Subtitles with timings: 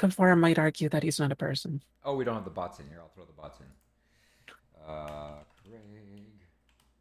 [0.00, 1.82] Kavara might argue that he's not a person.
[2.04, 3.00] Oh, we don't have the bots in here.
[3.00, 3.66] I'll throw the bots in.
[4.88, 6.30] Uh, Craig.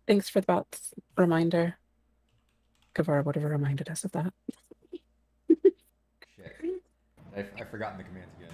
[0.05, 1.77] Thanks for the bots reminder.
[2.93, 4.33] Kavara would have reminded us of that.
[6.35, 6.55] Shit.
[7.37, 8.49] I've, I've forgotten the commands again.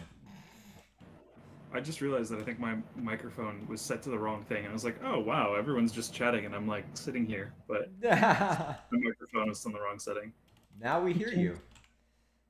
[1.73, 4.59] I just realized that I think my microphone was set to the wrong thing.
[4.59, 6.45] And I was like, oh, wow, everyone's just chatting.
[6.45, 10.31] And I'm like sitting here, but the microphone was on the wrong setting.
[10.79, 11.57] now we hear you.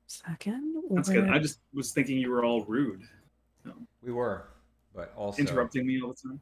[0.06, 1.28] Second, That's good.
[1.28, 3.02] I just was thinking you were all rude,
[4.02, 4.48] We were,
[4.94, 6.40] but also interrupting me all the time.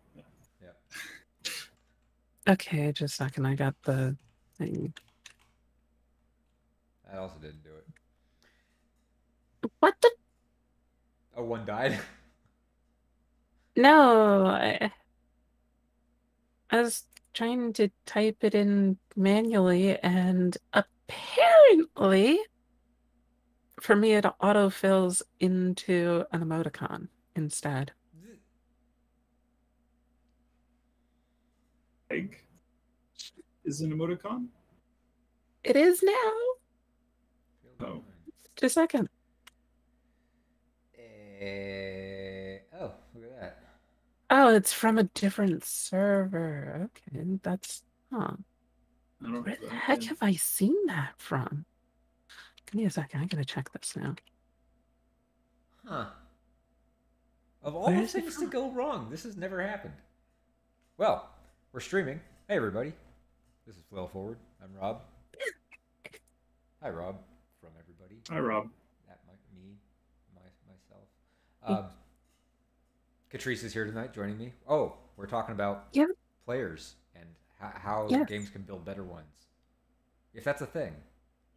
[0.63, 2.53] Yeah.
[2.53, 3.47] okay, just a second.
[3.47, 4.17] I got the
[4.59, 4.93] thing.
[7.11, 9.71] I also didn't do it.
[9.81, 10.11] What the?
[11.37, 11.99] Oh, one died.
[13.77, 14.93] No, I,
[16.71, 22.39] I was trying to type it in manually, and apparently,
[23.85, 27.93] for me, it autofills into an emoticon instead.
[32.11, 32.39] Egg
[33.67, 34.47] is an emoticon.
[35.63, 36.33] It is now.
[37.87, 38.05] Oh.
[38.57, 39.11] Just a second.
[40.99, 43.59] Eh, oh, look at that.
[44.31, 46.89] Oh, it's from a different server.
[47.13, 48.33] Okay, that's huh.
[49.23, 51.67] I Where the heck have I seen that from?
[52.75, 53.21] Give me a second.
[53.21, 54.17] I gotta check this now.
[55.87, 56.07] Huh.
[57.63, 59.95] Of all Where the things to go wrong, this has never happened.
[60.97, 61.31] Well,
[61.73, 62.19] we're streaming.
[62.49, 62.93] Hey, everybody.
[63.65, 64.39] This is Flail Forward.
[64.61, 65.03] I'm Rob.
[66.83, 67.19] Hi, Rob.
[67.61, 68.21] From everybody.
[68.29, 68.69] Hi, Rob.
[69.07, 69.77] That might me,
[70.35, 71.07] my, myself.
[71.63, 71.91] Um,
[73.33, 74.53] Catrice is here tonight, joining me.
[74.69, 76.07] Oh, we're talking about Yeah.
[76.45, 77.29] players and
[77.61, 78.29] how, how Yes.
[78.29, 79.47] games can build better ones.
[80.35, 80.93] If that's a thing,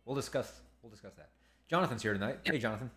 [0.05, 0.61] we'll discuss.
[0.87, 1.31] We'll discuss that.
[1.69, 2.39] Jonathan's here tonight.
[2.45, 2.89] Hey, Jonathan.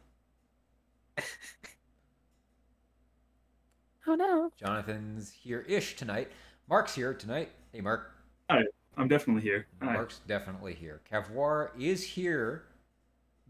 [4.06, 4.52] Oh no.
[4.56, 6.30] Jonathan's here-ish tonight.
[6.68, 7.50] Mark's here tonight.
[7.72, 8.12] Hey, Mark.
[8.48, 8.62] Hi.
[8.96, 9.66] I'm definitely here.
[9.82, 9.92] Hi.
[9.92, 11.00] Mark's definitely here.
[11.10, 12.62] Cavoir is here,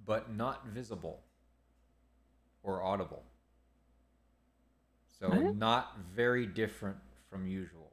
[0.07, 1.21] but not visible
[2.63, 3.23] or audible.
[5.19, 5.55] So What?
[5.55, 6.97] not very different
[7.29, 7.93] from usual.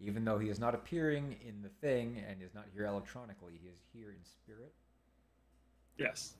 [0.00, 3.68] Even though he is not appearing in the thing and is not here electronically, he
[3.68, 4.72] is here in spirit.
[5.98, 6.34] Yes.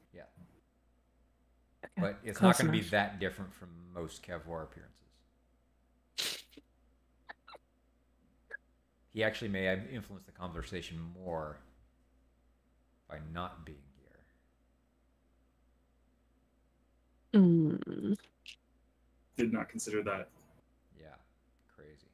[1.85, 4.95] Okay, But it's close not going to be that different from most Cavoir appearances.
[9.13, 11.61] He actually may have influenced the conversation more
[13.09, 13.79] by not being
[17.33, 17.41] here.
[17.41, 18.17] Mm,
[19.37, 20.31] Did not consider that.
[20.99, 21.15] Yeah,
[21.77, 22.09] crazy.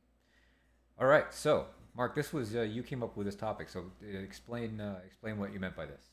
[0.99, 4.19] All right, so Mark, this was uh, you came up with this topic, so uh,
[4.19, 6.11] explain uh, explain what you meant by this.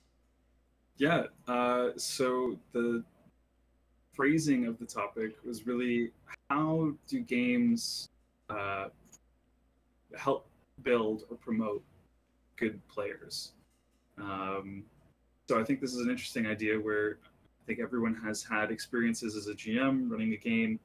[0.97, 1.23] Yeah.
[1.47, 3.03] Uh, so the
[4.13, 6.11] phrasing of the topic was really
[6.49, 8.09] how do games
[8.49, 8.87] uh,
[10.17, 10.47] help
[10.83, 11.83] build or promote
[12.55, 13.51] good players?
[14.17, 14.83] Um,
[15.47, 19.35] so I think this is an interesting idea where I think everyone has had experiences
[19.35, 20.79] as a GM running a game,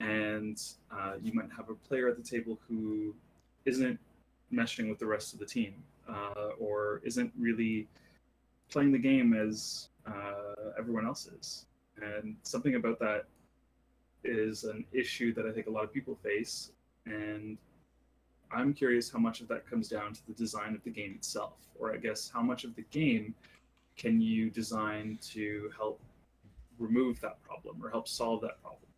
[0.00, 0.60] and
[0.90, 3.14] uh, you might have a player at the table who
[3.64, 3.98] isn't
[4.52, 5.74] meshing with the rest of the team
[6.08, 7.88] uh, or isn't really
[8.74, 11.66] playing the game as uh, everyone else is.
[12.02, 13.26] And something about that
[14.24, 16.72] is an issue that I think a lot of people face.
[17.06, 17.56] And
[18.50, 21.54] I'm curious how much of that comes down to the design of the game itself,
[21.78, 23.32] or I guess how much of the game
[23.96, 26.00] can you design to help
[26.80, 28.90] remove that problem or help solve that problem.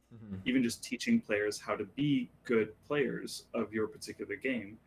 [0.46, 4.78] Even just teaching players how to be good players of your particular game,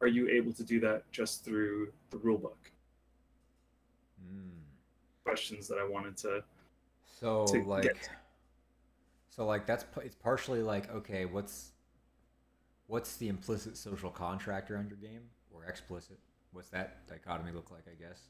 [0.00, 2.72] are you able to do that just through the rulebook?
[4.22, 4.50] Mm.
[5.24, 6.42] Questions that I wanted to
[7.04, 8.10] So to like, get.
[9.30, 11.72] so like that's it's partially like okay, what's
[12.86, 16.18] what's the implicit social contract around your game or explicit?
[16.52, 17.84] What's that dichotomy look like?
[17.86, 18.22] I guess.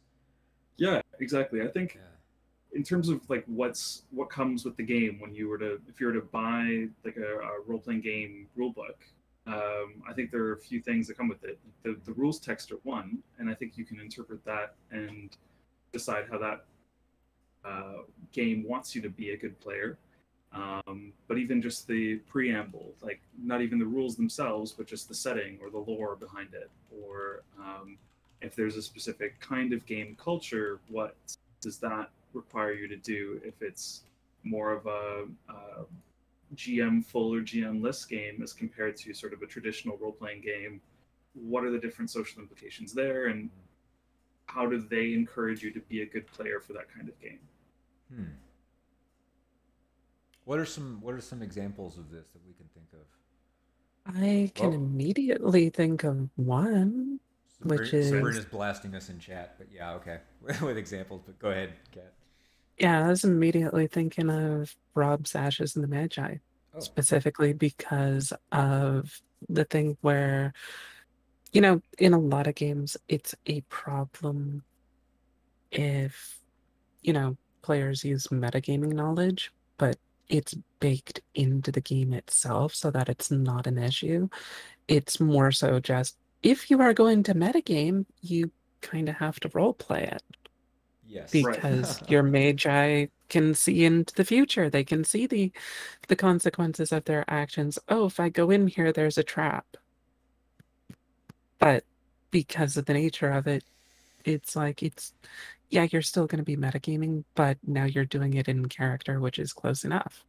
[0.77, 1.63] Yeah, exactly.
[1.63, 2.77] I think Yeah.
[2.77, 6.01] in terms of like what's what comes with the game when you were to if
[6.01, 8.99] you were to buy like a, a role playing game rule book,
[9.47, 11.59] um, I think there are a few things that come with it.
[11.85, 15.37] The the rules text are one, and I think you can interpret that and
[15.93, 16.65] decide how that
[17.65, 18.03] uh,
[18.33, 19.99] game wants you to be a good player.
[20.53, 25.15] Um, but even just the preamble, like not even the rules themselves, but just the
[25.15, 27.99] setting or the lore behind it, or um,
[28.41, 31.17] if there's a specific kind of game culture, what
[31.61, 34.05] does that require you to do if it's
[34.45, 35.83] more of a, uh
[36.55, 40.41] GM full or GM less game as compared to sort of a traditional role playing
[40.41, 40.81] game?
[41.35, 43.51] What are the different social implications there, and
[44.49, 47.39] how do they encourage you to be a good player for that kind of game?
[48.13, 48.25] Hmm.
[50.45, 54.17] What are some What are some examples of this that we can think of?
[54.17, 57.21] I can Well- immediately think of one.
[57.63, 60.21] Which Sabrina- is- Sabrina's blasting us in chat, but yeah, okay,
[60.63, 61.23] with examples.
[61.27, 62.13] But go ahead, Kat.
[62.79, 66.37] Yeah, I was immediately thinking of Rob's Ashes and the Magi,
[66.75, 70.53] Oh, specifically because of the thing where,
[71.53, 74.63] you know, in a lot of games, it's a problem
[75.71, 76.39] if,
[77.03, 79.97] you know, players use metagaming knowledge, but
[80.29, 84.29] it's baked into the game itself so that it's not an issue.
[84.89, 89.51] It's more so just if you are going to metagame, you kind of have to
[89.55, 90.23] role play it
[91.09, 91.35] yes.
[91.35, 91.55] Right.
[91.55, 94.71] because your magi can see into the future.
[94.71, 95.53] They can see the
[96.09, 97.79] the consequences of their actions.
[97.89, 99.67] Oh, if I go in here, there's a trap.
[101.59, 101.85] But
[102.31, 103.65] because of the nature of it,
[104.25, 105.13] it's like it's
[105.71, 109.39] yeah, you're still going to be metagaming, but now you're doing it in character, which
[109.39, 110.25] is close enough.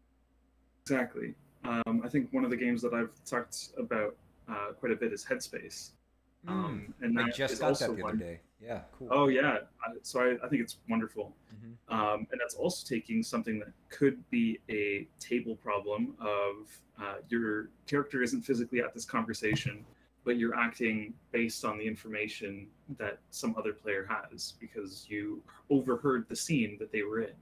[0.83, 1.33] Exactly.
[1.63, 4.15] Um, I think one of the games that I've talked about
[4.49, 5.91] uh, quite a bit is Headspace.
[6.47, 8.17] Mm, Um, and I just is got also that the other one.
[8.17, 8.39] day.
[8.61, 9.07] Yeah, cool.
[9.11, 9.59] Oh yeah,
[10.03, 11.33] so I, I think it's wonderful.
[11.53, 11.93] Mhm.
[11.93, 17.69] Um, and that's also taking something that could be a table problem of uh, your
[17.87, 19.85] character isn't physically at this conversation,
[20.29, 22.67] but you're acting based on the information
[22.99, 25.41] that some other player has because you
[25.71, 27.33] overheard the scene that they were in.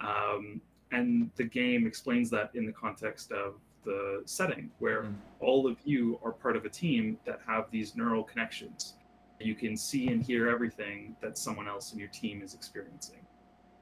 [0.00, 5.14] Um, and the game explains that in the context of the setting where Mhm.
[5.38, 8.96] all of you are part of a team that have these neural connections.
[9.38, 13.24] You can see and hear everything that someone else in your team is experiencing.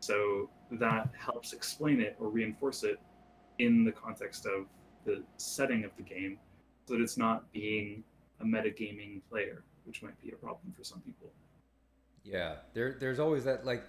[0.01, 3.01] So that helps explain it or reinforce it
[3.59, 4.67] in the context of
[5.07, 6.39] the setting of the game
[6.85, 8.05] so that it's not being
[8.41, 11.31] a metagaming player, which might be a problem for some people.
[12.25, 13.85] Yeah, there there's always that like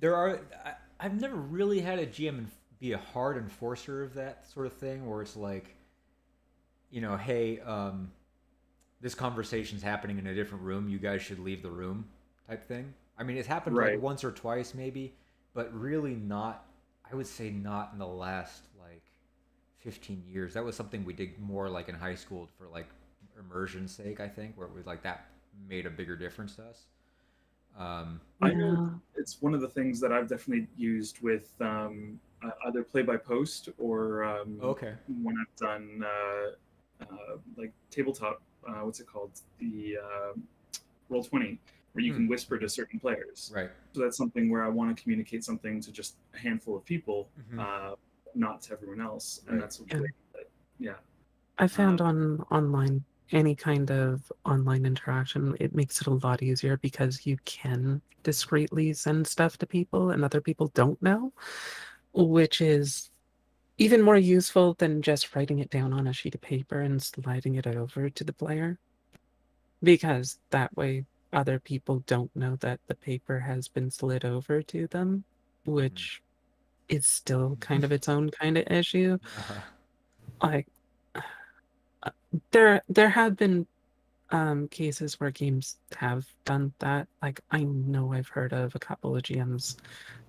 [0.00, 2.46] there are I, I've never really had a GM
[2.78, 5.76] be a hard enforcer of that sort of thing where it's like
[6.90, 8.10] you know, hey, um
[9.00, 12.06] this conversation's happening in a different room, you guys should leave the room
[12.46, 12.92] type thing.
[13.18, 13.94] I mean, it's happened Right.
[13.94, 15.14] like once or twice maybe,
[15.54, 16.66] but really not
[17.10, 19.02] I would say not in the last like
[19.78, 20.54] 15 years.
[20.54, 22.88] That was something we did more like in high school for like
[23.40, 25.26] immersion's sake, I think, where it was like that
[25.68, 26.84] made a bigger difference to us.
[27.78, 32.50] Um, I know it's one of the things that I've definitely used with um, uh,
[32.66, 34.94] either play by post or um, okay.
[35.22, 39.32] when I've done uh, uh, like tabletop, uh, what's it called?
[39.58, 40.32] The uh,
[41.08, 41.58] roll twenty,
[41.92, 43.52] where you can whisper to certain players.
[43.54, 43.70] Right.
[43.92, 47.28] So that's something where I want to communicate something to just a handful of people,
[47.52, 47.58] Mhm.
[47.58, 47.94] uh,
[48.34, 49.60] not to everyone else, and Right.
[49.60, 50.00] that's a Yeah.
[50.32, 50.98] that, yeah,
[51.58, 56.42] I found Um, on online any kind of online interaction, it makes it a lot
[56.42, 61.32] easier because you can discreetly send stuff to people and other people don't know,
[62.12, 63.10] which is
[63.78, 67.54] even more useful than just writing it down on a sheet of paper and sliding
[67.54, 68.78] it over to the player.
[69.82, 74.86] Because that way other people don't know that the paper has been slid over to
[74.88, 75.24] them,
[75.64, 76.20] which
[76.88, 79.60] is still kind of its own kind of issue Uh-huh.
[80.42, 80.66] like
[82.52, 83.66] there there have been
[84.30, 89.16] um cases where games have done that like i know i've heard of a couple
[89.16, 89.76] of gms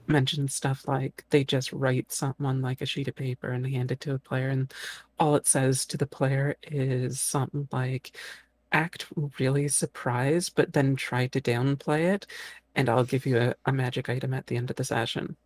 [0.07, 3.92] mention stuff like they just write something on like a sheet of paper and hand
[3.92, 4.74] it to a player and
[5.19, 8.18] all it says to the player is something like
[8.73, 9.07] act
[9.40, 12.28] really surprised but then try to downplay it
[12.76, 15.37] and i'll give you a, a magic item at the end of the session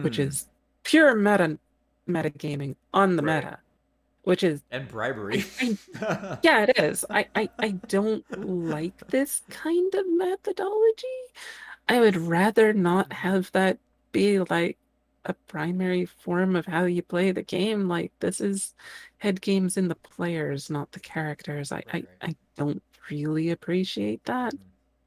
[0.00, 0.20] which Hmm.
[0.20, 0.48] is
[0.84, 1.58] pure meta
[2.08, 3.22] metagaming on the Right.
[3.22, 3.58] meta
[4.22, 5.44] which is and bribery.
[5.60, 11.18] I- yeah it is I, I i don't like this kind of methodology
[11.88, 13.78] i would rather not have that
[14.12, 14.78] be like
[15.24, 18.74] a primary form of how you play the game like this is
[19.18, 24.24] head games in the players not the characters i Right, I, I don't really appreciate
[24.24, 24.58] that Mhm.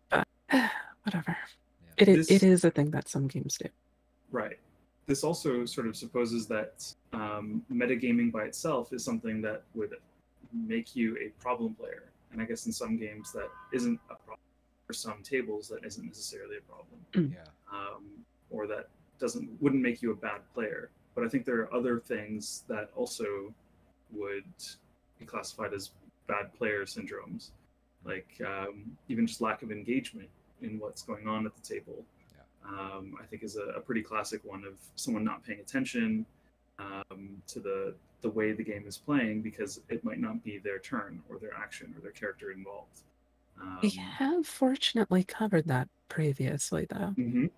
[0.09, 0.27] but
[1.03, 1.93] whatever Yeah.
[1.97, 3.69] it is This- it is a thing that some games do
[4.31, 4.57] right.
[5.07, 9.93] This also sort of supposes that um, metagaming by itself is something that would
[10.51, 14.39] make you a problem player, and I guess in some games that isn't a problem.
[14.87, 17.31] For some tables, that isn't necessarily a problem.
[17.33, 17.39] Yeah.
[17.71, 18.03] um,
[18.49, 20.89] or that doesn't wouldn't make you a bad player.
[21.13, 23.53] But I think there are other things that also
[24.11, 24.43] would
[25.19, 25.91] be classified as
[26.27, 27.51] bad player syndromes,
[28.03, 30.29] like um, even just lack of engagement
[30.61, 32.03] in what's going on at the table.
[32.67, 36.25] Um, I think is a, a pretty classic one of someone not paying attention
[36.79, 40.79] um, to the the way the game is playing because it might not be their
[40.79, 43.01] turn or their action or their character involved.
[43.61, 47.49] Um, we have fortunately covered that previously though mhm.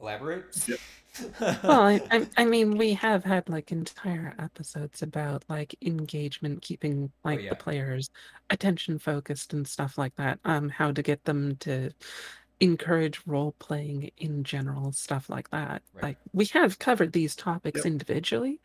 [0.00, 0.68] Elaborate.
[0.68, 0.78] Yep.
[1.40, 7.10] Well, I, I, I mean, we have had like entire episodes about like engagement, keeping
[7.24, 7.50] like yeah.
[7.50, 8.10] the players
[8.50, 10.38] attention focused and stuff like that.
[10.44, 11.90] Um, how to get them to
[12.60, 15.82] encourage role playing in general, stuff like that.
[15.94, 16.02] Right.
[16.02, 17.86] Like we have covered these topics Yep.
[17.86, 18.60] individually,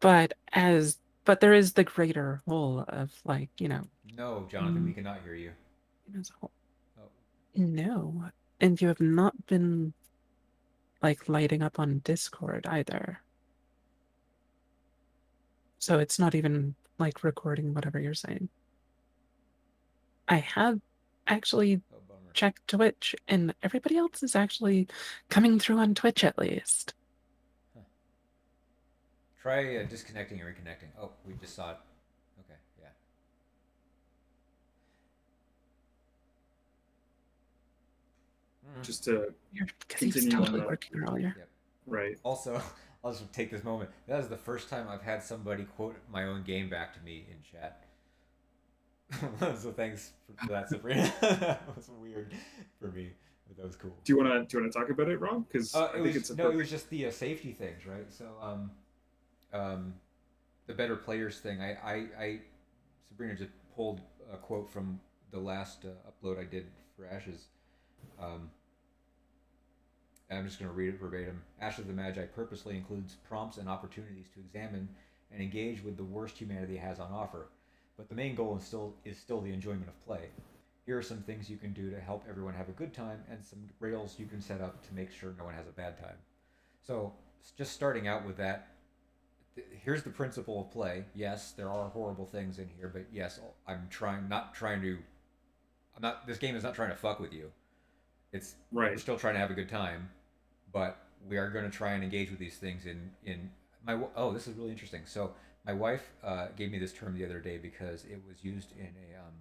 [0.00, 3.84] but as but there is the greater whole of like you know
[4.16, 4.94] no, Jonathan, we Mm.
[4.96, 5.52] cannot hear you.
[6.18, 6.50] as a whole.
[6.98, 7.08] Oh.
[7.54, 8.30] No,
[8.60, 9.92] and you have not been
[11.02, 13.20] like lighting up on Discord either.
[15.78, 18.48] So it's not even like recording whatever you're saying.
[20.26, 20.80] I have
[21.26, 24.86] actually Oh, checked Twitch, and everybody else is actually
[25.28, 26.94] coming through on Twitch at least.
[29.40, 30.90] Try uh, disconnecting and reconnecting.
[31.00, 31.76] Oh, we just saw it.
[32.40, 32.88] Okay, yeah.
[38.76, 38.82] Mhm.
[38.82, 40.68] Just to Because he's Continue on totally that.
[40.68, 41.48] working earlier.
[41.86, 42.18] right.
[42.22, 42.60] Also,
[43.04, 43.90] I'll just take this moment.
[44.06, 47.26] That is the first time I've had somebody quote my own game back to me
[47.30, 47.84] in chat.
[49.58, 51.12] so thanks for that, Sabrina.
[51.20, 52.34] that was weird
[52.78, 53.12] for me,
[53.46, 53.96] but that was cool.
[54.04, 55.46] Do you wanna do you wanna talk about it, Rob?
[55.48, 57.52] Because Uh, I it think was, it's a no, it was just the uh, safety
[57.52, 58.12] things, right?
[58.12, 58.70] So, um,
[59.54, 59.94] um,
[60.66, 61.62] the better players thing.
[61.62, 62.40] I, I, I,
[63.08, 67.46] Sabrina just pulled a quote from the last uh, upload I did for Ashes.
[68.20, 68.50] Um, and
[70.30, 71.42] I'm just going to read it verbatim.
[71.60, 74.88] Ashes of the Magi purposely includes prompts and opportunities to examine
[75.32, 77.48] and engage with the worst humanity has on offer.
[77.96, 80.28] But the main goal is still is still the enjoyment of play.
[80.86, 83.44] Here are some things you can do to help everyone have a good time, and
[83.44, 86.16] some rails you can set up to make sure no one has a bad time.
[86.86, 87.12] So,
[87.58, 88.68] just starting out with that,
[89.54, 91.04] th- here's the principle of play.
[91.14, 94.96] Yes, there are horrible things in here, but yes, I'm trying not trying to.
[95.96, 96.26] I'm not.
[96.26, 97.50] This game is not trying to fuck with you.
[98.32, 98.92] It's right.
[98.92, 100.08] we're still trying to have a good time,
[100.78, 103.50] but we are going to try and engage with these things in in
[103.84, 103.98] my.
[104.14, 105.02] Oh, this is really interesting.
[105.06, 105.32] So
[105.66, 108.92] my wife uh, gave me this term the other day because it was used in
[109.06, 109.34] a um,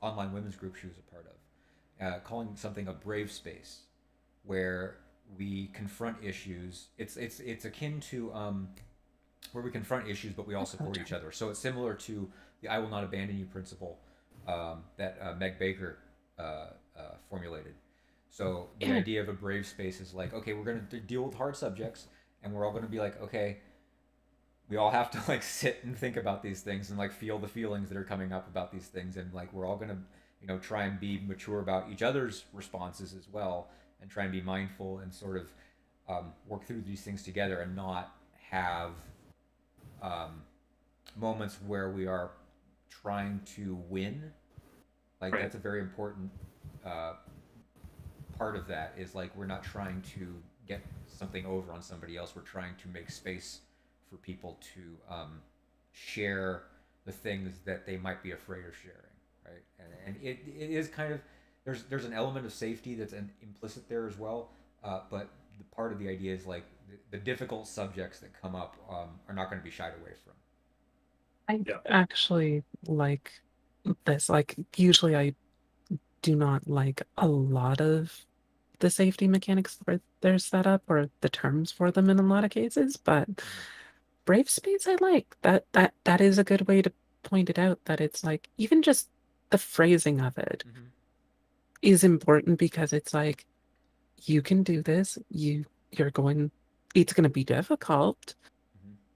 [0.00, 3.80] online women's group she was a part of, uh, calling something a brave space,
[4.44, 4.98] where
[5.36, 6.86] we confront issues.
[6.98, 8.68] It's it's it's akin to um,
[9.50, 11.32] where we confront issues, but we all support each other.
[11.32, 12.30] So it's similar to
[12.62, 13.98] the "I will not abandon you" principle
[14.46, 15.98] um, that uh, Meguey Baker
[16.38, 17.74] uh, uh, formulated.
[18.36, 21.34] So the idea of a brave space is like, okay, we're going to deal with
[21.34, 22.08] hard subjects,
[22.42, 23.56] and we're all going to be like, okay,
[24.68, 27.48] we all have to like sit and think about these things and like feel the
[27.48, 29.96] feelings that are coming up about these things, and like we're all going to,
[30.42, 33.70] you know, try and be mature about each other's responses as well,
[34.02, 35.50] and try and be mindful and sort of
[36.06, 38.16] um, work through these things together and not
[38.50, 38.90] have
[40.02, 40.42] um,
[41.16, 42.32] moments where we are
[42.90, 44.30] trying to win.
[45.22, 45.42] Like Right.
[45.42, 46.30] that's a very important
[46.84, 47.14] uh,
[48.38, 50.34] part of that is like we're not trying to
[50.66, 52.34] get something over on somebody else.
[52.34, 53.60] We're trying to make space
[54.10, 55.40] for people to um,
[55.92, 56.64] share
[57.04, 58.98] the things that they might be afraid of sharing,
[59.44, 59.62] right?
[59.78, 61.20] And, and it, it is kind of
[61.64, 64.50] there's there's an element of safety that's an implicit there as well.
[64.84, 65.28] Uh, but
[65.58, 69.08] the part of the idea is like the, the difficult subjects that come up um,
[69.28, 70.34] are not going to be shied away from.
[71.48, 71.78] I Yeah.
[71.88, 73.32] actually like
[74.04, 74.28] this.
[74.28, 75.34] Like, usually I
[76.26, 78.26] do not like a lot of
[78.80, 82.50] the safety mechanics where their setup or the terms for them in a lot of
[82.50, 83.28] cases, but
[84.24, 85.36] Brave Space I like.
[85.42, 86.92] That that that is a good way to
[87.22, 89.08] point it out that it's like even just
[89.50, 90.86] the phrasing of it mm-hmm.
[91.80, 93.46] is important because it's like
[94.24, 96.50] you can do this, you you're going
[96.92, 98.34] it's going to be difficult.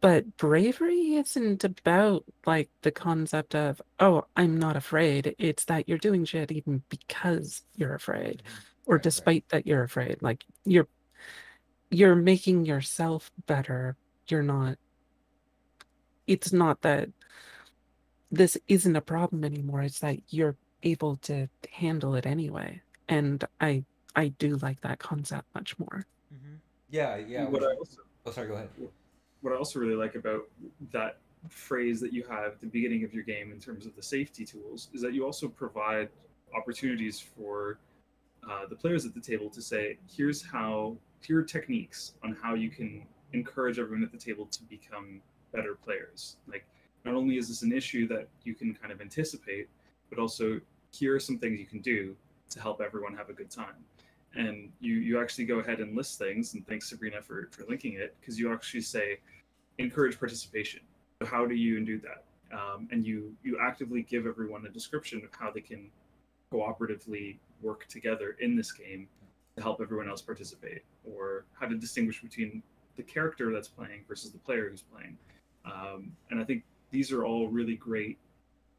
[0.00, 5.98] But bravery isn't about like the concept of oh i'm not afraid it's that you're
[5.98, 8.42] doing shit even because you're afraid
[8.86, 9.02] or Right, right.
[9.02, 10.88] despite that you're afraid like you're
[11.90, 13.96] you're making yourself better
[14.28, 14.78] you're not
[16.26, 17.08] it's not that
[18.30, 23.84] this isn't a problem anymore it's that you're able to handle it anyway and i
[24.16, 26.56] i do like that concept much more Mm-hmm.
[26.90, 27.44] Yeah, yeah.
[27.48, 28.48] what I also oh, sorry.
[28.48, 28.68] Go ahead.
[29.40, 30.42] What I also really like about
[30.92, 31.18] that
[31.48, 34.44] phrase that you have at the beginning of your game in terms of the safety
[34.44, 36.08] tools is that you also provide
[36.54, 37.78] opportunities for
[38.48, 42.54] uh, the players at the table to say, here's how, here are techniques on how
[42.54, 45.20] you can encourage everyone at the table to become
[45.52, 46.36] better players.
[46.46, 46.64] Like,
[47.04, 49.68] not only is this an issue that you can kind of anticipate,
[50.10, 50.60] but also
[50.92, 52.14] here are some things you can do
[52.50, 53.84] to help everyone have a good time
[54.34, 57.94] and you you actually go ahead and list things and thanks sabrina for for linking
[57.94, 59.18] it because you actually say
[59.78, 60.80] encourage participation
[61.20, 62.24] so how do you do that
[62.56, 65.90] um, and you you actively give everyone a description of how they can
[66.52, 69.08] cooperatively work together in this game
[69.56, 72.62] to help everyone else participate, or how to distinguish between
[72.96, 75.16] the character that's playing versus the player who's playing.
[75.64, 78.18] Um, and I think these are all really great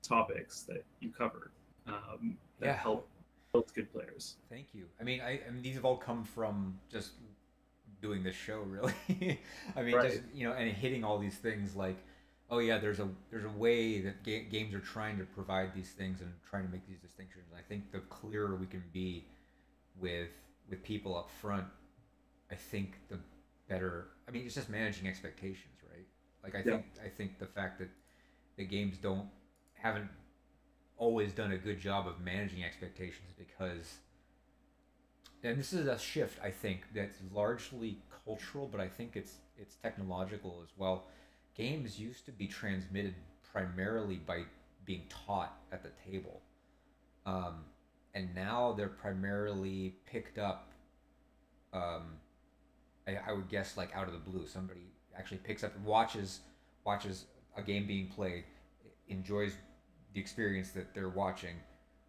[0.01, 1.51] topics that you covered
[1.87, 2.77] um, that Yeah.
[2.77, 3.07] help
[3.53, 4.35] build good players.
[4.49, 4.85] Thank you.
[4.99, 7.11] I mean, I, I mean, these have all come from just
[8.01, 8.93] doing this show, really.
[9.75, 11.97] I mean, just you know, and hitting all these things like,
[12.49, 15.89] oh yeah, there's a there's a way that ga- games are trying to provide these
[15.91, 17.45] things and trying to make these distinctions.
[17.51, 19.25] And I think the clearer we can be
[19.99, 20.29] with
[20.69, 21.65] with people up front,
[22.51, 23.19] I think the
[23.67, 24.07] better.
[24.27, 26.05] I mean, it's just managing expectations, right?
[26.43, 26.77] Like I Yeah.
[26.77, 27.89] think I think the fact that
[28.57, 29.27] the games don't
[29.73, 30.09] haven't
[31.01, 33.97] always done a good job of managing expectations because
[35.43, 39.75] and this is a shift I think that's largely cultural, but I think it's it's
[39.75, 41.05] technological as well.
[41.55, 43.15] Games used to be transmitted
[43.51, 44.43] primarily by
[44.85, 46.43] being taught at the table,
[47.25, 47.65] um,
[48.13, 50.71] and now they're primarily picked up.
[51.73, 52.19] Um,
[53.07, 56.41] I, I would guess like out of the blue, somebody actually picks up and watches
[56.85, 57.25] watches
[57.57, 58.43] a game being played,
[59.07, 59.53] enjoys
[60.13, 61.55] the experience that they're watching,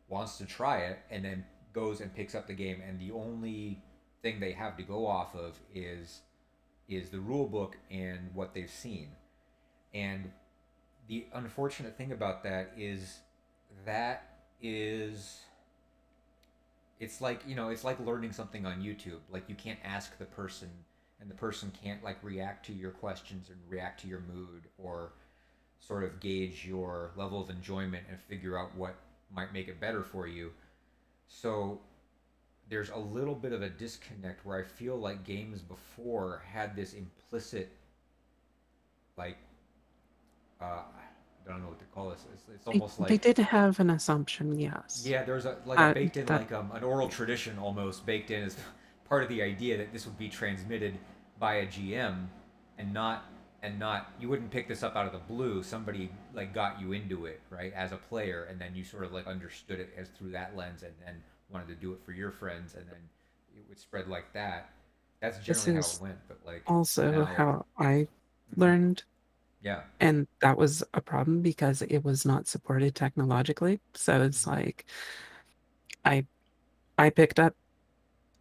[0.08, 3.82] wants to try it, and then goes and picks up the game, and the only
[4.22, 6.20] thing they have to go off of is
[6.88, 9.08] is the rule book and what they've seen.
[9.94, 10.30] And
[11.08, 13.20] the unfortunate thing about that is
[13.84, 15.40] that is
[17.00, 20.24] it's like you know it's like learning something on youtube like you can't ask the
[20.24, 20.70] person
[21.20, 25.12] and the person can't like react to your questions and react to your mood or
[25.86, 28.94] sort of gauge your level of enjoyment and figure out what
[29.34, 30.52] might make it better for you
[31.26, 31.80] so
[32.68, 36.92] there's a little bit of a disconnect where i feel like games before had this
[36.94, 37.70] implicit
[39.16, 39.36] like
[40.60, 43.38] uh i don't know what to call this it's, it's They, almost like they did
[43.38, 45.04] have an assumption, yes.
[45.04, 48.06] yeah, there's a like Uh, a baked in that- like um, an oral tradition almost
[48.06, 48.56] baked in as
[49.08, 50.96] part of the idea that this would be transmitted
[51.40, 52.28] by a GM
[52.78, 53.24] and not
[53.62, 55.62] and not you wouldn't pick this up out of the blue.
[55.62, 59.12] Somebody like got you into it, right, as a player, and then you sort of
[59.12, 62.30] like understood it as through that lens and then wanted to do it for your
[62.30, 62.98] friends and then
[63.56, 64.70] it would spread like that.
[65.20, 68.60] That's generally how it went, but like Also, now- how I mm-hmm.
[68.60, 69.04] learned,
[69.62, 69.82] yeah.
[70.00, 73.80] and that was a problem because it was not supported technologically.
[73.94, 74.50] So it's mm-hmm.
[74.50, 74.86] like,
[76.04, 76.26] I,
[76.98, 77.54] I picked up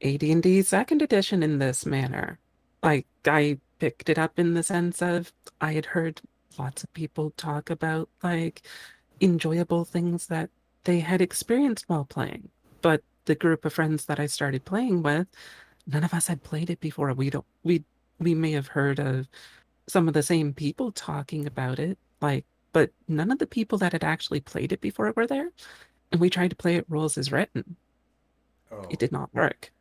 [0.01, 2.39] AD&D Second Edition in this manner.
[2.81, 6.22] Like I picked it up in the sense of I had heard
[6.60, 8.62] lots of people talk about like
[9.20, 10.52] enjoyable things that
[10.84, 12.50] they had experienced while playing.
[12.84, 15.26] But the group of friends that I started playing with,
[15.88, 17.12] none of us had played it before.
[17.13, 17.84] We don't we
[18.20, 19.28] we may have heard of
[19.88, 23.94] some of the same people talking about it, like but none of the people that
[23.94, 25.50] had actually played it before were there.
[26.12, 27.78] And we tried to play it rules as written.
[28.72, 29.72] Oh, It did not work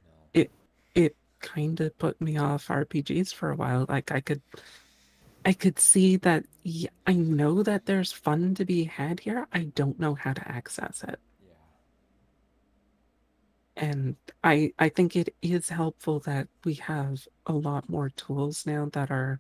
[1.41, 3.87] kind of put me off RPGs for a while.
[3.89, 4.43] Like I could
[5.45, 6.45] I could see that
[7.07, 9.47] I know that there's fun to be had here.
[9.53, 11.19] I don't know how to access it.
[11.43, 11.53] Yeah.
[13.77, 18.89] And I I think it is helpful that we have a lot more tools now
[18.93, 19.39] that are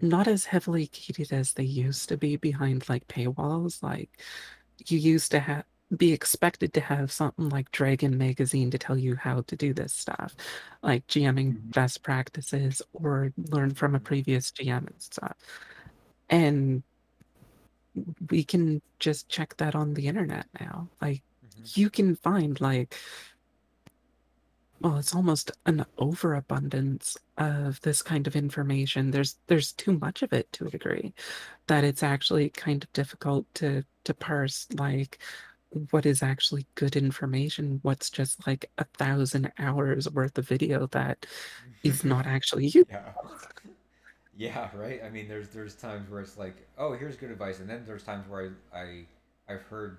[0.00, 3.82] not as heavily gated as they used to be behind like paywalls.
[3.82, 4.10] Like
[4.86, 5.64] you used to have
[5.96, 9.92] be expected to have something like Dragon Magazine to tell you how to do this
[9.94, 10.34] stuff,
[10.82, 11.72] like GMing Mhm.
[11.74, 15.36] best practices or learn from a previous GM and stuff.
[16.30, 16.84] And
[18.30, 20.90] we can just check that on the internet now.
[21.00, 21.72] Like Mhm.
[21.76, 22.96] you can find like
[24.80, 30.32] well it's almost an overabundance of this kind of information there's there's too much of
[30.32, 31.14] it to a degree
[31.68, 35.20] that it's actually kind of difficult to to parse like
[35.90, 41.26] what is actually good information what's just like a thousand hours worth of video that
[41.82, 43.12] is not actually you Yeah.
[44.34, 45.00] Yeah, right.
[45.04, 48.02] I mean, there's there's times where it's like, oh, here's good advice, and then there's
[48.02, 49.04] times where I, I
[49.48, 49.98] I've heard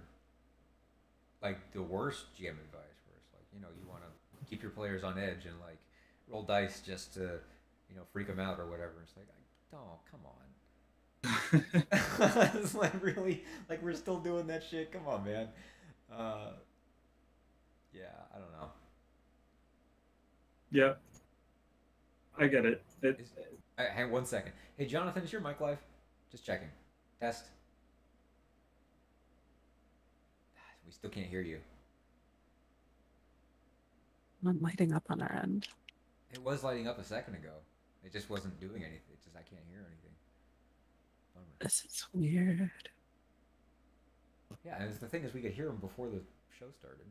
[1.42, 4.72] like the worst GM advice, where it's like, you know, you want to keep your
[4.72, 5.78] players on edge and like
[6.28, 7.40] roll dice just to,
[7.90, 8.94] you know, freak them out or whatever.
[9.04, 9.28] It's like,
[9.76, 10.43] oh, come on.
[11.24, 14.92] It's like really like we're still doing that shit.
[14.92, 15.48] Come on, man.
[16.12, 16.52] Uh,
[17.94, 18.02] yeah,
[18.36, 18.70] I don't know.
[20.72, 20.94] yeah,
[22.38, 22.84] I get it.
[23.02, 23.32] it Is,
[23.78, 24.54] uh, hang one second.
[24.78, 25.80] Hey, Jonathan, is your mic live?
[26.32, 26.70] Just checking.
[27.22, 27.46] Test.
[30.86, 31.60] We still can't hear you.
[34.42, 35.68] not lighting up on our end
[36.34, 37.54] It was lighting up a second ago.
[38.04, 39.14] It just wasn't doing anything.
[39.14, 40.03] It just I can't hear anything.
[41.34, 41.46] Bummer.
[41.60, 42.70] this is weird
[44.66, 46.22] Yeah, and the thing is, we could hear him before the
[46.58, 47.06] show started.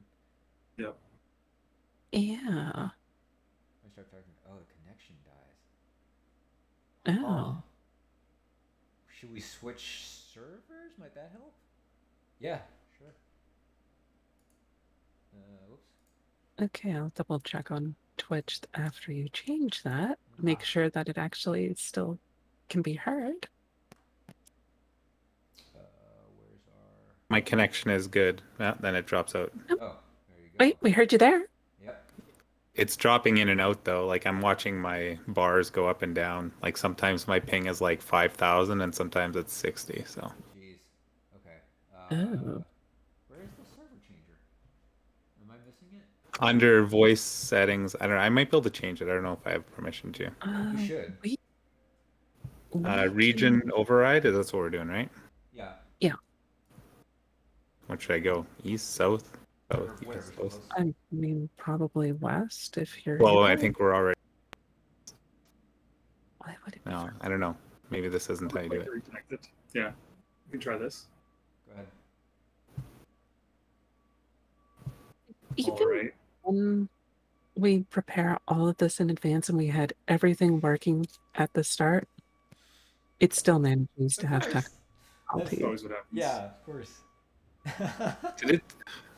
[0.79, 0.97] Yep.
[2.13, 2.31] yeah
[2.75, 4.33] I start talking.
[4.49, 7.19] Oh, the connection dies.
[7.19, 7.27] Oh.
[7.27, 7.61] Huh.
[9.19, 10.93] Should we switch servers?
[10.99, 11.53] Might that help?
[12.41, 12.59] Yeah,
[12.99, 13.13] sure.
[15.35, 15.91] Uh, whoops.
[16.61, 20.19] Okay, I'll double check on Twitch after you change that.
[20.39, 20.65] Make Ah.
[20.65, 22.19] sure that it actually still
[22.69, 23.49] can be heard.
[24.29, 24.33] Uh,
[26.37, 27.15] where's our?
[27.33, 28.43] My connection is good.
[28.61, 29.51] Yeah, then it drops out.
[29.71, 30.57] Oh, there you go.
[30.61, 31.47] Wait, we heard you there.
[31.83, 32.11] Yep.
[32.75, 34.07] It's dropping in and out though.
[34.07, 36.53] Like I'm watching my bars go up and down.
[36.63, 40.05] Like sometimes my ping is like 5,000 and sometimes it's 60.
[40.07, 40.77] So Jeez.
[41.37, 41.57] Okay.
[41.97, 42.65] Uh, Oh.
[43.29, 44.37] Where's the server changer?
[45.41, 46.03] Am I missing it?
[46.41, 48.23] under voice settings, I don't know.
[48.23, 49.09] I might be able to change it.
[49.09, 50.27] I don't know if I have permission to.
[50.43, 51.15] Uh, You should.
[52.85, 54.23] Uh, region override.
[54.25, 55.09] That's what we're doing, right?
[57.93, 57.95] Yeah.
[57.95, 58.47] What should I go?
[58.65, 59.37] East, south,
[59.71, 60.61] south, whatever's east, south.
[60.79, 63.19] I mean, probably west if you're.
[63.19, 64.19] Well, I think we're already.
[66.39, 67.57] Why would it be No, I don't know.
[67.91, 68.89] Maybe this isn't how you do it.
[68.89, 69.41] Reconnected.
[69.75, 69.91] Yeah,
[70.47, 71.09] you can try this.
[71.69, 71.87] Go ahead.
[75.57, 76.15] even All right.
[76.43, 76.89] when
[77.55, 82.09] we prepare all of this in advance and we had everything working at the start,
[83.21, 84.69] it still manages to have course.
[85.37, 86.09] That's always what happens.
[86.13, 87.03] Yeah, of course.
[88.39, 88.63] Did it?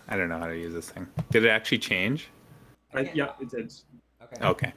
[0.08, 1.06] I don't know how to use this thing.
[1.30, 2.28] Did it actually change?
[2.92, 3.72] I, can't- yeah, it did.
[4.22, 4.46] Okay.
[4.46, 4.72] Okay.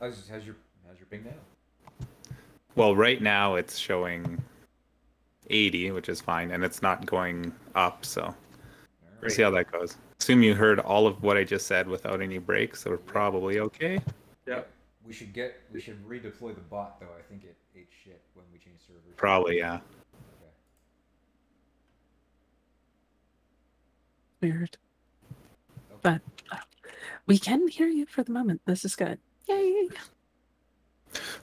[0.00, 2.06] Oh, how's, how's your how's your ping now?
[2.76, 4.40] Well, right now it's showing
[5.50, 8.04] 80, which is fine, and it's not going up.
[8.04, 8.34] So
[9.20, 9.96] we'll see how that goes.
[10.20, 13.60] Assume you heard all of what I just said without any breaks, so we're probably
[13.60, 14.00] okay.
[14.46, 14.62] Yeah.
[15.06, 17.06] We should get we should redeploy the bot though.
[17.06, 19.14] I think it ate shit when we changed servers.
[19.16, 19.80] Probably, yeah.
[24.40, 24.76] Weird.
[25.90, 25.98] Okay.
[26.02, 26.20] But
[26.52, 26.56] uh,
[27.26, 28.60] we can hear you for the moment.
[28.64, 29.18] This is good.
[29.48, 29.88] Yay!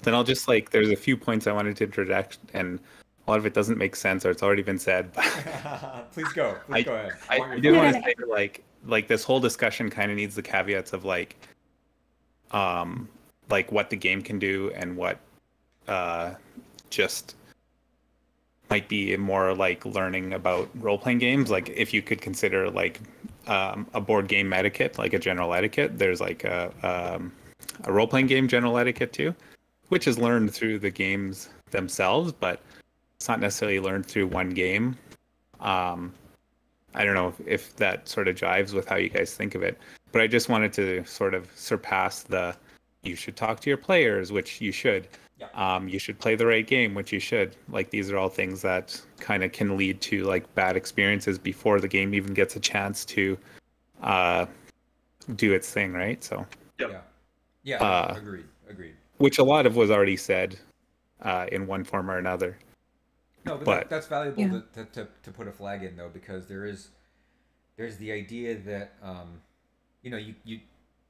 [0.04, 2.80] Then I'll just like, there's a few points I wanted to interject, and
[3.28, 5.12] a lot of it doesn't make sense or it's already been said.
[5.14, 5.24] But
[6.12, 6.56] Please go.
[6.68, 7.12] Please I- go ahead.
[7.30, 10.18] I, want I your do want to say like like this whole discussion kind of
[10.18, 11.36] needs the caveats of like
[12.52, 13.10] um
[13.50, 15.20] like what the game can do and what
[15.88, 16.36] uh
[16.92, 17.36] just
[18.70, 23.00] might be more like learning about role playing games like if you could consider like
[23.48, 27.32] um, a board game etiquette like a general etiquette there's like a um,
[27.84, 29.34] a role playing game general etiquette too
[29.90, 32.62] which is learned through the games themselves but
[33.18, 34.98] it's not necessarily learned through one game
[35.60, 36.12] um
[36.96, 39.62] I don't know if, if that sort of jives with how you guys think of
[39.62, 39.78] it,
[40.12, 42.56] but I just wanted to sort of surpass the
[43.04, 45.08] you should talk to your players, which you should.
[45.38, 45.48] Yeah.
[45.54, 47.56] Um, you should play the right game, which you should.
[47.70, 51.80] Like these are all things that kind of can lead to like bad experiences before
[51.82, 53.38] the game even gets a chance to
[54.02, 54.46] uh,
[55.36, 56.24] do its thing, right?
[56.24, 56.46] So,
[56.80, 57.02] Yeah.
[57.64, 57.84] Yeah.
[57.84, 58.46] Uh, agreed.
[58.70, 58.96] Agreed.
[59.18, 60.58] which a lot of was already said
[61.22, 62.58] uh, in one form or another.
[63.46, 64.50] No, but, but- that, that's valuable Yeah.
[64.74, 66.90] to, to, to, to put a flag in though, because there is
[67.78, 69.42] there's the idea that um,
[70.02, 70.62] you know you you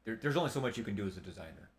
[0.03, 1.74] there, there's only so much you can do as a designer, right?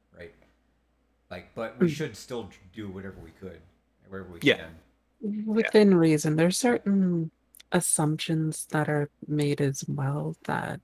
[1.37, 1.91] Like, but we Mm.
[1.91, 3.61] should still do whatever we could,
[4.09, 4.57] wherever we Yeah.
[5.21, 5.45] can.
[5.45, 7.31] Within reason, there's certain
[7.73, 10.81] assumptions that are made as well that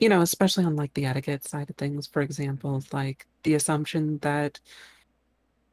[0.00, 4.18] you know, especially on like the etiquette side of things, for example, like the assumption
[4.18, 4.60] that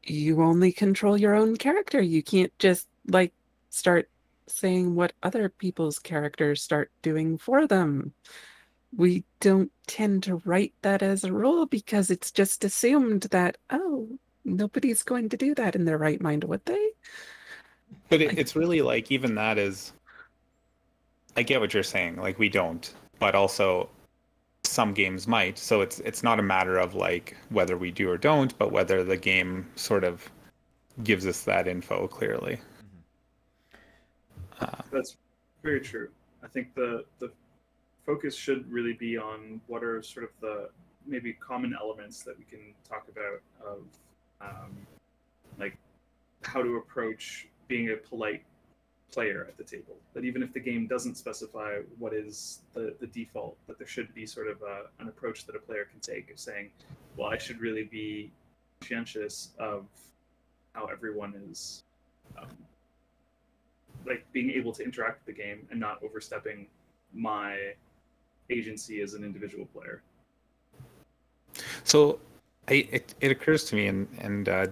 [0.03, 2.01] you only control your own character.
[2.01, 3.33] You can't just like
[3.69, 4.09] start
[4.47, 8.13] saying what other people's characters start doing for them.
[8.95, 14.07] We don't tend to write that as a rule because it's just assumed that, oh,
[14.43, 16.89] nobody's going to do that in their right mind, would they?
[18.09, 19.93] But it, it's really like even that is.
[21.37, 22.17] I get what you're saying.
[22.17, 23.89] Like we don't, but also
[24.63, 25.57] some games might.
[25.57, 29.03] So it's it's not a matter of like whether we do or don't, but whether
[29.03, 30.29] the game sort of
[31.03, 32.59] gives us that info clearly.
[34.59, 35.17] Uh, That's
[35.63, 36.09] very true.
[36.43, 37.31] I think the the
[38.05, 40.69] focus should really be on what are sort of the
[41.05, 43.79] maybe common elements that we can talk about of
[44.41, 44.75] um,
[45.59, 45.77] like
[46.43, 48.43] how to approach being a polite
[49.11, 49.95] player at the table.
[50.13, 54.13] That even if the game doesn't specify what is the, the default, that there should
[54.13, 56.69] be sort of a, an approach that a player can take of saying,
[57.17, 58.31] well, I should really be
[58.79, 59.85] conscientious of
[60.73, 61.83] how everyone is
[62.37, 62.47] um,
[64.05, 66.67] like being able to interact with the game and not overstepping
[67.13, 67.73] my
[68.49, 70.01] agency as an individual player.
[71.83, 72.19] So,
[72.67, 74.67] I, it it occurs to me, and and uh,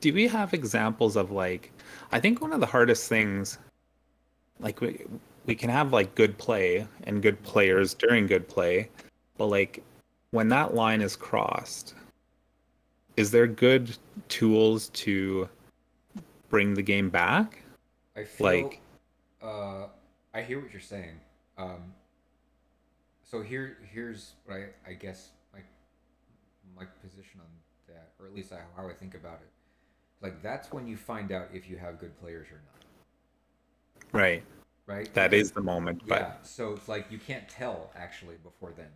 [0.00, 1.72] do we have examples of like?
[2.12, 3.58] I think one of the hardest things,
[4.60, 5.04] like we
[5.46, 8.88] we can have like good play and good players during good play,
[9.36, 9.82] but like
[10.30, 11.94] when that line is crossed,
[13.16, 13.96] is there good
[14.28, 15.48] tools to
[16.48, 17.62] bring the game back?
[18.16, 18.80] I feel Like-
[19.42, 19.86] uh,
[20.32, 21.20] I hear what you're saying.
[21.58, 21.94] Um,
[23.34, 25.58] so here, here's what I, I guess my
[26.78, 27.46] my position on
[27.88, 29.50] that, or at least I, how I think about it.
[30.22, 32.84] Like that's when you find out if you have good players or not,
[34.12, 34.44] Right.
[34.86, 35.12] right?
[35.14, 36.32] That is the moment, but yeah.
[36.44, 38.92] So it's like you can't tell actually before then,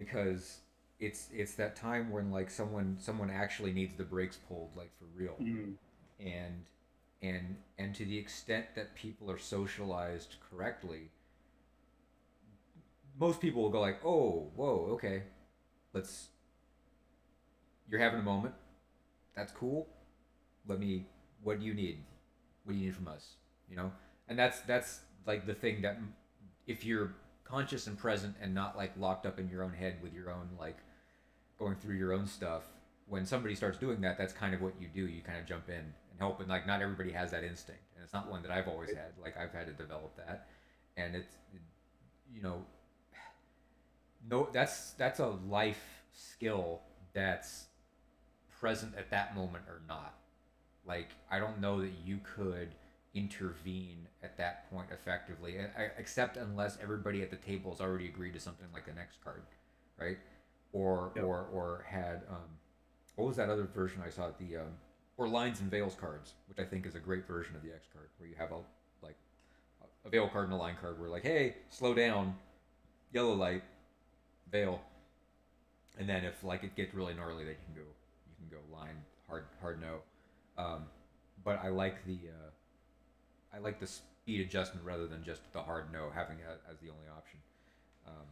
[0.00, 0.58] because
[0.98, 5.04] it's it's that time when like someone someone actually needs the brakes pulled like for
[5.14, 5.74] real Mm.
[6.18, 6.64] and
[7.22, 11.10] and and to the extent that people are socialized correctly
[13.20, 15.22] most people will go like oh whoa okay.
[15.92, 16.28] Let's
[17.88, 18.54] you're having a moment.
[19.36, 19.88] That's cool.
[20.66, 21.06] Let me
[21.42, 22.02] what do you need?
[22.64, 23.34] What do you need from us?
[23.68, 23.92] You know?
[24.28, 25.98] And that's that's like the thing that
[26.66, 30.14] if you're conscious and present and not like locked up in your own head with
[30.14, 30.78] your own like
[31.58, 32.62] going through your own stuff
[33.06, 35.06] when somebody starts doing that that's kind of what you do.
[35.06, 37.82] You kind of jump in and help and like not everybody has that instinct.
[37.94, 39.12] And it's not one that i've always had.
[39.20, 40.46] Like i've had to develop that.
[40.96, 41.36] And it's
[42.32, 42.64] you know
[44.28, 46.80] no that's that's a life skill
[47.12, 47.66] that's
[48.60, 50.14] present at that moment or not.
[50.86, 52.68] Like i don't know that you could
[53.14, 58.32] intervene at that point effectively e- except unless everybody at the table has already agreed
[58.32, 59.42] to something like the x card
[59.98, 60.18] right?
[60.72, 61.24] Or Yep.
[61.24, 62.48] or or had um
[63.16, 64.28] what was that other version i saw?
[64.38, 64.72] The um
[65.16, 67.86] or lines and veils cards which i think is a great version of the x
[67.92, 68.58] card where you have a
[69.02, 69.16] like
[70.04, 72.34] a veil card and a line card where like hey slow down
[73.12, 73.62] yellow light
[74.50, 74.80] veil
[75.98, 77.88] and then if like it gets really gnarly then you can go
[78.28, 78.96] you can go line
[79.28, 79.98] hard hard no
[80.62, 80.84] um
[81.44, 85.92] but i like the uh i like the speed adjustment rather than just the hard
[85.92, 87.38] no having it as the only option
[88.06, 88.26] um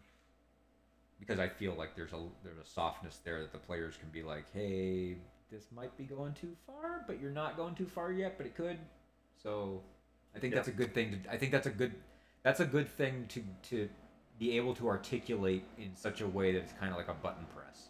[1.20, 4.22] because I feel like there's a there's a softness there that the players can be
[4.22, 5.16] like, hey,
[5.50, 8.57] this might be going too far, but you're not going too far yet, but it
[8.57, 8.78] could.
[9.42, 9.83] So,
[10.35, 11.22] I think that's a good thing.
[11.22, 11.94] To, I think that's a good
[12.42, 13.88] that's a good thing to to
[14.38, 17.44] be able to articulate in such a way that it's kind of like a button
[17.55, 17.88] press.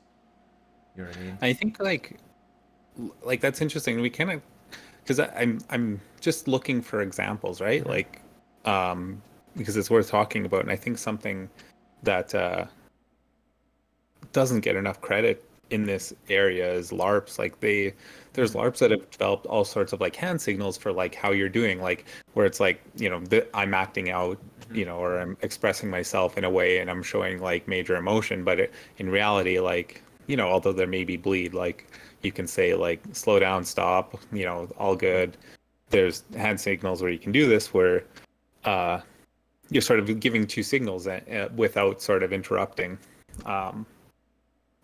[0.96, 1.38] You know what I mean?
[1.42, 2.18] I think like
[3.22, 4.00] like that's interesting.
[4.00, 4.42] We kind of
[5.02, 7.84] because I'm I'm just looking for examples, right?
[7.84, 7.88] Mhm.
[7.88, 8.22] Like
[8.64, 9.22] um
[9.56, 11.48] because it's worth talking about, and I think something
[12.02, 12.66] that uh
[14.32, 17.38] doesn't get enough credit in this area is LARPs.
[17.38, 17.94] Like they
[18.32, 21.48] there's LARPs that have developed all sorts of like hand signals for like how you're
[21.48, 24.38] doing, like where it's like you know th- I'm acting out,
[24.72, 28.44] you know, or I'm expressing myself in a way, and I'm showing like major emotion,
[28.44, 31.86] but it, in reality, like you know, although there may be bleed, like
[32.22, 35.36] you can say like slow down, stop, you know, all good.
[35.90, 38.04] There's hand signals where you can do this where
[38.64, 39.00] uh,
[39.70, 42.98] you're sort of giving two signals uh, without sort of interrupting.
[43.46, 43.86] Um,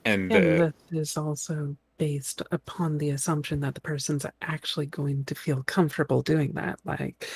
[0.05, 5.25] and And uh, this is also based upon the assumption that the person's actually going
[5.25, 6.79] to feel comfortable doing that.
[6.85, 7.29] Like,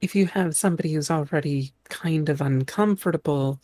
[0.00, 3.60] if you have somebody who's already kind of uncomfortable,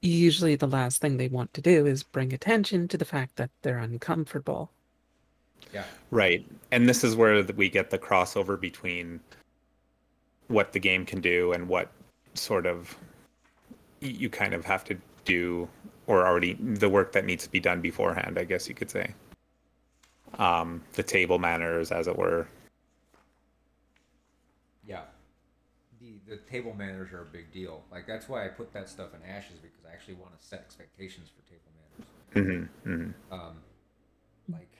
[0.00, 3.50] usually the last thing they want to do is bring attention to the fact that
[3.62, 4.70] they're uncomfortable.
[5.72, 5.84] Yeah.
[6.10, 6.44] Right.
[6.70, 9.20] And this is where we get the crossover between
[10.48, 11.90] what the game can do and what
[12.34, 12.96] sort of
[14.00, 15.68] you kind of have to do
[16.08, 19.14] or already the work that needs to be done beforehand, I guess you could say.
[20.38, 22.48] Um, the table manners, as it were.
[24.86, 25.02] Yeah.
[26.32, 27.82] The table manners are a big deal.
[27.92, 30.60] Like that's why I put that stuff in ashes because I actually want to set
[30.60, 32.68] expectations for table manners.
[32.84, 33.56] hmm hmm um,
[34.50, 34.74] like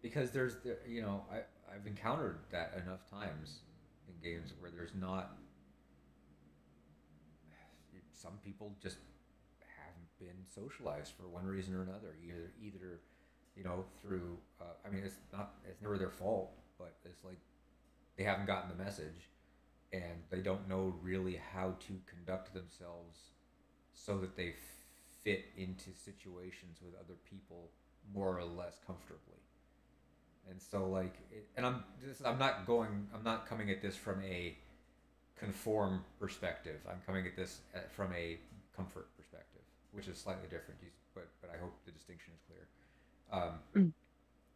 [0.00, 1.40] because there's the, you know I
[1.70, 3.58] I've encountered that enough times
[4.08, 5.36] in games where there's not
[8.14, 8.96] some people just
[9.76, 13.00] haven't been socialized for one reason or another either either
[13.54, 17.38] you know through uh, I mean it's not it's never their fault but it's like
[18.16, 19.28] they haven't gotten the message
[19.92, 23.30] and they don't know really how to conduct themselves
[23.92, 24.54] so that they
[25.24, 27.70] fit into situations with other people
[28.14, 29.40] more or less comfortably.
[30.50, 31.14] And so like
[31.56, 31.84] and I'm
[32.24, 34.56] I'm not going I'm not coming at this from a
[35.38, 36.80] conform perspective.
[36.88, 37.60] I'm coming at this
[37.94, 38.38] from a
[38.74, 40.80] comfort perspective, which is slightly different.
[41.14, 42.68] But but I hope the distinction is clear.
[43.30, 43.92] Um,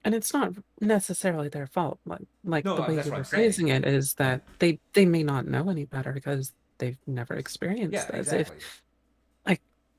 [0.04, 2.00] And it's not necessarily their fault.
[2.04, 3.42] Like, like No, the way that's you what were I'm saying.
[3.42, 7.92] phrasing it is that they they may not know any better because they've never experienced
[7.92, 8.32] yeah, this.
[8.32, 8.56] exactly.
[8.56, 8.82] If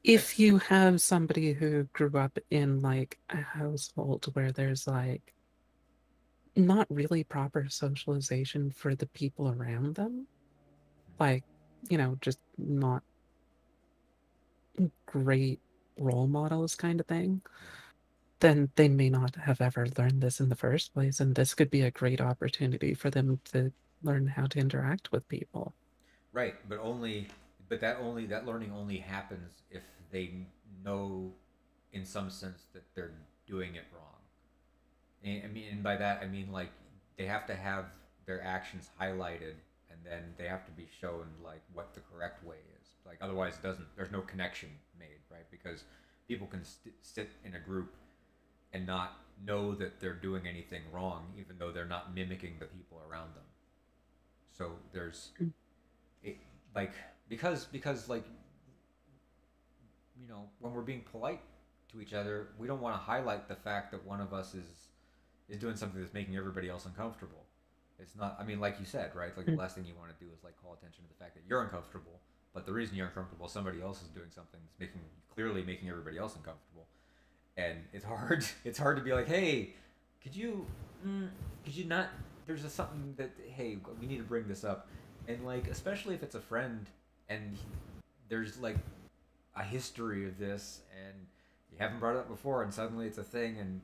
[0.04, 5.34] if you have somebody who grew up in like a household where there's like
[6.58, 10.28] not really proper socialization for the people around them
[11.22, 11.46] like
[11.90, 13.02] you know just not
[15.06, 15.60] great
[15.98, 17.42] role models kind of thing,
[18.44, 21.22] then they may not have ever learned this in the first place.
[21.22, 23.72] And this could be a great opportunity for them to
[24.04, 25.74] learn how to interact with people.
[26.34, 27.30] Right, but only
[27.70, 30.32] but that only that learning only happens if they
[30.84, 31.32] know
[31.94, 33.14] in some sense that they're
[33.48, 34.20] doing it wrong.
[35.24, 36.72] And, I mean and by that I mean like
[37.18, 37.86] they have to have
[38.26, 39.56] their actions highlighted
[39.90, 42.88] and then they have to be shown like what the correct way is.
[43.06, 45.50] Like otherwise it doesn't there's no connection made, right?
[45.50, 45.86] Because
[46.28, 47.94] people can st- sit in a group
[48.74, 53.02] and not know that they're doing anything wrong even though they're not mimicking the people
[53.10, 53.44] around them.
[54.52, 55.32] So there's
[56.24, 56.38] it,
[56.76, 56.94] like
[57.30, 58.26] because because like
[60.20, 61.42] you know when we're being polite
[61.92, 64.90] to each other, we don't want to highlight the fact that one of us is
[65.50, 67.46] is doing something that's making everybody else uncomfortable.
[68.00, 68.38] It's not.
[68.40, 69.36] I mean, like you said, right?
[69.38, 69.58] Like the Mm.
[69.60, 71.62] last thing you want to do is like call attention to the fact that you're
[71.62, 72.20] uncomfortable.
[72.54, 75.02] But the reason you're uncomfortable, somebody else is doing something that's making
[75.34, 76.88] clearly making everybody else uncomfortable.
[77.58, 78.46] And it's hard.
[78.66, 79.74] It's hard to be like, hey,
[80.22, 80.66] could you,
[81.06, 81.30] mm,
[81.64, 82.08] could you not?
[82.48, 84.88] There's a something that hey, we need to bring this up,
[85.28, 86.90] and like especially if it's a friend
[87.30, 87.58] and
[88.28, 88.78] there's like
[89.56, 91.14] a history of this and
[91.72, 93.80] you haven't brought it up before and suddenly it's a thing and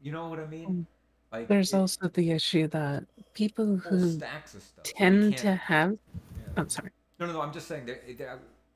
[0.00, 0.68] you know what I mean?
[0.68, 0.86] Mm.
[1.32, 3.04] Like There's it- also the issue that
[3.34, 4.84] people who stacks of stuff.
[4.84, 5.90] Tend to have.
[5.92, 6.52] yeah.
[6.56, 6.90] I'm sorry.
[7.18, 7.40] No, no, no.
[7.42, 8.28] I'm just saying that, that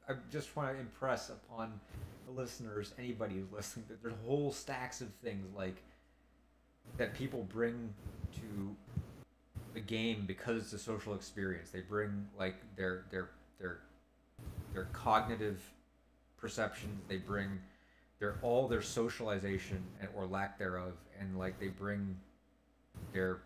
[0.09, 1.81] I, I just want to impress upon
[2.29, 5.83] the listeners, anybody who's listening, that there's whole stacks of things like
[6.97, 7.93] that people bring
[8.35, 8.77] to
[9.75, 11.71] the game because it's a social experience.
[11.71, 13.79] They bring like their their their
[14.73, 15.62] their cognitive
[16.37, 17.03] perceptions.
[17.09, 17.61] They bring
[18.19, 22.17] their all their socialization and, or lack thereof, and like they bring
[23.12, 23.41] their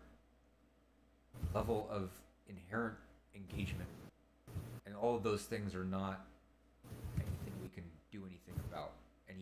[1.53, 2.09] level of
[2.47, 2.95] inherent
[3.35, 3.89] engagement
[4.85, 6.25] and all of those things are not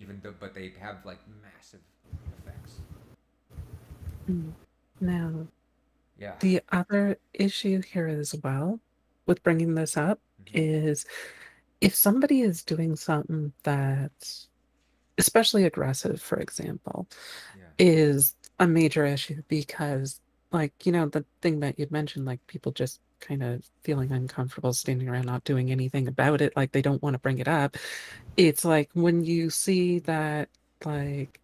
[0.01, 1.79] even though but they have like massive
[2.39, 2.79] effects
[4.29, 4.53] Mm.
[4.99, 5.47] Now,
[6.17, 8.79] yeah the other issue here as well
[9.25, 10.51] with bringing this up Mhm.
[10.53, 11.05] is
[11.81, 14.47] if somebody is doing something that's
[15.17, 17.07] especially aggressive, for example,
[17.57, 20.19] yeah is a major issue because,
[20.51, 24.73] like, you know, the thing that you'd mentioned, like people just kind of feeling uncomfortable
[24.73, 27.77] standing around not doing anything about it, like they don't want to bring it up.
[28.37, 30.49] It's like when you see that,
[30.85, 31.39] like,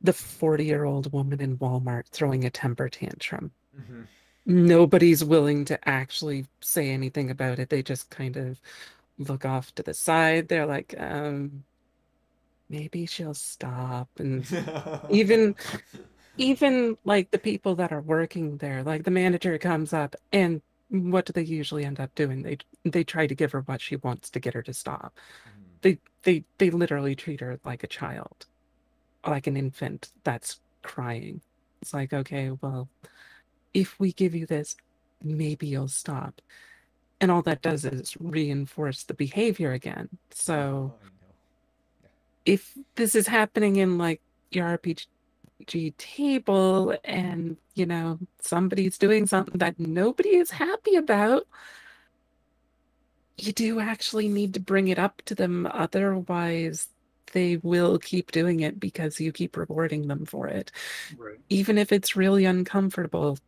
[0.00, 3.50] the 40 year old woman in Walmart throwing a temper tantrum.
[3.76, 4.02] hmm
[4.46, 7.68] Nobody's willing to actually say anything about it.
[7.68, 8.58] They just kind of
[9.18, 10.48] look off to the side.
[10.48, 11.64] They're like, um,
[12.70, 14.08] maybe she'll stop.
[14.18, 14.46] And
[15.10, 15.54] Even-
[16.38, 21.26] even like the people that are working there, like the manager comes up and what
[21.26, 22.42] do they usually end up doing?
[22.42, 25.18] They they try to give her what she wants to get her to stop.
[25.46, 25.80] Mhm.
[25.82, 28.46] They they they literally treat her like a child,
[29.26, 31.42] like an infant that's crying.
[31.82, 32.90] It's like, okay, well,
[33.74, 34.76] if we give you this,
[35.22, 36.40] maybe you'll stop.
[37.20, 40.10] And all that does is reinforce the behavior again.
[40.32, 41.34] So Oh, I know.
[42.44, 45.06] if this is happening in like your RPG
[45.66, 51.46] table and you know somebody's doing something that nobody is happy about
[53.38, 55.66] you do actually need to bring it up to them.
[55.72, 56.88] Otherwise
[57.32, 60.72] they will keep doing it because you keep rewarding them for it.
[61.16, 61.38] Right.
[61.48, 63.38] even if it's really uncomfortable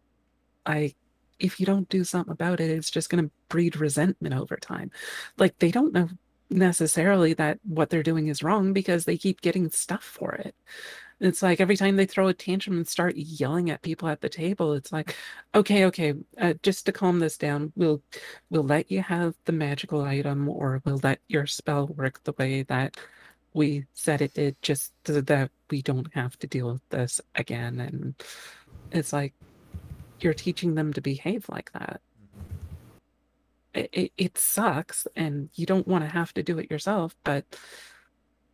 [0.67, 0.95] i
[1.39, 4.91] if you don't do something about it it's just going to breed resentment over time.
[5.39, 6.09] Like they don't know
[6.51, 10.55] necessarily that what they're doing is wrong because they keep getting stuff for it
[11.21, 14.29] it's like every time they throw a tantrum and start yelling at people at the
[14.29, 15.15] table it's like
[15.55, 18.03] okay okay uh, just to calm this down we'll
[18.49, 22.63] we'll let you have the magical item or we'll let your spell work the way
[22.63, 22.97] that
[23.53, 27.81] we said it did just so that we don't have to deal with this again
[27.81, 28.15] and
[28.91, 29.35] it's like
[30.21, 32.59] you're teaching them to behave like that Mhm.
[33.75, 37.45] it, it, it sucks and you don't want to have to do it yourself but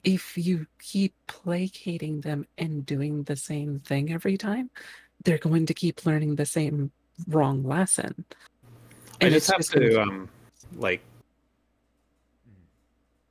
[0.05, 4.71] if you keep placating them and doing the same thing every time
[5.25, 6.91] they're going to keep learning the same
[7.29, 8.25] wrong lesson
[9.21, 10.29] I And just it's have gonna- to um
[10.77, 11.01] like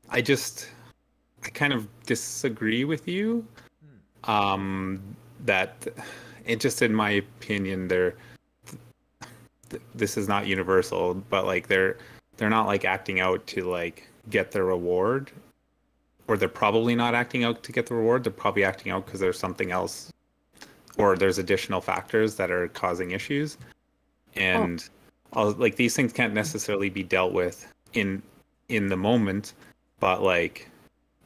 [0.09, 0.69] I just
[1.43, 3.45] I kind of disagree with you.
[4.23, 5.01] Um
[5.45, 5.87] that
[6.45, 8.15] it just in my opinion they're
[9.69, 11.97] th- this is not universal, but like they're
[12.37, 15.31] they're not like acting out to like get the reward
[16.27, 18.23] or they're probably not acting out to get the reward.
[18.23, 20.11] They're probably acting out because there's something else
[20.97, 23.57] or there's additional factors that are causing issues.
[24.35, 24.87] And
[25.33, 25.41] oh.
[25.41, 28.21] all like these things can't necessarily be dealt with in
[28.69, 29.53] in the moment,
[29.99, 30.69] but like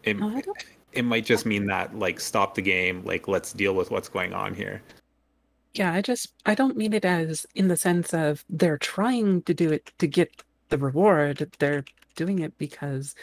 [0.04, 0.42] it, No,
[0.94, 4.34] it might just mean that like stop the game, like let's deal with what's going
[4.34, 4.82] on here.
[5.74, 9.54] Yeah, I just I don't mean it as in the sense of they're trying to
[9.54, 11.48] do it to get the reward.
[11.60, 11.86] They're
[12.16, 13.16] doing it because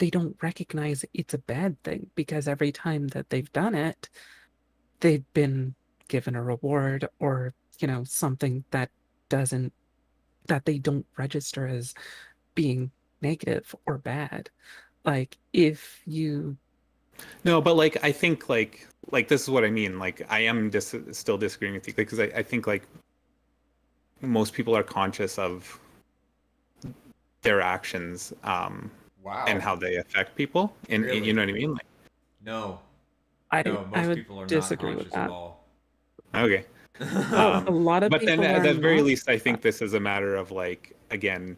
[0.00, 4.08] they don't recognize it's a bad thing because every time that they've done it,
[5.00, 5.74] they've been
[6.08, 8.90] given a reward or, you know, something that
[9.28, 9.72] doesn't
[10.46, 11.94] that they don't register as
[12.54, 12.90] being
[13.20, 14.48] negative or bad.
[15.04, 16.56] Like if you
[17.44, 19.98] No, but like I think like like this is what I mean.
[19.98, 22.84] Like I am dis- still disagreeing with you because I, I think like
[24.22, 25.78] most people are conscious of
[27.42, 28.90] their actions um,
[29.22, 29.44] Wow.
[29.46, 31.26] and how they affect people, and, and Really?
[31.26, 31.72] you know what I mean.
[31.74, 31.86] Like
[32.44, 32.80] No,
[33.50, 35.32] I no, most I would people are disagree not with conscious at that.
[35.32, 35.64] all.
[36.34, 36.64] okay,
[37.34, 39.94] Um, a lot of but people then at the very least, I think this is
[39.94, 41.56] a matter of like again.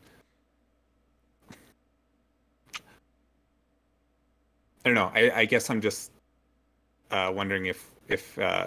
[4.85, 5.13] I don't know.
[5.15, 6.11] I, I guess I'm just
[7.13, 8.67] uh, wondering if if uh,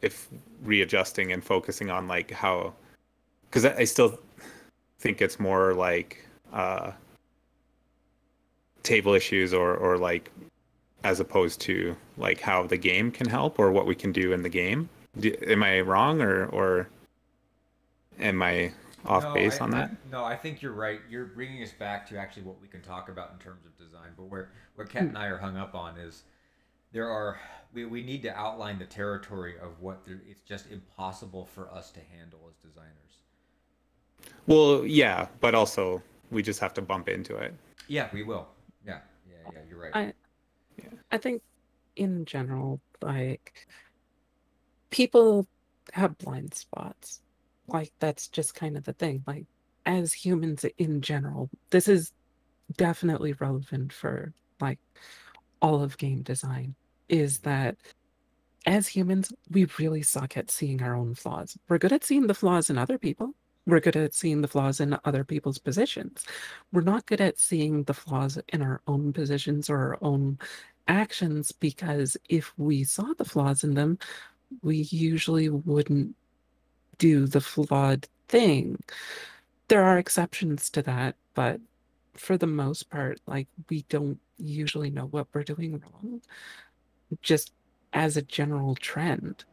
[0.00, 0.28] if
[0.62, 2.72] readjusting and focusing on like how,
[3.42, 4.18] because I, I still
[5.00, 6.92] think it's more like uh,
[8.84, 10.30] table issues or or like
[11.02, 14.42] as opposed to like how the game can help or what we can do in
[14.42, 14.88] the game.
[15.18, 16.88] Do, am I wrong or or
[18.20, 18.72] am I
[19.04, 19.90] off No, base I- on I- that?
[20.10, 21.00] no, I think you're right.
[21.10, 24.10] You're bringing us back to actually what we can talk about in terms of design.
[24.16, 26.22] But where where Kat and I are hung up on is
[26.92, 27.38] there are
[27.72, 31.90] we, we need to outline the territory of what there, it's just impossible for us
[31.92, 32.92] to handle as designers.
[34.46, 37.52] Well, yeah, but also we just have to bump into it.
[37.88, 38.46] Yeah, we will.
[39.44, 39.68] Yeah, yeah, yeah.
[39.68, 39.94] You're right.
[39.94, 40.12] I
[41.12, 41.42] I think
[41.96, 43.66] in general, like
[44.90, 45.46] people
[45.92, 47.20] have blind spots.
[47.68, 49.22] Like that's just kind of the thing.
[49.26, 49.46] Like
[49.86, 52.12] as humans in general, this is
[52.76, 54.78] definitely relevant for like
[55.60, 56.74] all of game design
[57.08, 57.76] is that
[58.66, 61.56] as humans, we really suck at seeing our own flaws.
[61.68, 63.34] We're good at seeing the flaws in other people.
[63.66, 66.24] We're good at seeing the flaws in other people's positions.
[66.72, 70.38] We're not good at seeing the flaws in our own positions or our own
[70.86, 73.98] actions because if we saw the flaws in them,
[74.62, 76.14] we usually wouldn't
[76.98, 78.82] do the flawed thing.
[79.68, 81.60] There are exceptions to that, but
[82.16, 86.20] for the most part, like we don't usually know what we're doing wrong.
[87.22, 87.52] Just
[87.92, 89.44] as a general trend.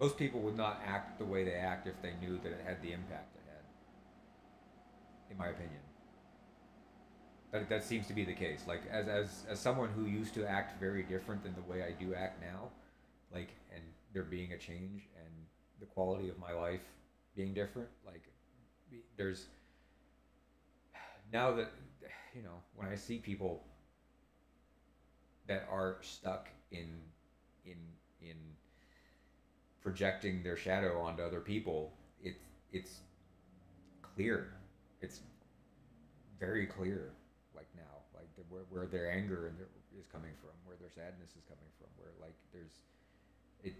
[0.00, 2.80] Most people would not act the way they act if they knew that it had
[2.82, 5.32] the impact it had.
[5.32, 5.80] In my opinion.
[7.50, 8.64] That, that seems to be the case.
[8.68, 11.92] Like as, as as someone who used to act very different than the way I
[11.92, 12.68] do act now,
[13.32, 13.82] like and
[14.12, 15.34] there being a change and
[15.80, 16.82] the quality of my life
[17.34, 18.22] being different, like
[19.16, 19.46] there's
[21.32, 21.72] now that
[22.34, 23.64] you know when I see people
[25.46, 27.00] that are stuck in
[27.64, 27.78] in
[28.20, 28.36] in
[29.82, 33.00] projecting their shadow onto other people, it's it's
[34.02, 34.52] clear.
[35.00, 35.20] It's
[36.40, 37.12] very clear,
[37.54, 39.68] like now, like the, where, where their anger and their,
[39.98, 42.82] is coming from, where their sadness is coming from, where like there's
[43.62, 43.74] it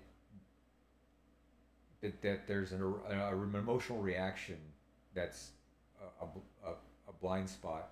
[2.00, 4.58] that, that there's an, a, an emotional reaction
[5.14, 5.50] that's
[6.20, 7.90] a, a, a, blind spot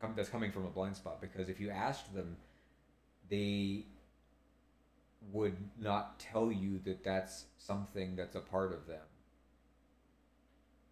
[0.00, 2.36] come, that's coming from a blind spot because if you asked them
[3.28, 3.84] they
[5.32, 9.00] would not tell you that that's something that's a part of them.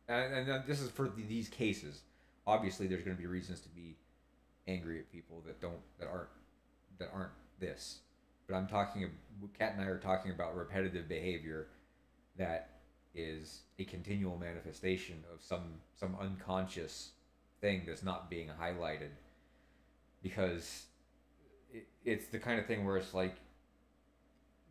[0.08, 2.02] And, and uh, this is for these cases.
[2.46, 3.96] Obviously, there's going to be reasons to be
[4.68, 6.28] angry at people that don't that aren't
[6.98, 8.00] that aren't this.
[8.46, 9.10] But I'm talking.
[9.58, 11.68] Kat and I are talking about repetitive behavior
[12.38, 12.70] that
[13.14, 17.10] is a continual manifestation of some some unconscious
[17.60, 19.10] thing that's not being highlighted
[20.22, 20.86] because
[21.72, 23.36] it, it's the kind of thing where it's like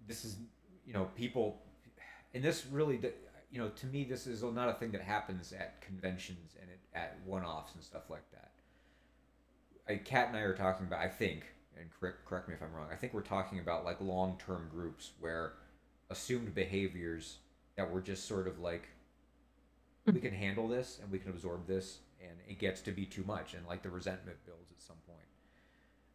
[0.08, 0.38] this is
[0.86, 1.62] you know people
[2.34, 3.00] and this really
[3.52, 7.18] you know to me this is not a thing that happens at conventions and at,
[7.26, 8.52] one-offs and stuff like that.
[9.88, 11.46] I, Kat and I are talking about I think
[11.78, 15.12] and correct, correct me if I'm wrong I think we're talking about like long-term groups
[15.20, 15.54] where
[16.10, 17.38] assumed behaviors
[17.78, 18.88] that were just sort of like
[20.06, 23.24] we can handle this and we can absorb this and it gets to be too
[23.26, 25.20] much and like the resentment builds at some point.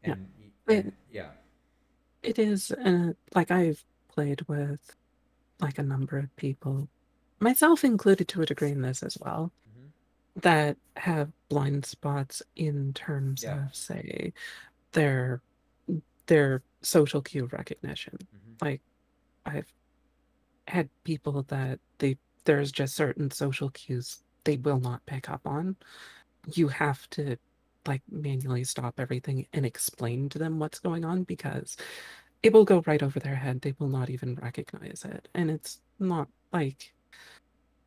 [0.05, 0.13] Yeah.
[0.13, 1.29] and, y- and yeah
[2.23, 4.97] It is, uh, like I've played with
[5.61, 6.91] like a number of people,
[7.41, 9.93] myself included to a degree in this as well, Mhm.
[10.37, 13.67] that have blind spots in terms Yeah.
[13.67, 14.33] of, say,
[14.93, 15.43] their
[16.29, 18.17] their social cue recognition.
[18.33, 18.63] Mhm.
[18.63, 18.83] Like
[19.47, 19.73] I've
[20.69, 25.77] had people that they there's just certain social cues they will not pick up on.
[26.55, 27.39] You have to
[27.87, 31.77] like manually stop everything and explain to them what's going on because
[32.43, 33.61] it will go right over their head.
[33.61, 35.29] They will not even recognize it.
[35.35, 36.93] And it's not like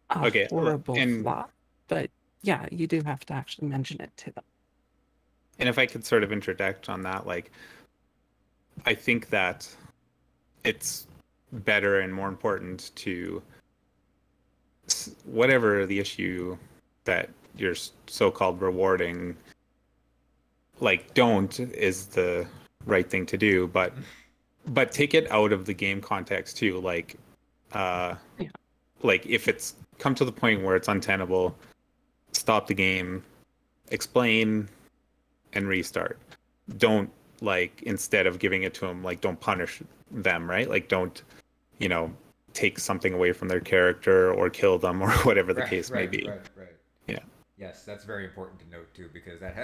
[0.10, 1.48] a Okay, uh, horrible and- flaw.
[1.88, 2.10] But
[2.42, 4.44] yeah, you do have to actually mention it to them.
[5.60, 7.52] and if I could sort of interject on that, like,
[8.88, 9.70] I think that
[10.64, 11.06] it's
[11.52, 13.42] better and more important to
[15.26, 16.58] whatever the issue
[17.04, 17.76] that you're
[18.08, 19.38] so-called rewarding,
[20.80, 22.48] like, don't is the
[22.86, 23.94] right thing to do, but
[24.68, 27.18] but take it out of the game context too, like,
[27.74, 28.48] uh, Yeah.
[29.02, 31.56] like if it's come to the point where it's untenable,
[32.32, 33.24] stop the game,
[33.92, 34.70] explain
[35.54, 36.18] and restart.
[36.78, 37.10] Don't
[37.42, 40.70] like instead of giving it to them, like don't punish them, right?
[40.70, 41.22] Like don't,
[41.80, 42.14] you know,
[42.54, 46.10] take something away from their character or kill them or whatever the Right, case right,
[46.10, 46.28] may be.
[46.30, 46.76] Right, right.
[47.08, 47.20] Yeah.
[47.58, 49.56] Yes, that's very important to note too, because that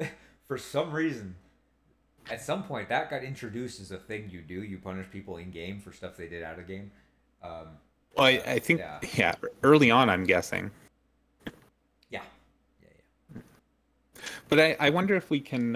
[0.00, 0.06] ha-
[0.48, 1.36] for some reason,
[2.30, 4.62] at some point, that got introduced as a thing you do.
[4.62, 6.90] You punish people in game for stuff they did out of game.
[7.42, 7.68] Um,
[8.16, 8.98] Well, I, I think Yeah.
[9.14, 9.34] yeah.
[9.62, 10.70] early on, I'm guessing,
[12.10, 12.22] yeah,
[12.82, 12.88] yeah,
[13.34, 13.42] yeah.
[14.48, 15.72] but I, I wonder if we can,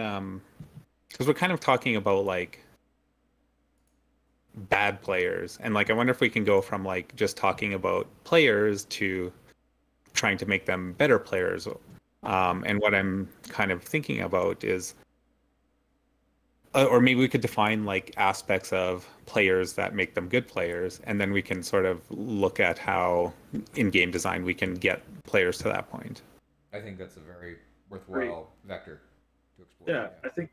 [1.09, 2.65] because we're kind of talking about like
[4.55, 8.07] bad players, and like I wonder if we can go from like just talking about
[8.25, 9.33] players to
[10.15, 11.69] trying to make them better players.
[12.23, 14.95] Um, and what I'm kind of thinking about is,
[16.75, 21.01] uh, or maybe we could define like aspects of players that make them good players,
[21.05, 23.33] and then we can sort of look at how
[23.75, 26.23] in game design we can get players to that point.
[26.73, 27.57] I think that's a very
[27.91, 29.01] worthwhile vector
[29.57, 29.97] to explore.
[29.97, 30.51] Yeah, I think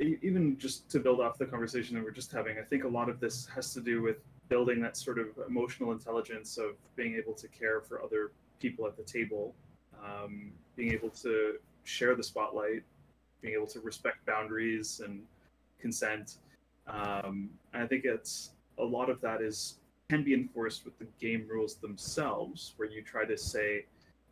[0.00, 2.88] e- even just to build off the conversation that we're just having, I think a
[2.88, 7.14] lot of this has to do with building that sort of emotional intelligence of being
[7.16, 9.54] able to care for other people at the table,
[10.02, 12.84] um, being able to share the spotlight,
[13.42, 15.20] being able to respect boundaries and
[15.80, 16.36] consent.
[16.86, 19.74] Um, and I think it's a lot of that is
[20.08, 23.84] can be enforced with the game rules themselves, where you try to say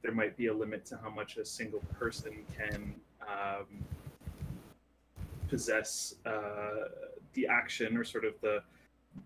[0.03, 3.66] there might be a limit to how much a single person can um,
[5.49, 6.88] possess uh,
[7.34, 8.62] the action or sort of the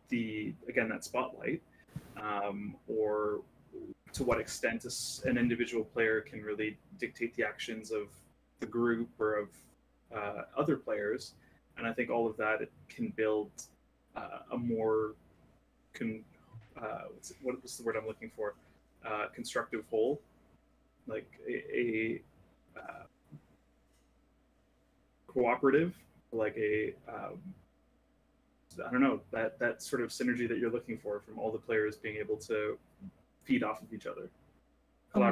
[0.08, 1.60] the again that spotlight
[2.20, 3.40] um, or
[4.12, 4.84] to what extent
[5.24, 8.08] an individual player can really dictate the actions of
[8.60, 9.48] the group or of
[10.14, 11.34] uh, other players.
[11.78, 13.50] And i think all of that can build
[14.16, 15.14] uh, a more
[15.94, 16.24] con-
[16.80, 18.54] uh, what's, what was the word i'm looking for?
[19.06, 20.20] Uh, constructive whole.
[21.06, 22.22] Like a, a
[22.78, 23.04] uh,
[25.26, 25.94] cooperative
[26.32, 27.40] like a um,
[28.86, 31.58] I don't know that that sort of synergy that you're looking for from all the
[31.58, 32.78] players being able to
[33.44, 34.30] feed off of each other.
[35.14, 35.22] Um,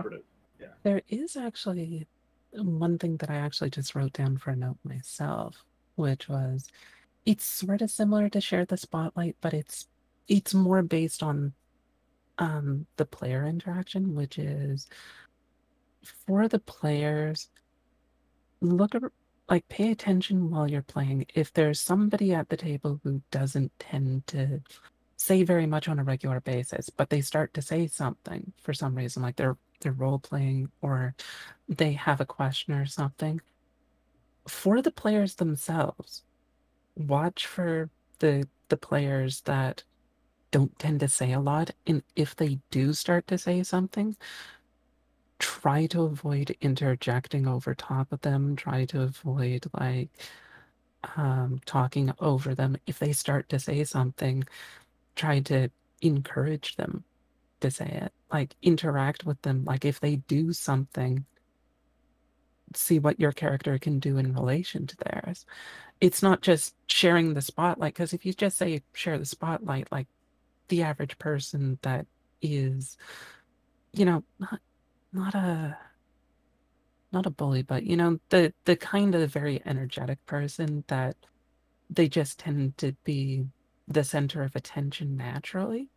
[0.60, 0.66] yeah.
[0.82, 2.06] There is actually
[2.52, 5.64] one thing that I actually just wrote down for a note myself,
[5.96, 6.68] which was
[7.26, 9.86] it's sort of similar to share the spotlight, but it's
[10.26, 11.52] it's more based on
[12.38, 14.88] um the player interaction, which is
[16.26, 17.48] for the players
[18.60, 19.02] look at
[19.48, 21.26] like pay attention while you're playing.
[21.34, 24.60] If there's somebody at the table who doesn't tend to
[25.18, 28.94] say very much on a regular basis, but they start to say something for some
[28.94, 31.14] reason, like they're they're role playing or
[31.68, 33.40] they have a question or something.
[34.46, 36.22] For the players themselves,
[36.96, 37.90] watch for
[38.20, 39.82] the the players that
[40.50, 44.16] don't tend to say a lot, and if they do start to say something,
[45.38, 48.56] try to avoid interjecting over top of them.
[48.56, 50.10] Try to avoid like
[51.16, 52.76] um, talking over them.
[52.86, 54.44] If they start to say something,
[55.18, 55.68] try to
[56.00, 57.04] encourage them
[57.60, 58.12] to say it.
[58.32, 59.64] Like interact with them.
[59.64, 61.24] Like if they do something,
[62.74, 65.44] see what your character can do in relation to theirs.
[66.00, 70.06] It's not just sharing the spotlight, because if you just say share the spotlight, like
[70.68, 72.06] the average person that
[72.40, 72.96] is,
[73.92, 74.60] you know, not
[75.12, 75.76] not a
[77.10, 81.16] not a bully, but you know, the the kind of very energetic person that
[81.90, 83.46] they just tend to be
[83.88, 85.88] the center of attention naturally.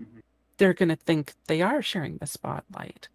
[0.00, 0.22] Mhm.
[0.56, 3.08] They're going to think they are sharing the spotlight.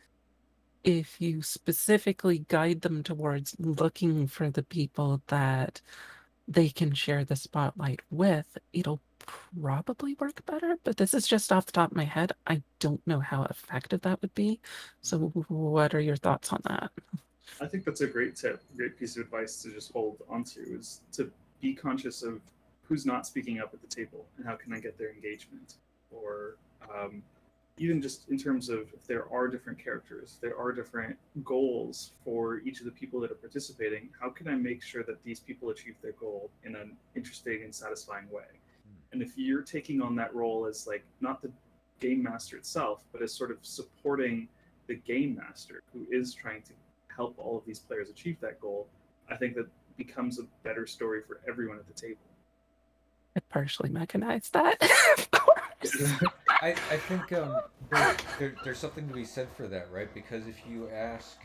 [0.83, 5.81] If you specifically guide them towards looking for the people that
[6.47, 10.75] they can share the spotlight with, it'll probably work better.
[10.83, 12.33] But this is just off the top of my head.
[12.45, 14.59] I don't know how effective that would be.
[15.01, 16.91] So, what are your thoughts on that?
[17.61, 21.01] I think that's a great tip, great piece of advice to just hold onto is
[21.13, 21.31] to
[21.61, 22.41] be conscious of
[22.88, 25.75] who's not speaking up at the table and how can I get their engagement
[26.11, 26.55] or
[26.93, 27.23] um,
[27.77, 32.59] even just in terms of if there are different characters, there are different goals for
[32.59, 34.09] each of the people that are participating.
[34.19, 37.75] How can I make sure that these people achieve their goal in an interesting and
[37.75, 38.43] satisfying way?
[39.11, 41.51] And if you're taking on that role as like not the
[41.99, 44.47] game master itself, but as sort of supporting
[44.88, 46.71] the game master who is trying to
[47.13, 48.88] help all of these players achieve that goal,
[49.29, 49.67] I think that
[49.97, 52.19] becomes a better story for everyone at the table.
[53.36, 54.81] I partially mechanized that.
[55.17, 56.13] of course.
[56.61, 57.59] I, I think um,
[57.91, 60.11] there, there, there's something to be said for that, right?
[60.13, 61.38] Because if you ask,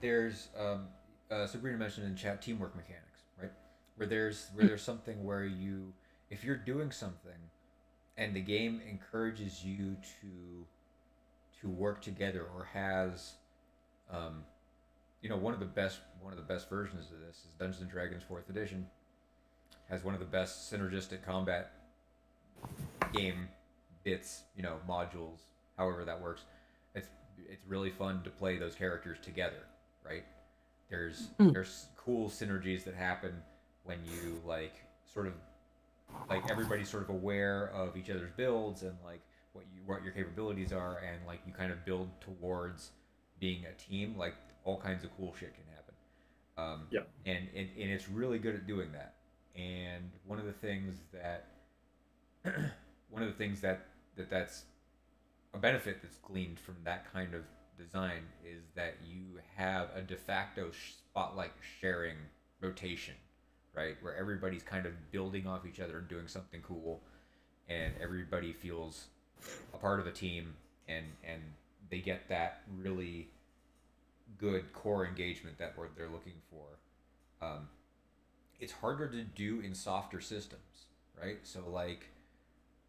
[0.00, 0.88] there's um,
[1.30, 3.52] uh, Sabrina mentioned in chat teamwork mechanics, right?
[3.96, 5.92] Where there's where there's something where you,
[6.28, 7.32] if you're doing something,
[8.16, 10.66] and the game encourages you to
[11.60, 13.34] to work together or has,
[14.10, 14.42] um,
[15.22, 17.80] you know, one of the best one of the best versions of this is Dungeons
[17.80, 18.86] and Dragons Fourth Edition.
[19.88, 21.72] Has one of the best synergistic combat
[23.12, 23.48] game
[24.04, 25.38] bits, you know, modules,
[25.76, 26.42] however that works.
[26.94, 27.08] It's
[27.48, 29.62] it's really fun to play those characters together,
[30.04, 30.24] right?
[30.88, 31.52] There's Mm.
[31.52, 33.42] there's cool synergies that happen
[33.84, 34.74] when you like
[35.04, 35.34] sort of
[36.28, 39.20] like everybody's sort of aware of each other's builds and like
[39.52, 42.90] what you what your capabilities are and like you kind of build towards
[43.40, 45.94] being a team like all kinds of cool shit can happen
[46.58, 47.00] um, Yeah.
[47.26, 49.14] and, and and it's really good at doing that
[49.56, 51.46] and one of the things that
[53.10, 53.86] one of the things that,
[54.16, 54.64] that that's
[55.54, 57.42] a benefit that's gleaned from that kind of
[57.78, 62.16] design is that you have a de facto spotlight sharing
[62.60, 63.14] rotation
[63.74, 63.96] right?
[64.02, 67.00] Where everybody's kind of building off each other and doing something cool
[67.68, 69.06] and everybody feels
[69.74, 70.54] a part of the team
[70.88, 71.40] and and
[71.90, 73.28] they get that really
[74.38, 76.64] good core engagement that they're looking for.
[77.46, 77.68] Um,
[78.62, 80.86] it's harder to do in softer systems
[81.20, 82.08] right so like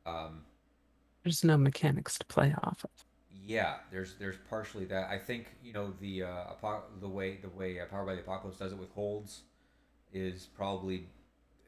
[0.08, 0.44] um,
[1.24, 3.06] There's no mechanics to play off of.
[3.46, 5.10] yeah, there's there's partially that.
[5.10, 8.22] I think you know the uh, apo- the way the way uh, Powered by the
[8.22, 9.42] Apocalypse does it with holds
[10.14, 11.08] is probably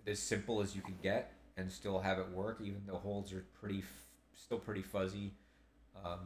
[0.08, 2.60] as simple as you can get and still have it work.
[2.64, 5.34] Even though holds are pretty f- still pretty fuzzy,
[6.06, 6.20] um,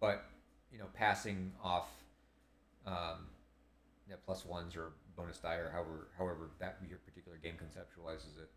[0.00, 0.24] but
[0.72, 1.88] you know passing off
[2.86, 3.26] um,
[4.08, 8.50] yeah, plus ones or bonus die or however however that your particular game conceptualizes it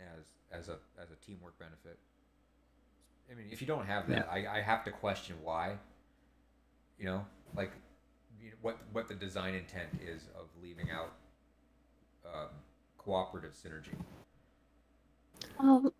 [0.00, 1.98] as as a as a teamwork benefit.
[3.30, 5.78] I mean, if you don't have that, I, I have to question why.
[6.98, 7.26] You know,
[7.56, 7.72] like
[8.42, 11.12] you know, what what the design intent is of leaving out
[12.26, 12.48] um,
[12.98, 13.96] cooperative synergy.
[15.58, 15.92] Well,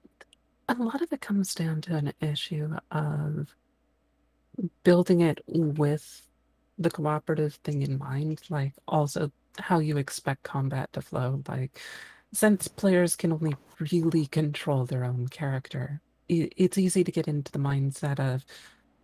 [0.68, 3.54] a lot of it comes down to an issue of
[4.82, 6.28] building it with
[6.78, 11.42] the cooperative thing in mind, like also how you expect combat to flow.
[11.48, 11.80] Like,
[12.32, 13.54] since players can only
[13.92, 18.44] really control their own character, it's easy to get into the mindset of,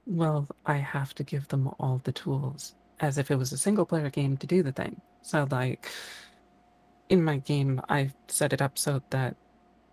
[0.06, 3.86] well, I have to give them all the tools, as if it was a single
[3.86, 5.00] player game to do the thing.
[5.22, 5.88] So, like,
[7.08, 9.36] in my game, I've set it up so that,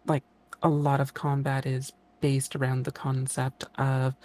[0.05, 0.23] like,
[0.63, 1.91] a lot of combat is
[2.21, 4.15] based around the concept of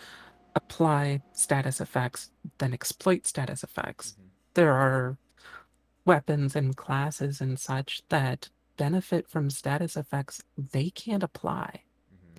[0.55, 4.13] apply status effects, then exploit status effects.
[4.13, 4.29] Mm-hmm.
[4.55, 5.19] There are
[6.05, 10.43] weapons and classes and such that benefit from status effects
[10.73, 11.83] they can't apply.
[12.13, 12.39] Mm-hmm.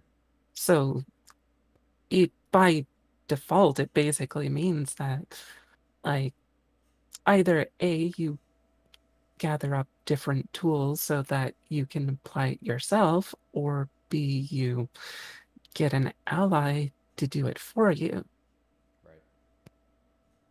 [0.54, 1.04] So
[2.10, 2.86] it by
[3.28, 5.40] default it basically means that
[6.04, 6.34] like
[7.26, 8.38] either A you
[9.38, 14.90] gather up different tools so that you can apply it yourself or B you
[15.74, 16.88] get an ally
[17.18, 18.26] to do it for you.
[19.06, 19.22] Right.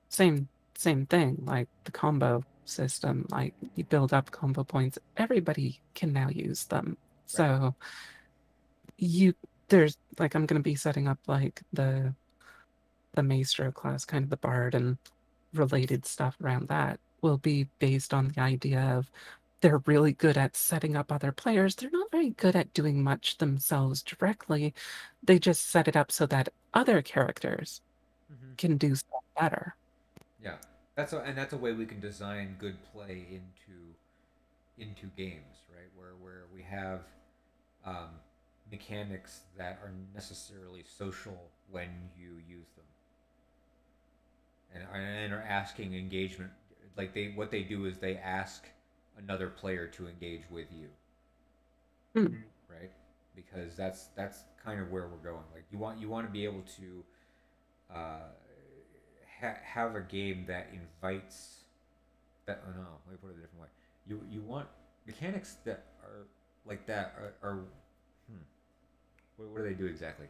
[0.08, 6.12] Same same thing like the combo system like you build up combo points everybody can
[6.12, 6.96] now use them.
[7.26, 7.74] So
[8.98, 9.34] you
[9.68, 12.14] there's like I'm gonna be setting up like the
[13.14, 14.98] the maestro class, kind of the bard and
[15.54, 19.10] related stuff around that will be based on the idea of
[19.60, 21.76] they're really good at setting up other players.
[21.76, 24.74] They're not very good at doing much themselves directly.
[25.22, 27.80] They just set it up so that other characters
[28.32, 28.54] Mm-hmm.
[28.56, 29.76] can do stuff better.
[30.40, 30.58] Yeah,
[30.94, 33.94] that's a, and that's a way we can design good play into
[34.78, 35.90] into games, right?
[35.96, 37.00] Where where we have
[37.84, 38.10] um,
[38.70, 42.86] mechanics that are necessarily social when you use them,
[44.74, 46.50] and and are asking engagement.
[46.96, 48.66] Like they, what they do is they ask
[49.16, 50.88] another player to engage with you,
[52.14, 52.42] Hmm.
[52.68, 52.90] right?
[53.34, 55.44] Because that's that's kind of where we're going.
[55.54, 57.04] Like you want you want to be able to
[57.94, 58.28] uh,
[59.42, 61.64] ha- have a game that invites
[62.46, 62.62] that.
[62.66, 63.68] Oh no, let me put it a different way.
[64.06, 64.68] You you want
[65.06, 66.26] mechanics that are
[66.64, 67.54] like that are, are
[68.30, 68.36] hmm.
[69.36, 70.26] What, what do they do exactly?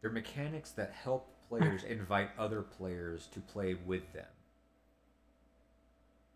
[0.00, 4.26] they're mechanics that help players invite other players to play with them.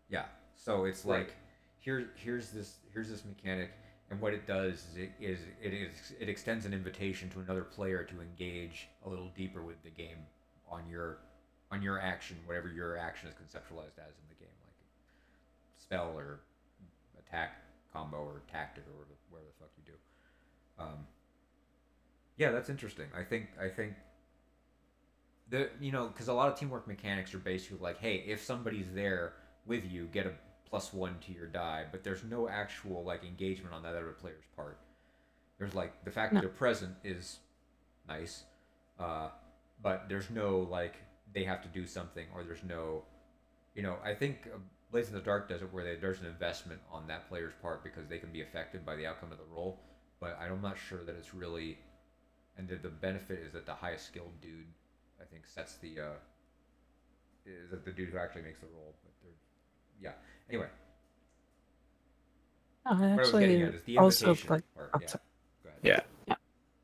[0.09, 0.25] Yeah.
[0.55, 1.19] So it's Right.
[1.27, 1.35] like
[1.79, 3.71] here here's this here's this mechanic
[4.09, 7.63] and what it does is it is it is it extends an invitation to another
[7.63, 10.17] player to engage a little deeper with the game
[10.69, 11.17] on your
[11.71, 14.75] on your action whatever your action is conceptualized as in the game like
[15.77, 16.39] spell or
[17.19, 17.61] attack
[17.93, 18.93] combo or tactic or
[19.29, 20.83] whatever, the fuck you do.
[20.83, 21.05] Um,
[22.37, 23.07] yeah that's interesting.
[23.17, 23.93] I think i think
[25.49, 28.91] the you know because a lot of teamwork mechanics are basically like hey if somebody's
[28.93, 29.33] there
[29.65, 30.31] with you get a
[30.69, 34.43] plus one to your die but there's no actual like engagement on that other player's
[34.55, 34.77] part.
[35.57, 36.39] There's like the fact No.
[36.39, 37.39] that they're present is
[38.07, 38.43] nice
[38.99, 39.29] uh,
[39.81, 40.95] but there's no like
[41.33, 43.03] they have to do something or there's no
[43.75, 44.57] you know i think uh,
[44.89, 47.83] Blades in the Dark does it where they, there's an investment on that player's part
[47.83, 49.79] because they can be affected by the outcome of the roll
[50.19, 51.77] but i'm not sure that it's really
[52.57, 54.65] and the, the benefit is that the highest skilled dude
[55.21, 56.17] i think sets the uh
[57.45, 59.31] is that the dude who actually makes the roll but they're
[60.01, 60.11] yeah.
[60.49, 60.67] Anyway.
[62.85, 64.63] I what i was actually getting at is the also like part.
[64.93, 65.07] oh, yeah.
[65.07, 65.23] sorry.
[65.63, 66.03] go ahead.
[66.27, 66.35] Yeah.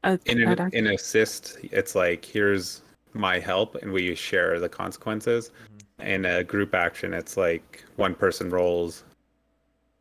[0.04, 2.82] I, In I'd an, in assist, it's like here's
[3.14, 5.52] my help, and we share the consequences.
[6.00, 9.04] In a group action, it's like one person rolls.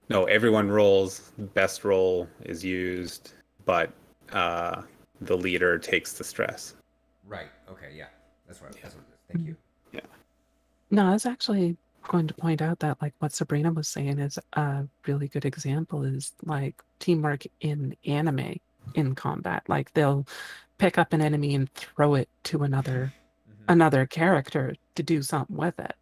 [0.08, 1.32] No, everyone rolls.
[1.54, 3.34] Best roll is used,
[3.64, 3.92] but
[4.32, 4.82] uh,
[5.20, 6.74] the leader takes the stress.
[7.26, 8.06] right okay yeah
[8.46, 9.56] that's what that's what it is thank you
[9.92, 10.00] Yeah.
[10.90, 11.76] No, I was actually
[12.08, 16.02] going to point out that like what Sabrina was saying is a really good example
[16.02, 18.58] is like teamwork in anime
[18.94, 19.62] in combat.
[19.68, 20.26] Like they'll
[20.78, 23.14] pick up an enemy and throw it to another
[23.48, 23.64] Mhm.
[23.68, 25.96] another character to do something with it.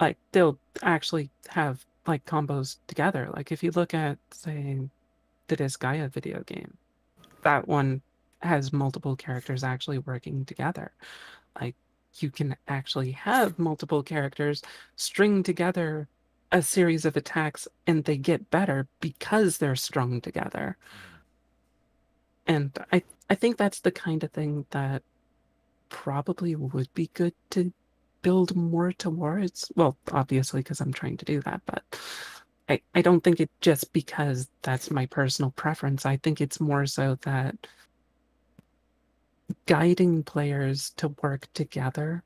[0.00, 3.30] Like they'll actually have like combos together.
[3.34, 4.90] Like if you look at say
[5.48, 6.78] the Disgaea video game,
[7.42, 8.02] that one
[8.42, 10.92] has multiple characters actually working together.
[11.60, 11.76] Like
[12.18, 14.62] you can actually have multiple characters
[14.96, 16.08] string together
[16.52, 20.76] a series of attacks and they get better because they're strung together.
[22.46, 25.02] And I I think that's the kind of thing that
[25.88, 27.72] probably would be good to
[28.22, 29.70] build more towards.
[29.76, 31.82] Well, obviously because I'm trying to do that, but
[32.68, 36.06] I, I don't think it just because that's my personal preference.
[36.06, 37.56] I think it's more so that
[39.66, 42.22] guiding players to work together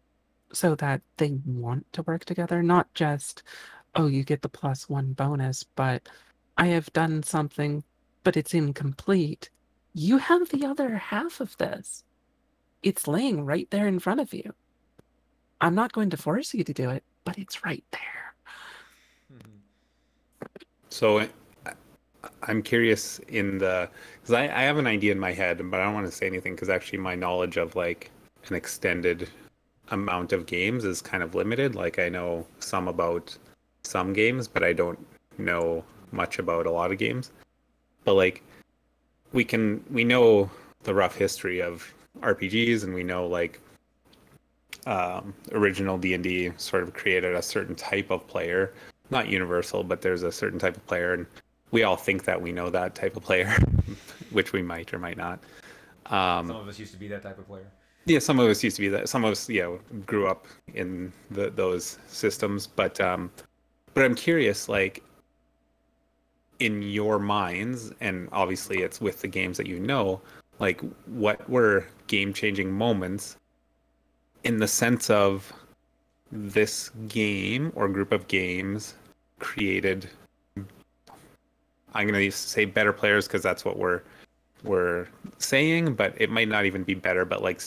[0.52, 3.42] so that they want to work together, not just,
[3.94, 6.08] oh, you get the plus one bonus, but
[6.56, 7.82] I have done something,
[8.22, 9.50] but it's incomplete.
[9.98, 12.04] You have the other half of this.
[12.82, 14.52] It's laying right there in front of you.
[15.62, 18.34] I'm not going to force you to do it, but it's right there.
[19.32, 19.62] Mhm.
[20.90, 21.26] So
[22.42, 23.88] I'm curious in the
[24.20, 26.26] because I, I have an idea in my head, but I don't want to say
[26.26, 28.10] anything because actually my knowledge of like
[28.48, 29.30] an extended
[29.88, 31.74] amount of games is kind of limited.
[31.74, 33.34] Like I know some about
[33.82, 34.98] some games, but I don't
[35.38, 35.82] know
[36.12, 37.32] much about a lot of games.
[38.04, 38.42] But like
[39.32, 40.50] we can we know
[40.84, 43.60] the rough history of RPGs and we know like
[44.86, 48.72] um, original D&D sort of created a certain type of player
[49.10, 51.26] not universal, but there's a certain type of player, and
[51.70, 53.56] we all think that we know that type of player,
[54.30, 55.38] which we might or might not.
[56.06, 57.70] Um, some of us used to be that type of player
[58.06, 59.08] yeah, some of us used to be that.
[59.08, 63.30] Some of us, yeah, grew up in the, those systems, but um,
[63.94, 65.02] but I'm curious, like,
[66.58, 70.20] in your minds, and obviously it's with the games that you know,
[70.58, 73.36] like, what were game-changing moments
[74.44, 75.52] in the sense of
[76.32, 78.94] this game or group of games
[79.38, 80.08] created
[81.94, 84.02] i'm going to say better players because that's what we're
[84.64, 85.06] we're
[85.38, 87.60] saying but it might not even be better but like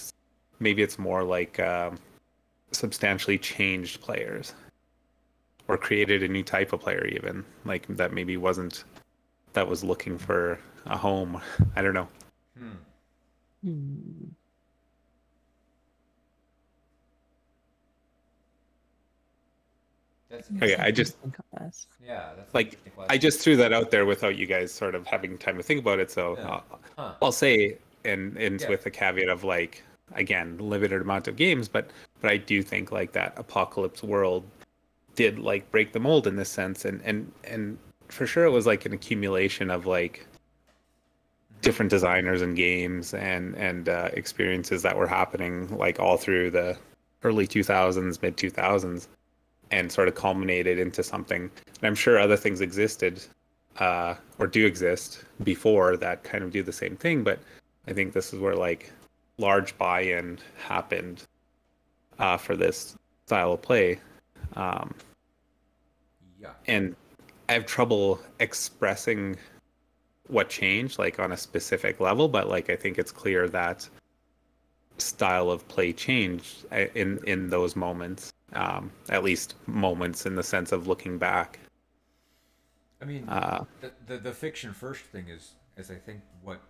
[0.60, 1.98] maybe it's more like um,
[2.72, 4.54] substantially changed players
[5.70, 8.84] or created a new type of player even like that maybe wasn't
[9.54, 11.40] that was looking for a home
[11.76, 12.08] i don't know
[12.58, 12.72] hmm.
[13.64, 14.26] Hmm.
[20.30, 21.88] that's Okay, I just- Think of this.
[22.04, 22.78] yeah Like,
[23.10, 25.80] i just threw that out there without you guys sort of having time to think
[25.82, 26.48] about it so Yeah.
[26.48, 26.62] uh,
[26.98, 27.14] huh.
[27.22, 28.70] I'll say, and and Yeah.
[28.70, 31.90] with the caveat of like again limited amount of games, but
[32.22, 34.44] but I do think like that apocalypse world
[35.20, 38.66] did like break the mold in this sense, and and and for sure it was
[38.66, 40.26] like an accumulation of like
[41.62, 46.78] different designers and games and and uh, experiences that were happening like all through the
[47.24, 49.08] early 2000s, mid 2000s,
[49.72, 51.52] and sort of culminated into something.
[51.68, 53.22] And I'm sure other things existed
[53.78, 57.26] uh, or do exist before that kind of do the same thing.
[57.26, 57.40] But
[57.90, 58.90] I think this is where like
[59.38, 61.24] large buy-in happened
[62.20, 62.96] uh, for this
[63.26, 64.00] style of play.
[64.56, 64.96] Um,
[66.68, 66.76] Yeah.
[66.76, 66.96] and
[67.48, 69.36] I have trouble expressing
[70.28, 72.28] what changed, like on a specific level.
[72.28, 73.90] But like, I think it's clear that
[74.98, 78.32] style of play changed uh, in in those moments.
[78.54, 81.60] Um, at least moments in the sense of looking back.
[83.02, 86.62] I mean, Uh, the, the the fiction first thing is is I think what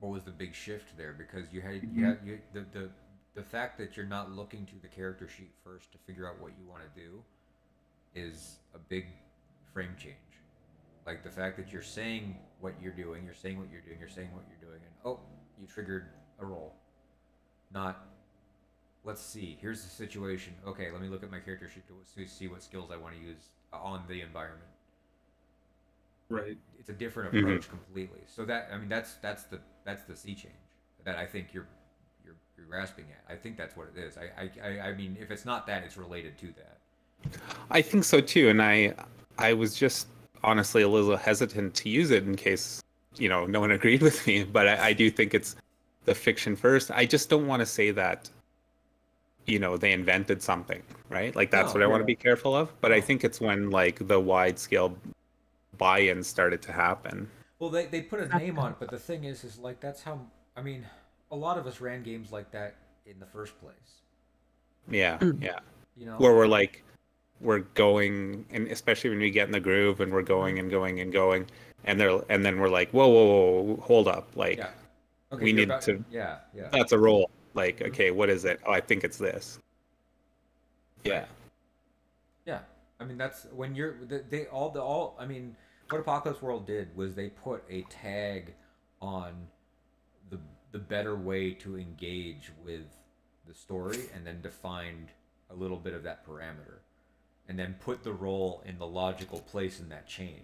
[0.00, 2.90] what was the big shift there because you had you had you the, the
[3.34, 6.52] the fact that you're not looking to the character sheet first to figure out what
[6.58, 7.22] you want to do
[8.18, 9.06] is a big
[9.72, 10.14] frame change.
[11.06, 14.08] Like the fact that you're saying what you're doing, you're saying what you're doing, you're
[14.08, 15.20] saying what you're doing, and oh,
[15.60, 16.06] you triggered
[16.40, 16.74] a roll.
[17.72, 18.04] Not
[19.04, 19.56] let's see.
[19.60, 20.52] Here's the situation.
[20.66, 23.14] Okay, let me look at my character sheet to see- see what skills I want
[23.14, 24.68] to use on the environment
[26.30, 26.58] Right.
[26.78, 27.40] it's a different Mhm.
[27.40, 28.20] approach completely.
[28.26, 30.54] So that I mean that's that's the that's the sea change
[31.04, 31.68] that I think you're
[32.24, 33.24] you're you're grasping at.
[33.32, 34.18] I think that's what it is.
[34.18, 36.80] I I, I, I mean if it's not that, it's related to that.
[37.70, 38.94] I think so too, and I
[39.38, 40.08] I was just
[40.44, 42.82] honestly a little hesitant to use it in case
[43.16, 45.56] you know no one agreed with me, but I, I do think it's
[46.04, 46.90] the fiction first.
[46.90, 48.30] I just don't want to say that
[49.46, 51.34] you know they invented something, right?
[51.34, 52.72] Like that's No, what I want to be careful of.
[52.80, 54.96] But I think it's when like the wide scale
[55.78, 57.30] buy-in started to happen.
[57.58, 60.02] Well, they they put a name on it, but the thing is, is like that's
[60.02, 60.20] how
[60.56, 60.86] I mean,
[61.30, 64.02] a lot of us ran games like that in the first place.
[64.90, 65.42] Yeah, Mm.
[65.42, 65.60] yeah.
[65.96, 66.84] You know, Where we're like
[67.40, 70.64] we're going and especially when we get in the groove and we're going mm-hmm.
[70.64, 71.46] and going and going
[71.84, 74.28] and they're and then we're like, whoa, whoa, whoa, hold up.
[74.34, 74.70] Like yeah.
[75.32, 76.68] Okay, we need about- to- Yeah, yeah.
[76.70, 77.30] that's a roll.
[77.54, 77.88] Like, mm-hmm.
[77.88, 78.60] okay, what is it?
[78.66, 79.58] Oh, I think it's this.
[81.04, 81.26] Yeah.
[82.46, 82.60] Yeah,
[82.98, 85.16] I mean that's when you're they, they all the all.
[85.18, 85.54] I mean,
[85.90, 88.54] what Apocalypse World did was they put a tag
[89.00, 89.34] on
[90.30, 90.38] the
[90.72, 92.86] the better way to engage with
[93.46, 95.08] the story, and then defined
[95.50, 96.80] a little bit of that parameter,
[97.48, 100.42] and then put the roll in the logical place in that chain.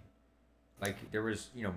[0.81, 1.75] Like there was, you know,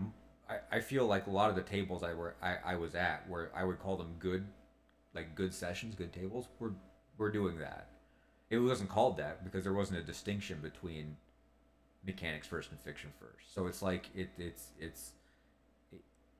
[0.49, 3.29] I, I feel like a lot of the tables I were I, I was at
[3.29, 4.45] where I would call them good,
[5.13, 6.47] like good sessions, good tables.
[6.59, 6.71] We're
[7.17, 7.89] we're doing that
[8.49, 11.17] it wasn't called that because there wasn't a distinction between
[12.05, 13.53] mechanics first and fiction first.
[13.53, 15.11] So it's like it it's it's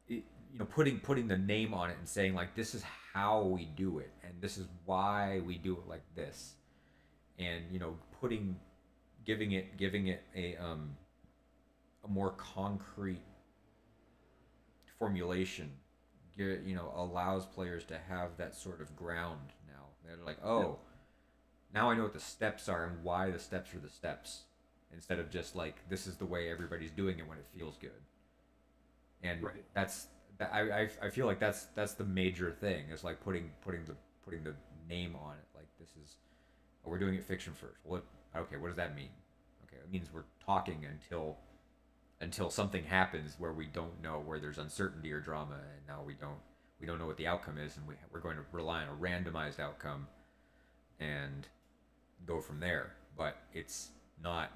[0.07, 2.83] it, you know putting putting the name on it and saying like this is
[3.13, 6.53] how we do it and this is why we do it like this,
[7.38, 8.55] and you know putting
[9.28, 10.97] giving it giving it a um
[12.03, 13.21] a more concrete
[14.97, 15.71] formulation
[16.38, 20.80] gi- you know allows players to have that sort of ground now they're like oh
[21.73, 24.43] now I know what the steps are and why the steps are the steps
[24.93, 27.91] instead of just like this is the way everybody's doing it when it feels good.
[29.23, 29.63] And Right.
[29.73, 30.07] that's
[30.39, 33.95] I, I I feel like that's that's the major thing is like putting putting the
[34.23, 34.55] putting the
[34.88, 36.15] name on it like this is
[36.86, 37.80] oh, we're doing it fiction first.
[37.84, 38.03] What
[38.38, 39.09] okay, what does that mean?
[39.65, 41.38] Okay, it means we're talking until
[42.19, 46.15] until something happens where we don't know where there's uncertainty or drama and now we
[46.15, 46.39] don't
[46.79, 49.01] we don't know what the outcome is and we, we're going to rely on a
[49.01, 50.07] randomized outcome
[50.99, 51.47] and
[52.25, 52.93] go from there.
[53.17, 53.89] But it's
[54.21, 54.51] not.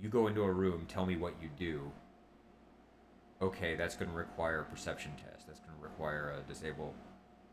[0.00, 1.92] You go into a room, tell me what you do.
[3.40, 5.46] Okay, that's going to require a perception test.
[5.46, 6.94] That's going to require a disable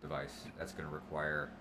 [0.02, 0.46] device.
[0.58, 1.52] That's going to require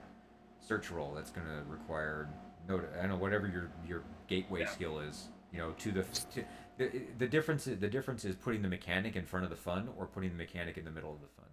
[0.61, 1.13] search roll.
[1.15, 2.29] That's going to require
[2.69, 2.89] note.
[2.97, 4.67] I don't know whatever your your gateway Yeah.
[4.71, 5.29] skill is.
[5.53, 6.03] You know, to the
[6.35, 6.45] to,
[6.79, 9.89] the the difference is the difference is putting the mechanic in front of the fun
[9.99, 11.47] or putting the mechanic in the middle of the fun.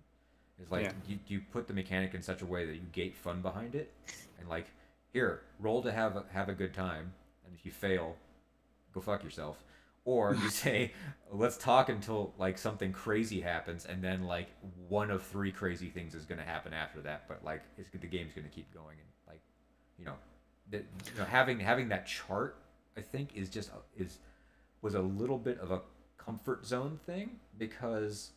[0.60, 0.92] It's like Yeah.
[1.08, 3.94] you, you put the mechanic in such a way that you gate fun behind it,
[4.40, 4.68] and like
[5.14, 7.14] here, roll to have a, have a good time,
[7.46, 8.16] and if you fail,
[8.94, 9.64] go fuck yourself.
[10.06, 10.94] Or you say,
[11.32, 14.48] let's talk until like something crazy happens, and then like
[14.88, 17.28] one of three crazy things is gonna happen after that.
[17.28, 19.42] But like it's the game's gonna keep going, and like
[20.00, 20.16] you know,
[20.72, 22.58] that you know having having that chart,
[22.98, 24.20] I think is just is
[24.82, 25.82] was a little bit of a
[26.18, 28.32] comfort zone thing because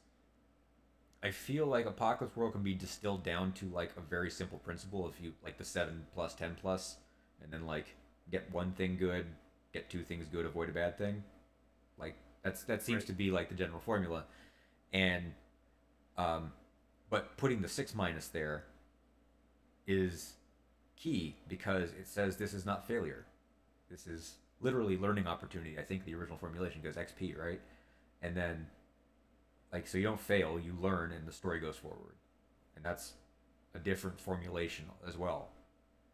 [1.22, 5.09] I feel like Apocalypse World can be distilled down to like a very simple principle.
[5.09, 6.97] If you like the seven plus ten plus,
[7.43, 7.95] and then like
[8.31, 9.26] get one thing good,
[9.72, 11.22] get two things good, avoid a bad thing.
[11.99, 13.07] Like that's that seems Right.
[13.09, 14.24] to be like the general formula,
[14.93, 15.35] and
[16.16, 16.53] um,
[17.11, 18.64] but putting the six minus there
[19.87, 20.35] is
[21.01, 23.24] key because it says this is not failure.
[23.90, 25.78] This is literally learning opportunity.
[25.78, 27.61] I think the original formulation goes XP, right?
[28.22, 28.66] And then
[29.72, 32.14] like so you don't fail, you learn and the story goes forward.
[32.76, 33.14] And that's
[33.74, 35.48] a different formulation as well.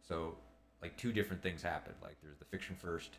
[0.07, 0.35] So
[0.81, 1.93] like two different things happen.
[2.01, 3.17] Like there's the fiction first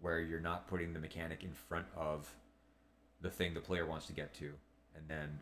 [0.00, 2.34] where you're not putting the mechanic in front of
[3.22, 4.52] the thing the player wants to get to
[4.96, 5.40] and then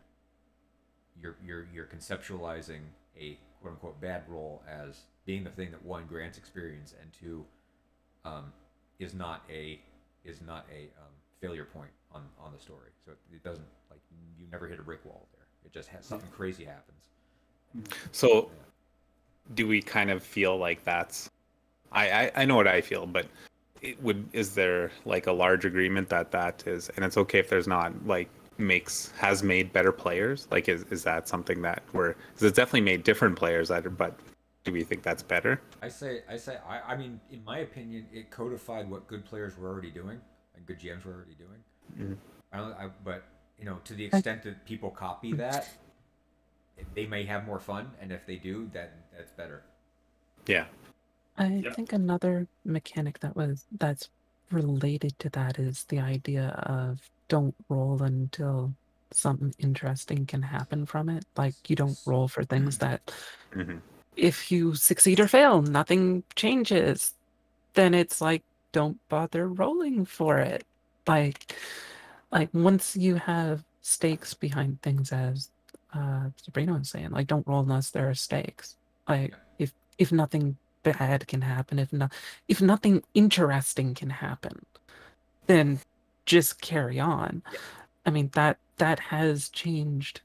[1.21, 2.81] you're you're you're conceptualizing
[3.17, 7.45] a quote unquote bad roll as being the thing that one grants experience and two
[8.25, 8.51] um,
[8.99, 9.79] is not a
[10.25, 12.89] is not a um, failure point on on the story.
[13.05, 13.99] So it, it doesn't like
[14.37, 15.45] you never hit a brick wall there.
[15.65, 17.09] It just has something crazy happens.
[18.11, 18.49] So,
[19.53, 21.29] do we kind of feel like that's?
[21.91, 23.27] I I, I know what I feel, but
[23.81, 27.49] it would is there like a large agreement that that is, and it's okay if
[27.49, 28.29] there's not like
[28.59, 30.47] makes has made better players.
[30.51, 32.13] Like, is is that something that we're?
[32.13, 33.69] Cause it's definitely made different players.
[33.69, 34.19] That but
[34.63, 35.61] do we think that's better?
[35.81, 39.57] I say I say I, I mean in my opinion it codified what good players
[39.57, 40.19] were already doing
[40.55, 41.63] and good GMs were already doing.
[41.97, 42.17] Mhm.
[42.51, 43.23] I don't I, but
[43.57, 45.67] you know to the extent that people copy that
[46.95, 49.63] they may have more fun and if they do that that's better.
[50.47, 50.65] Yeah.
[51.37, 51.73] I Yeah.
[51.73, 54.09] think another mechanic that was that's
[54.51, 56.99] related to that is the idea of
[57.29, 58.75] don't roll until
[59.11, 61.25] something interesting can happen from it.
[61.37, 63.11] Like you don't roll for things that
[63.53, 63.79] hmm
[64.17, 67.13] if you succeed or fail, nothing changes.
[67.75, 70.65] Then it's like don't bother rolling for it.
[71.07, 71.55] Like
[72.31, 75.51] like once you have stakes behind things as
[75.93, 78.77] uh Sabrina was saying, like don't roll unless there are stakes.
[79.09, 82.13] Like if if nothing bad can happen, if not
[82.47, 84.65] if nothing interesting can happen,
[85.47, 85.81] then
[86.29, 87.41] just carry on.
[87.51, 87.59] Yeah.
[88.05, 90.21] I mean that that has changed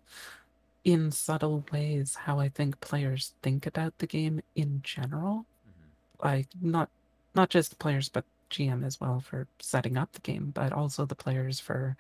[0.85, 5.47] in subtle ways how I think players think about the game in general.
[5.69, 6.25] Mhm.
[6.25, 6.91] Like not
[7.35, 11.15] not just players but GM as well for setting up the game, but also the
[11.17, 11.97] players for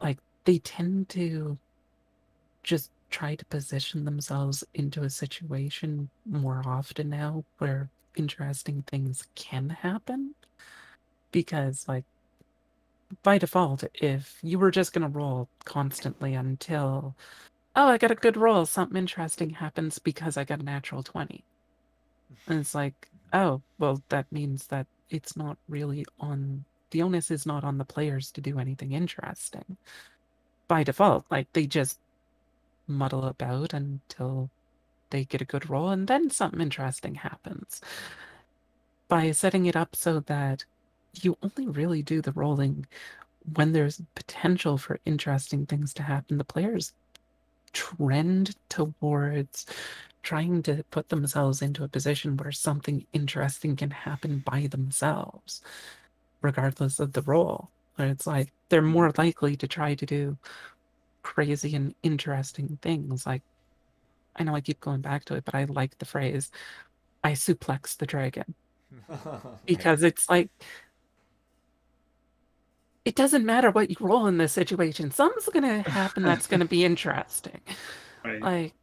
[0.00, 1.58] like they tend to
[2.62, 9.68] just try to position themselves into a situation more often now where interesting things can
[9.68, 10.34] happen
[11.32, 12.04] because like
[13.22, 17.14] by default if you were just going to roll constantly until
[17.76, 21.44] oh i got a good roll something interesting happens because i got a natural 20
[22.46, 27.44] and it's like oh well that means that it's not really on the onus is
[27.44, 29.76] not on the players to do anything interesting.
[30.68, 31.98] By default like they just
[32.86, 34.50] muddle about until
[35.10, 37.80] they get a good roll and then something interesting happens.
[39.08, 40.64] By setting it up so that
[41.20, 42.86] you only really do the rolling
[43.54, 46.38] when there's potential for interesting things to happen.
[46.38, 46.92] The players
[47.72, 49.66] trend towards
[50.22, 55.62] trying to put themselves into a position where something interesting can happen by themselves
[56.42, 57.70] regardless of the roll.
[57.96, 60.38] Where it's like they're more likely to try to do
[61.22, 63.26] crazy and interesting things.
[63.26, 63.42] Like
[64.36, 66.50] i know i keep going back to it but i like the phrase
[67.24, 68.54] i suplex the dragon.
[69.66, 70.50] Because it's like
[73.04, 76.60] it doesn't matter what you roll in this situation something's going to happen that's going
[76.60, 77.60] to be interesting.
[78.24, 78.40] Right.
[78.40, 78.74] like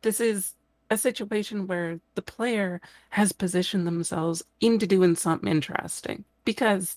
[0.00, 0.54] this is
[0.88, 6.96] a situation where the player has positioned themselves into doing something interesting because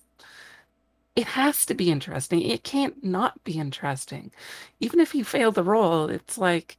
[1.17, 2.41] it has to be interesting.
[2.41, 4.31] It can't not be interesting.
[4.79, 6.77] Even if you fail the roll it's like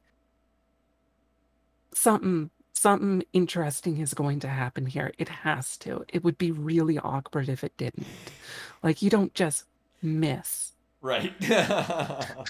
[1.93, 5.13] something something interesting is going to happen here.
[5.17, 6.03] It has to.
[6.09, 8.07] It would be really awkward if it didn't.
[8.81, 9.65] Like you don't just
[10.03, 10.73] miss
[11.03, 11.33] Right.
[11.41, 12.45] yeah,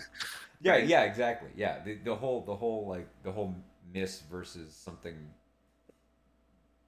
[0.62, 1.50] yeah, exactly.
[1.58, 3.56] Yeah, the, the whole the whole like the whole
[3.92, 5.16] miss versus something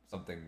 [0.07, 0.39] something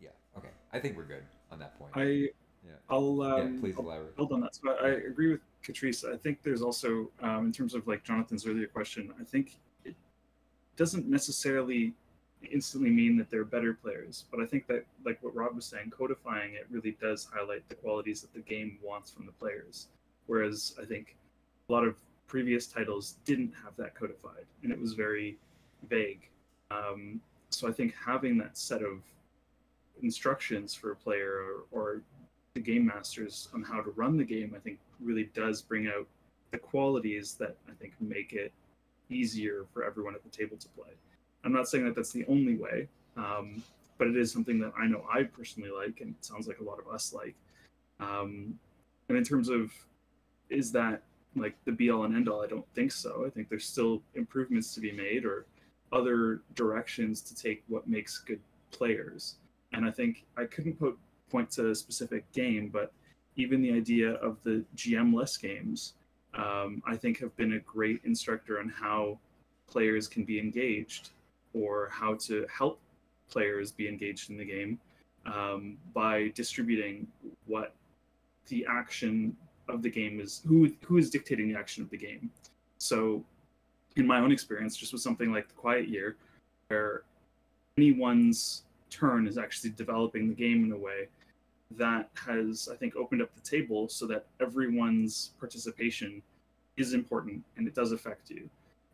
[0.00, 0.08] yeah.
[0.36, 0.48] Okay.
[0.72, 1.22] I think we're good
[1.52, 1.92] on that point.
[1.94, 2.30] I
[2.66, 2.72] yeah.
[2.90, 4.16] I'll yeah, um, please I'll elaborate.
[4.16, 4.56] build on that.
[4.56, 6.04] So I, I agree with Catrice.
[6.04, 9.94] I think there's also, um, in terms of like Jonathan's earlier question, I think it
[10.76, 11.94] doesn't necessarily
[12.48, 15.90] instantly mean that they're better players, but I think that, like what Rob was saying,
[15.90, 19.88] codifying it really does highlight the qualities that the game wants from the players.
[20.26, 21.16] Whereas I think
[21.68, 25.36] a lot of previous titles didn't have that codified, and it was very
[25.88, 26.28] vague.
[26.70, 27.20] Um,
[27.50, 29.02] so I think having that set of
[30.02, 32.02] instructions for a player or, or
[32.54, 36.06] the game masters on how to run the game, I think really does bring out
[36.52, 38.52] the qualities that I think make it
[39.08, 40.90] easier for everyone at the table to play.
[41.44, 43.62] I'm not saying that that's the only way, um,
[43.98, 46.64] but it is something that I know I personally like, and it sounds like a
[46.64, 47.34] lot of us like.
[47.98, 48.58] Um,
[49.08, 49.72] and in terms of
[50.48, 51.02] is that
[51.36, 53.24] like the be all and end all, I don't think so.
[53.26, 55.46] I think there's still improvements to be made or
[55.92, 58.40] other directions to take what makes good
[58.72, 59.36] players.
[59.72, 60.98] And I think I couldn't put
[61.30, 62.92] point to a specific game, but
[63.36, 65.94] even the idea of the GM-less games,
[66.34, 69.18] um, I think have been a great instructor on how
[69.68, 71.10] players can be engaged
[71.54, 72.80] or how to help
[73.30, 74.78] players be engaged in the game
[75.26, 77.06] um, by distributing
[77.46, 77.74] what
[78.48, 79.36] the action
[79.68, 82.30] of the game is, who who is dictating the action of the game.
[82.78, 83.24] So
[83.96, 86.16] in my own experience, just with something like the Quiet Year,
[86.68, 87.02] where
[87.76, 91.08] anyone's turn is actually developing the game in a way
[91.76, 96.20] that has, I think, opened up the table so that everyone's participation
[96.76, 98.48] is important and it does affect you.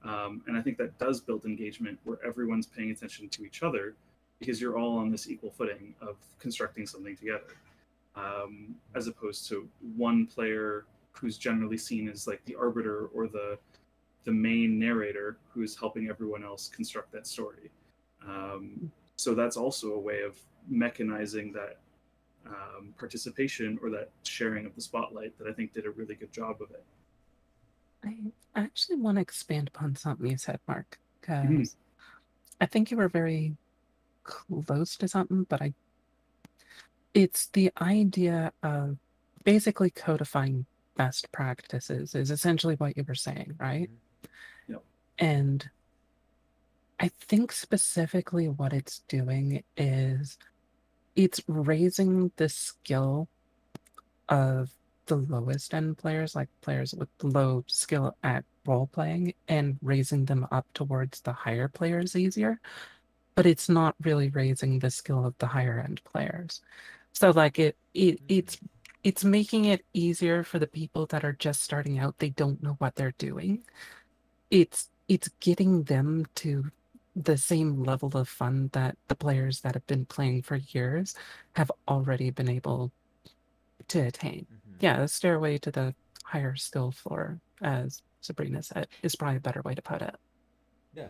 [0.05, 3.95] Um, and I think that does build engagement where everyone's paying attention to each other
[4.39, 7.57] because you're all on this equal footing of constructing something together,
[8.15, 13.59] um, as opposed to one player who's generally seen as like the arbiter or the
[14.25, 17.71] the main narrator who is helping everyone else construct that story.
[18.27, 20.37] Um, so that's also a way of
[20.71, 21.79] mechanizing that
[22.45, 26.33] um, participation or that sharing of the spotlight that I think did a really good
[26.33, 26.85] job of it.
[28.05, 31.77] I actually want to expand upon something you said, Mark, because Mhm.
[32.61, 33.57] I think you were very
[34.23, 35.75] close to something, but I.
[37.15, 38.99] It's the idea of
[39.45, 40.67] basically codifying
[40.97, 43.91] best practices, is essentially what you were saying, right?
[44.69, 44.85] Yep.
[45.19, 45.71] And
[46.99, 50.39] I think specifically what it's doing is
[51.15, 53.29] it's raising the skill
[54.29, 54.71] of
[55.07, 60.47] the lowest end players, like players with low skill at role playing, and raising them
[60.53, 62.61] up towards the higher players easier.
[63.37, 66.63] But it's not really raising the skill of the higher end players.
[67.15, 68.59] So like it, it it's
[69.05, 72.19] it's making it easier for the people that are just starting out.
[72.19, 73.65] They don't know what they're doing.
[74.51, 76.71] It's it's getting them to
[77.15, 81.15] the same level of fun that the players that have been playing for years
[81.55, 82.93] have already been able
[83.89, 84.47] to attain.
[84.51, 84.66] Mhm.
[84.81, 89.63] Yeah, the stairway to the higher skill floor, as Sabrina said, is probably a better
[89.63, 90.17] way to put it.
[90.95, 91.09] Yeah,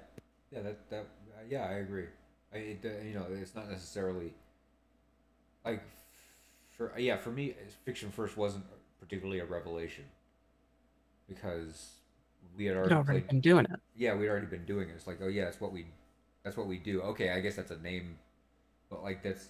[0.50, 1.00] yeah, that that
[1.36, 2.06] uh, yeah, I agree.
[2.52, 4.34] I it, uh, you know it's not necessarily
[5.64, 5.82] like
[6.70, 7.54] for yeah for me
[7.84, 8.64] fiction first wasn't
[9.00, 10.04] particularly a revelation
[11.28, 11.96] because
[12.56, 13.80] we had You'd already already played been doing it.
[13.96, 14.94] yeah we'd already been doing it.
[14.94, 15.86] It's like oh yeah that's what we
[16.44, 17.02] that's what we do.
[17.02, 18.18] Okay, I guess that's a name,
[18.90, 19.48] but like that's.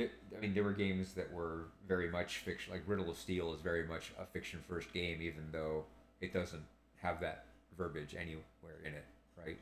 [0.00, 2.72] I mean, there were games that were very much fiction.
[2.72, 5.84] Like Riddle of Steel is very much a fiction first game, even though
[6.20, 6.64] it doesn't
[7.02, 9.04] have that verbiage anywhere in it,
[9.36, 9.58] right?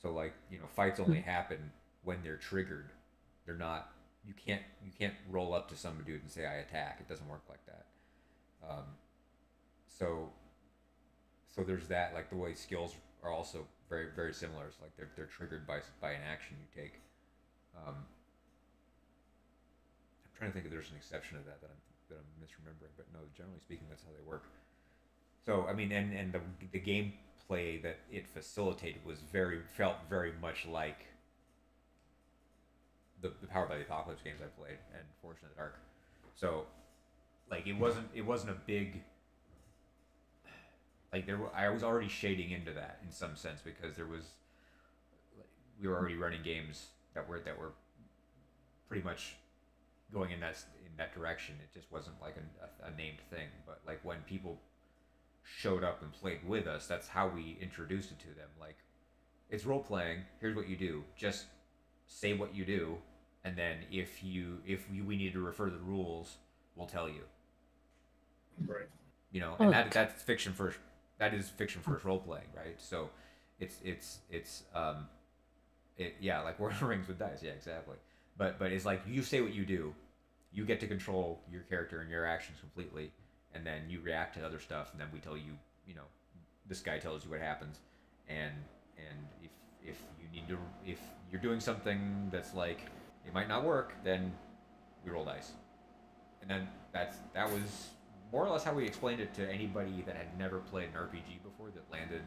[0.00, 1.70] So like you know, fights only happen
[2.02, 2.90] when they're triggered.
[3.46, 3.90] They're not.
[4.26, 4.62] You can't.
[4.84, 6.98] You can't roll up to some dude and say I attack.
[7.00, 7.86] It doesn't work like that.
[8.68, 8.84] Um,
[9.86, 10.30] so.
[11.54, 12.14] So there's that.
[12.14, 14.66] Like the way skills are also very very similar.
[14.66, 17.00] It's like they're they're triggered by by an action you take.
[17.76, 17.96] Um,
[20.36, 23.06] trying to think if there's an exception to that that I'm that I'm misremembering, but
[23.12, 24.44] no, generally speaking, that's how they work.
[25.44, 26.40] So I mean, and and the
[26.72, 31.06] the gameplay that it facilitated was very felt very much like
[33.20, 35.78] the the Powered by the Apocalypse games I played and Forged in the Dark.
[36.34, 36.66] So
[37.50, 39.02] like it wasn't it wasn't a big
[41.12, 44.24] like there were, I was already shading into that in some sense because there was
[45.80, 47.72] we were already running games that were that were
[48.88, 49.36] pretty much
[50.14, 50.56] going in that
[50.86, 51.56] in that direction.
[51.62, 54.58] It just wasn't like a, a, a named thing, but like when people
[55.42, 58.48] showed up and played with us, that's how we introduced it to them.
[58.58, 58.76] Like
[59.50, 60.20] it's role playing.
[60.40, 61.04] Here's what you do.
[61.16, 61.46] Just
[62.06, 62.98] say what you do,
[63.44, 66.36] and then if you if you, we need to refer to the rules,
[66.76, 67.22] we'll tell you.
[68.66, 68.88] Right.
[69.32, 70.78] You know, and that that's fiction first.
[71.18, 72.80] That is fiction first role playing, right?
[72.80, 73.10] So,
[73.60, 75.08] it's it's it's um,
[75.96, 77.96] it yeah, like Lord of the Rings with dice, yeah, exactly.
[78.36, 79.94] But but it's like you say what you do,
[80.54, 83.10] you get to control your character and your actions completely,
[83.54, 85.52] and then you react to other stuff, and then we tell you,
[85.86, 86.08] you know,
[86.66, 87.80] this guy tells you what happens,
[88.28, 88.52] and
[88.96, 89.50] and if
[89.82, 90.56] if you need to
[90.86, 91.00] if
[91.30, 92.86] you're doing something that's like
[93.26, 94.32] it might not work, then
[95.04, 95.52] we roll dice,
[96.40, 97.88] and then that's that was
[98.32, 101.42] more or less how we explained it to anybody that had never played an RPG
[101.42, 102.22] before that landed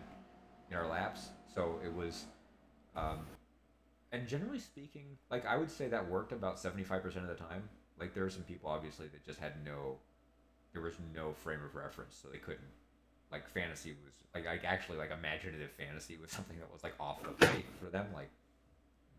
[0.70, 1.30] in our laps.
[1.54, 2.26] So it was,
[2.96, 3.20] um,
[4.12, 7.44] and generally speaking, like I would say that worked about seventy five percent of the
[7.44, 7.64] time.
[8.00, 9.98] Like there were some people obviously that just had no,
[10.74, 12.62] there was no frame of reference, so they couldn't.
[13.32, 17.22] Like fantasy was like like actually like imaginative fantasy was something that was like off
[17.24, 18.08] the plate for them.
[18.14, 18.30] Like,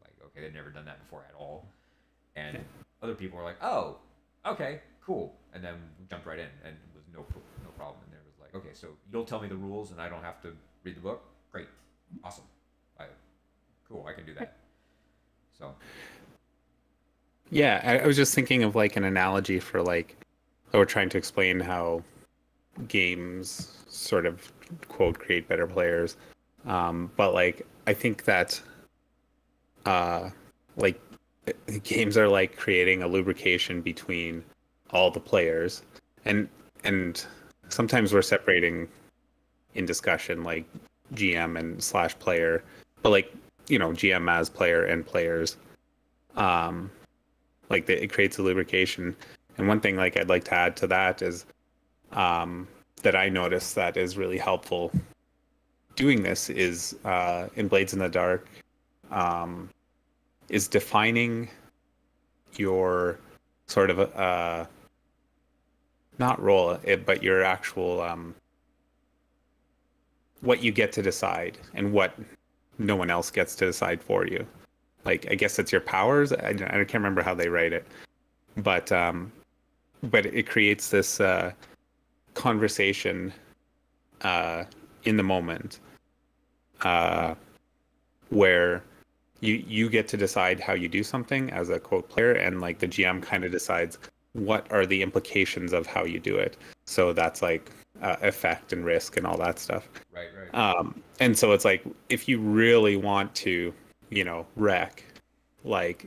[0.02, 1.66] like okay, they'd never done that before at all,
[2.36, 2.58] and
[3.02, 3.96] other people were like, oh,
[4.46, 5.74] okay, cool, and then
[6.08, 7.20] jumped right in, and it was no
[7.64, 7.98] no problem.
[8.04, 10.40] And there was like, okay, so you'll tell me the rules, and I don't have
[10.42, 10.52] to
[10.84, 11.24] read the book.
[11.50, 11.68] Great,
[12.24, 12.44] awesome,
[12.98, 13.04] I,
[13.88, 14.56] cool, I can do that.
[15.58, 15.74] So
[17.50, 20.16] Yeah, I, I was just thinking of like an analogy for like,
[20.72, 22.02] we're trying to explain how
[22.88, 24.52] games sort of
[24.88, 26.16] quote create better players.
[26.66, 28.60] Um, but like, I think that,
[29.86, 30.30] uh,
[30.76, 31.00] like,
[31.82, 34.44] games are like creating a lubrication between
[34.90, 35.82] all the players,
[36.24, 36.48] and
[36.84, 37.24] and
[37.68, 38.88] sometimes we're separating
[39.74, 40.66] in discussion like
[41.14, 42.62] GM and slash player,
[43.02, 43.32] but like
[43.68, 45.56] you know GM as player and players.
[46.36, 46.90] Um,
[47.70, 49.16] like the, it creates a lubrication.
[49.56, 51.46] And one thing like I'd like to add to that is
[52.12, 52.68] um,
[53.02, 54.92] that I noticed that is really helpful
[55.98, 58.46] doing this is uh, in Blades in the Dark
[59.10, 59.68] um,
[60.48, 61.48] is defining
[62.54, 63.18] your
[63.66, 64.64] sort of uh,
[66.18, 68.32] not role, it, but your actual um,
[70.40, 72.14] what you get to decide and what
[72.78, 74.46] no one else gets to decide for you.
[75.08, 76.34] Like I guess it's your powers.
[76.34, 77.86] I, I can't remember how they write it,
[78.58, 79.32] but um,
[80.02, 81.52] but it creates this uh,
[82.34, 83.32] conversation
[84.20, 84.64] uh,
[85.04, 85.80] in the moment
[86.82, 87.34] uh,
[88.28, 88.82] where
[89.40, 92.78] you you get to decide how you do something as a quote player, and like
[92.78, 93.98] the GM kind of decides
[94.34, 96.58] what are the implications of how you do it.
[96.84, 97.70] So that's like
[98.02, 99.88] uh, effect and risk and all that stuff.
[100.14, 100.54] Right, right.
[100.54, 103.72] Um, and so it's like if you really want to,
[104.10, 105.04] you know, wreck,
[105.64, 106.06] like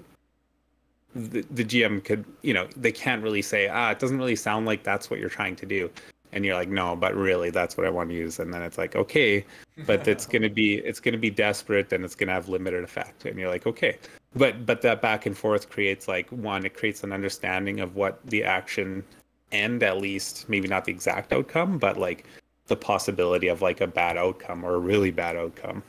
[1.16, 4.66] the, the GM could, you know, they can't really say, ah, it doesn't really sound
[4.66, 5.90] like that's what you're trying to do.
[6.34, 8.40] And you're like, no, but really, that's what I want to use.
[8.40, 9.46] And then it's like, okay,
[9.86, 13.26] but it's gonna be, it's gonna be desperate and it's gonna have limited effect.
[13.26, 13.98] And you're like, okay,
[14.34, 18.26] but but that back and forth creates like one, it creates an understanding of what
[18.26, 19.04] the action
[19.52, 22.26] and at least maybe not the exact outcome, but like
[22.68, 25.84] the possibility of like a bad outcome or a really bad outcome.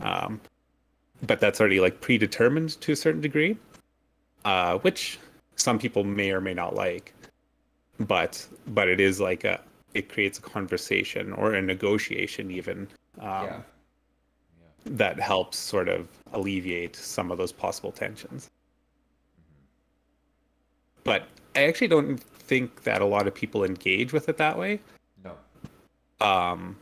[0.00, 0.40] Um,
[1.22, 3.56] but that's already like predetermined to a certain degree,
[4.44, 5.18] uh, which
[5.56, 7.14] some people may or may not like.
[7.98, 9.60] But but it is like a
[9.94, 12.88] it creates a conversation or a negotiation even
[13.18, 13.42] um, yeah.
[13.42, 13.62] Yeah.
[14.86, 18.50] that helps sort of alleviate some of those possible tensions.
[21.04, 21.24] But
[21.56, 22.18] I actually don't
[22.50, 24.80] think that a lot of people engage with it that way.
[25.24, 26.26] No.
[26.26, 26.76] Um,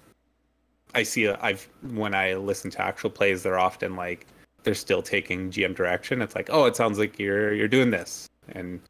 [0.94, 1.28] I see.
[1.28, 4.26] i I've when I listen to actual plays, they're often like
[4.62, 6.22] they're still taking GM direction.
[6.22, 8.80] It's like, oh, it sounds like you're you're doing this, and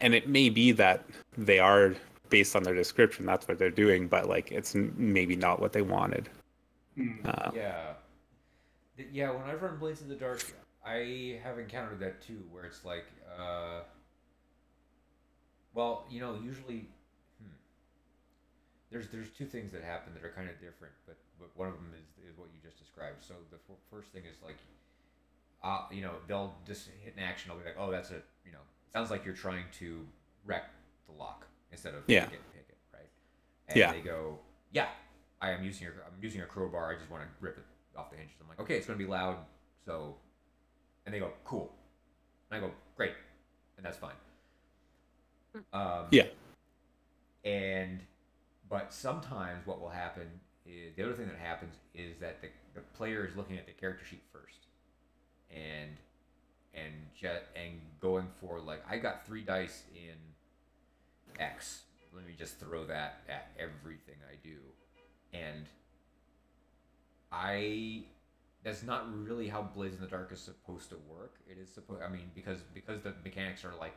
[0.00, 1.04] and it may be that
[1.36, 1.94] they are
[2.28, 3.24] based on their description.
[3.26, 6.28] That's what they're doing, but like it's maybe not what they wanted.
[6.96, 7.12] Hmm.
[7.24, 7.92] Uh, Yeah.
[9.12, 10.44] Yeah, when I've run Blades in the Dark,
[10.84, 13.04] I have encountered that too, where it's like,
[13.38, 13.82] uh,
[15.72, 16.88] well, you know, usually,
[17.40, 17.52] hmm,
[18.90, 21.74] there's there's two things that happen that are kind of different, but but one of
[21.74, 23.22] them is is what you just described.
[23.24, 24.56] So the f- first thing is like,
[25.62, 27.50] uh, you know, they'll just hit an action.
[27.50, 28.58] I'll be like, oh, that's a, you know,
[28.92, 30.06] sounds like you're trying to
[30.44, 30.70] wreck
[31.06, 32.24] the lock instead of Yeah.
[32.24, 33.08] pick it, pick it, right?
[33.68, 33.92] And Yeah.
[33.92, 34.38] they go,
[34.72, 34.88] yeah,
[35.40, 36.90] I am using your I'm using a crowbar.
[36.92, 37.64] I just want to rip it
[37.96, 38.36] off the hinges.
[38.40, 39.38] I'm like, okay, it's gonna be loud,
[39.84, 40.16] so,
[41.06, 41.72] and they go, cool,
[42.50, 43.12] and I go, great,
[43.76, 44.14] and that's fine.
[45.72, 46.26] Um, Yeah.
[47.44, 48.00] And,
[48.68, 50.28] but sometimes what will happen
[50.68, 53.72] is the other thing that happens is that the, the player is looking at the
[53.72, 54.66] character sheet first,
[55.50, 55.96] and
[56.74, 60.16] and jet and going for like I got three dice in
[61.40, 61.82] X.
[62.14, 64.56] Let me just throw that at everything I do,
[65.32, 65.66] and
[67.32, 68.04] I
[68.64, 71.36] that's not really how Blades in the Dark is supposed to work.
[71.48, 73.94] It is supposed I mean because because the mechanics are like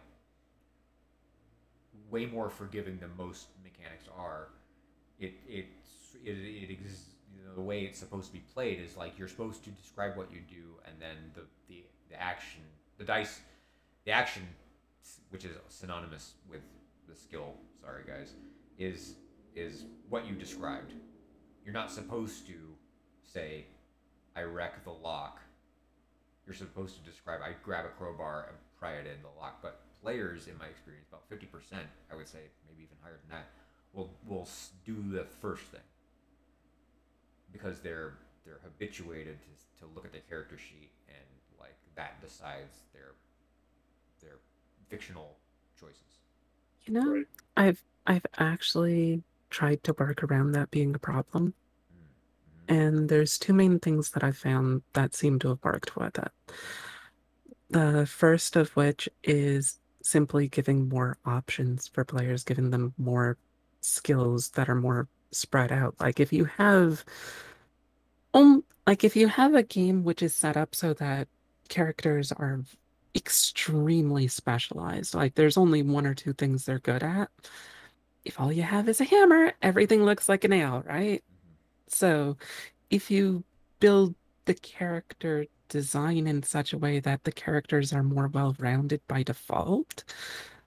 [2.09, 4.49] way more forgiving than most mechanics are.
[5.19, 5.80] It it's
[6.23, 9.27] it, it ex, you know, the way it's supposed to be played is like you're
[9.27, 12.61] supposed to describe what you do and then the the, the action
[12.97, 13.41] the dice
[14.05, 14.43] the action
[15.29, 16.61] which is synonymous with
[17.07, 18.33] the skill sorry guys
[18.77, 19.15] is
[19.55, 20.93] is what you described.
[21.65, 22.53] You're not supposed to
[23.23, 23.65] say
[24.35, 25.41] i wreck the lock.
[26.45, 29.61] You're supposed to describe i grab a crowbar and pry it in the lock.
[29.61, 31.45] But players in my experience about 50%
[32.11, 33.49] i would say maybe even higher than that
[33.93, 34.47] will will
[34.83, 35.81] do the first thing
[37.51, 38.13] because they're
[38.45, 41.25] they're habituated to, to look at the character sheet and
[41.59, 43.13] like that decides their
[44.21, 44.39] their
[44.89, 45.37] fictional
[45.79, 46.19] choices
[46.85, 47.25] You know, Right.
[47.57, 51.55] I've I've actually tried to work around that being a problem.
[51.93, 52.77] Mm, mhm.
[52.77, 56.31] And there's two main things that I've found that seem to have worked with it.
[57.69, 63.37] The first of which is simply giving more options for players, giving them more
[63.81, 65.95] skills that are more spread out.
[65.99, 67.03] Like if you have
[68.33, 71.27] um like if you have a game which is set up so that
[71.69, 72.61] characters are
[73.15, 77.29] extremely specialized, like there's only one or two things they're good at.
[78.25, 81.23] If all you have is a hammer, everything looks like a nail, right?
[81.23, 81.93] Mhm.
[81.93, 82.37] So,
[82.89, 83.45] if you
[83.79, 89.01] build the character design in such a way that the characters are more well rounded
[89.07, 90.03] by default,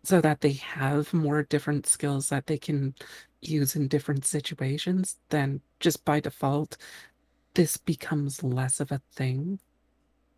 [0.04, 2.94] so that they have more different skills that they can
[3.40, 6.76] use in different situations, then just by default,
[7.54, 9.58] this becomes less of a thing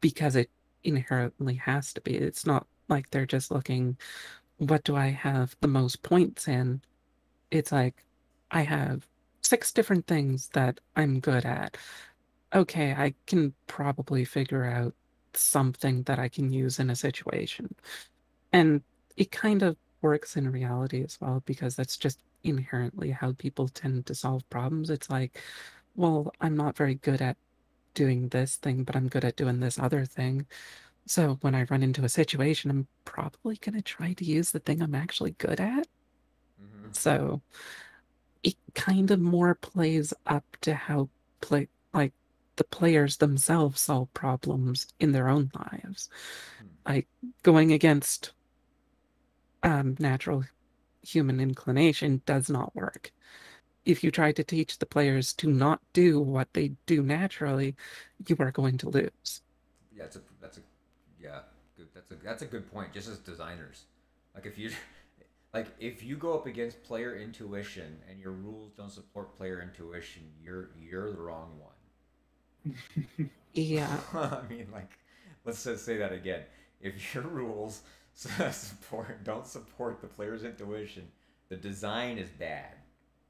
[0.01, 0.51] because it
[0.85, 2.15] inherently has to be.
[2.15, 3.97] It's not like they're just looking,
[4.59, 6.81] what do I have the most points in?
[7.51, 8.05] It's like,
[8.53, 9.07] I have
[9.41, 11.77] six different things that I'm good at.
[12.55, 14.95] Okay, I can probably figure out
[15.35, 17.75] something that I can use in a situation.
[18.53, 18.83] And
[19.17, 24.07] it kind of works in reality as well because that's just inherently how people tend
[24.07, 24.91] to solve problems.
[24.91, 25.39] It's like,
[25.97, 27.37] well, I'm not very good at
[27.95, 30.47] doing this thing, but I'm good at doing this other thing.
[31.07, 34.61] So when I run into a situation, I'm probably going to try to use the
[34.61, 35.89] thing I'm actually good at.
[36.61, 36.95] Mhm.
[36.95, 37.43] So
[38.43, 41.11] it kind of more plays up to how
[41.41, 42.13] play like
[42.57, 46.09] the players themselves solve problems in their own lives.
[46.61, 46.67] Hmm.
[46.87, 47.09] Like
[47.43, 48.33] going against
[49.67, 50.45] um, natural
[51.03, 53.13] human inclination does not work.
[53.87, 57.77] If you try to teach the players to not do what they do naturally,
[58.29, 59.43] you are going to lose.
[59.95, 60.63] Yeah, that's a that's a
[61.21, 61.41] yeah
[61.77, 62.93] good that's a that's a good point.
[62.95, 63.85] Just as designers,
[64.35, 64.71] like if you
[65.55, 70.23] like if you go up against player intuition and your rules don't support player intuition,
[70.43, 71.73] you're you're the wrong one.
[73.53, 74.01] Yeah.
[74.15, 74.91] I mean, like,
[75.45, 76.43] let's just say that again.
[76.81, 77.83] If your rules
[78.17, 81.09] support don't support the player's intuition,
[81.49, 82.73] the design is bad.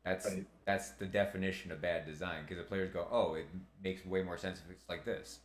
[0.05, 0.47] That's Right.
[0.65, 3.47] that's the definition of bad design because the players go, "Oh, it
[3.83, 5.41] makes way more sense if it's like this,"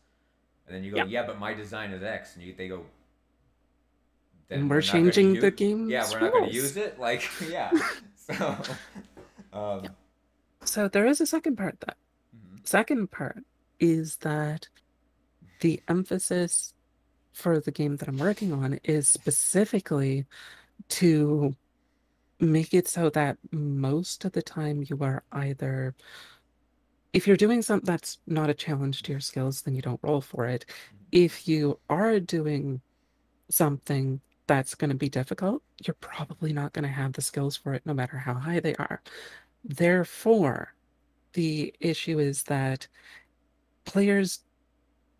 [0.68, 1.06] and then you go, Yeah.
[1.06, 2.86] "Yeah, but my design is X," and you they go,
[4.52, 6.76] And we're we're not gonna changing the u- game's Yeah, we're not going to use
[6.78, 7.00] it.
[7.00, 7.72] Like, yeah.
[8.16, 8.56] So,
[9.52, 9.88] um,
[10.64, 11.98] So there is a second part that
[12.36, 12.66] mhm.
[12.68, 13.44] second part
[13.80, 14.68] is that
[15.62, 16.74] the emphasis
[17.34, 20.26] for the game that I'm working on is specifically
[20.90, 21.56] to
[22.40, 25.94] make it so that most of the time you are either
[27.14, 30.22] if you're doing something that's not a challenge to your skills then you don't roll
[30.22, 30.66] for it.
[30.68, 30.98] Mm-hmm.
[31.12, 32.82] If you are doing
[33.50, 37.74] something that's going to be difficult you're probably not going to have the skills for
[37.74, 39.02] it no matter how high they are.
[39.64, 40.74] Therefore
[41.34, 42.88] the issue is that
[43.86, 44.40] players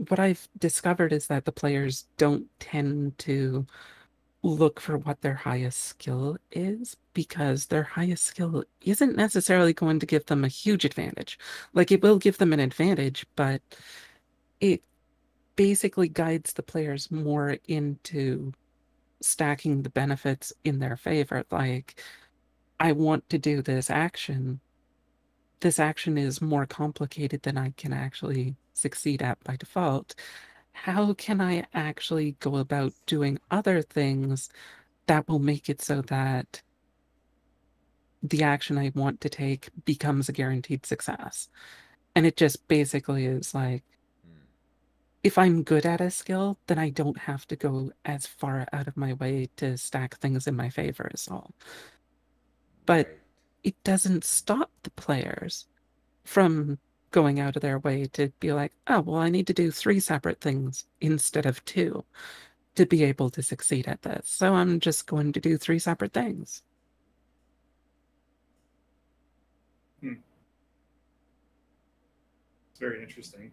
[0.10, 3.66] what I've discovered is that the players don't tend to
[4.44, 10.06] look for what their highest skill is because their highest skill isn't necessarily going to
[10.06, 11.38] give them a huge advantage.
[11.74, 13.62] Like it will give them an advantage, but
[14.60, 14.82] it
[15.56, 18.54] basically guides the players more into
[19.22, 21.44] stacking the benefits in their favor.
[21.52, 22.02] Like,
[22.80, 24.60] I want to do this action.
[25.60, 30.16] This action is more complicated than I can actually succeed at by default.
[30.74, 34.50] How can I actually go about doing other things
[35.08, 36.62] that will make it so that
[38.24, 41.50] the action I want to take becomes a guaranteed success?
[42.16, 43.84] And it just basically is like,
[44.26, 44.46] Hmm.
[45.24, 48.88] if I'm good at a skill, then I don't have to go as far out
[48.88, 51.54] of my way to stack things in my favor as all.
[52.86, 53.18] But
[53.64, 55.68] it doesn't stop the players
[56.24, 56.80] from
[57.12, 60.00] going out of their way to be like, oh, well, I need to do three
[60.00, 62.04] separate things instead of two
[62.76, 64.28] to be able to succeed at this.
[64.28, 66.64] So I'm just going to do three separate things.
[72.72, 73.52] It's very interesting.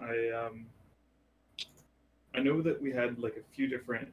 [0.00, 0.66] I um,
[2.34, 4.12] I know that we had like a few different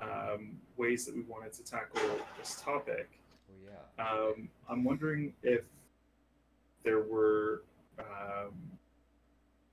[0.00, 2.00] um, ways that we wanted to tackle
[2.38, 3.10] this topic.
[3.48, 4.04] Well, yeah.
[4.04, 5.62] Um, I'm wondering if
[6.84, 7.62] there were
[7.98, 8.52] um,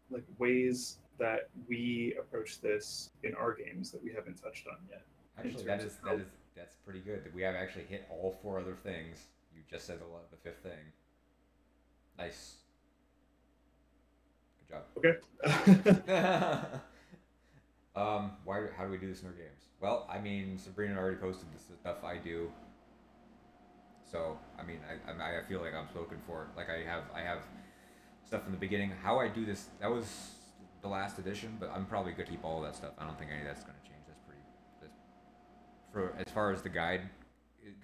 [0.10, 5.04] like ways that we approach this in our games that we haven't touched on yet.
[5.38, 7.32] Actually, that is that is that's pretty good.
[7.34, 9.28] We have actually hit all four other things.
[9.56, 10.72] You just said the the fifth thing.
[12.18, 12.56] Nice.
[14.60, 14.84] Good job.
[14.98, 15.18] Okay.
[17.96, 18.68] um, why?
[18.78, 19.70] How do we do this in our games?
[19.80, 22.52] Well, I mean, Sabrina already posted this stuff I do.
[24.10, 26.48] So, I mean, I, I, I feel like I'm spoken for.
[26.56, 27.40] Like I have I have
[28.34, 28.92] stuff in the beginning.
[29.04, 29.70] How I do this?
[29.80, 30.08] That was
[30.82, 32.94] the last edition, but I'm probably gonna keep all that stuff.
[32.98, 34.02] I don't think any of that's gonna change.
[34.08, 34.42] That's pretty.
[34.82, 34.98] That's,
[35.92, 37.02] for as far as the guide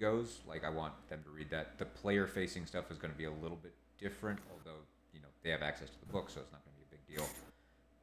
[0.00, 1.78] goes, like I want them to read that.
[1.78, 4.80] The player facing stuff is going to be a little bit different, although
[5.14, 6.92] you know they have access to the book, so it's not going to be a
[6.98, 7.28] big deal.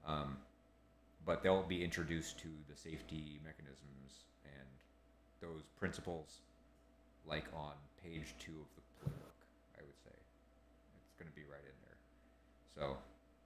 [0.08, 0.38] Um,
[1.26, 4.72] but they'll be introduced to the safety mechanisms and
[5.42, 6.40] those principles,
[7.28, 9.36] like on page two of the playbook.
[9.76, 11.88] I would say it's going to be right in there.
[12.78, 12.98] So,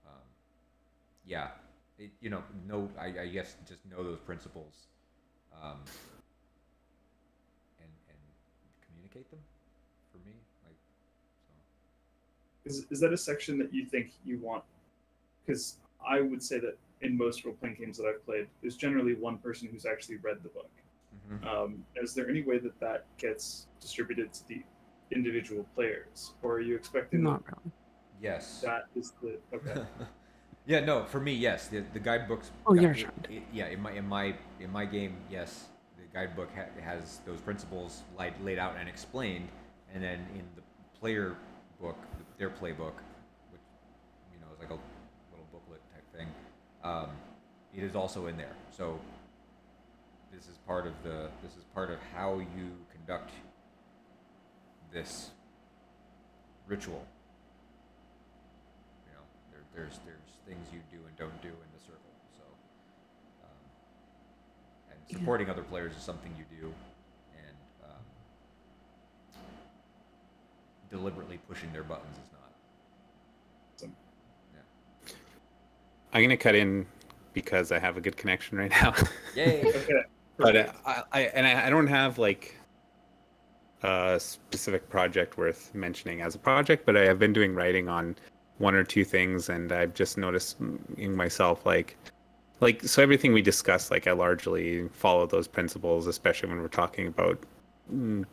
[0.06, 0.22] um,
[1.26, 1.48] yeah,
[1.98, 4.86] it, you know, know I, I guess just know those principles.
[5.54, 5.78] Um,
[7.78, 8.18] and and
[8.86, 9.40] communicate them
[10.10, 10.32] for me
[10.64, 10.76] like
[11.46, 11.52] so
[12.64, 14.64] Is, is that a section that you think you want
[15.44, 15.76] because
[16.06, 19.38] I would say that in most role playing games that I've played, there's generally one
[19.38, 20.70] person who's actually read the book.
[21.30, 21.46] Mhm.
[21.46, 24.62] Um, is there any way that that gets distributed to the
[25.10, 27.72] individual players, or are you expecting Not really.
[28.22, 28.60] Yes.
[28.60, 29.82] that is the okay?
[30.66, 31.66] yeah, no, for me, yes.
[31.68, 32.50] The the guidebooks.
[32.66, 33.14] Oh, gu- you're it- sharp.
[33.28, 35.66] it- yeah, in my in my in my game, yes,
[35.98, 39.48] the guidebook ha- has those principles laid laid out and explained,
[39.92, 40.62] and then in the
[41.00, 41.36] player
[41.80, 41.98] book,
[42.38, 42.94] their playbook,
[43.50, 43.66] which
[44.32, 44.78] you know is like a
[45.32, 46.28] little booklet type thing,
[46.84, 47.10] um,
[47.74, 48.54] it is also in there.
[48.70, 49.00] So
[50.32, 53.32] this is part of the this is part of how you conduct
[54.92, 55.30] this
[56.68, 57.21] ritual you know, there,
[59.74, 62.12] there's there's things you do and don't do in the circle.
[62.36, 62.42] So,
[63.42, 63.48] um,
[64.90, 65.18] and Yeah.
[65.18, 66.72] supporting other players is something you do,
[67.36, 68.04] and um,
[70.90, 72.52] deliberately pushing their buttons is not.
[73.76, 73.96] Awesome.
[74.54, 75.14] Yeah.
[76.12, 76.86] I'm gonna cut in
[77.32, 78.94] because I have a good connection right now.
[79.34, 79.64] Yay!
[79.74, 80.02] okay.
[80.36, 82.56] but uh, I, I and I, I don't have like
[83.82, 88.16] a specific project worth mentioning as a project, but I have been doing writing on
[88.62, 90.56] one or two things, and I've just noticed
[90.96, 91.96] in myself like
[92.60, 97.08] like so everything we discuss like I largely follow those principles, especially when we're talking
[97.08, 97.40] about
[97.92, 98.24] mm,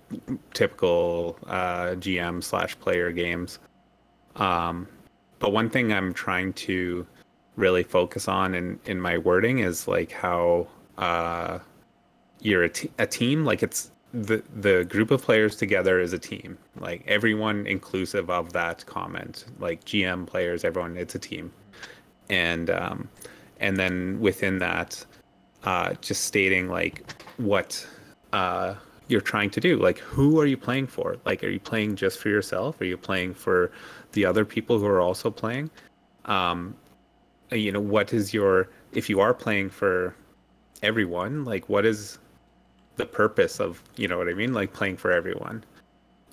[0.54, 3.58] typical uh, GM slash player games.
[4.36, 4.88] Um,
[5.40, 7.08] but one thing I'm trying to
[7.56, 10.68] really focus on in in my wording is like how
[11.00, 11.58] uh,
[12.40, 16.58] you're a, a team like it's the the group of players together is a team.
[16.80, 19.46] Like everyone inclusive of that comment.
[19.60, 21.52] Like gm players everyone it's a team.
[22.30, 23.10] And um
[23.60, 25.06] and then within that
[25.64, 27.86] uh just stating like what
[28.34, 28.76] uh
[29.08, 29.78] you're trying to do.
[29.78, 31.18] Like who are you playing for?
[31.26, 32.82] Like are you playing just for yourself?
[32.82, 33.72] Are you playing for
[34.14, 35.70] the other people who are also playing?
[36.26, 36.76] Um
[37.52, 40.16] you know what is your if you are playing for
[40.82, 42.20] everyone like what is
[43.00, 44.54] the purpose of you know what i mean?
[44.54, 45.64] Like playing for everyone.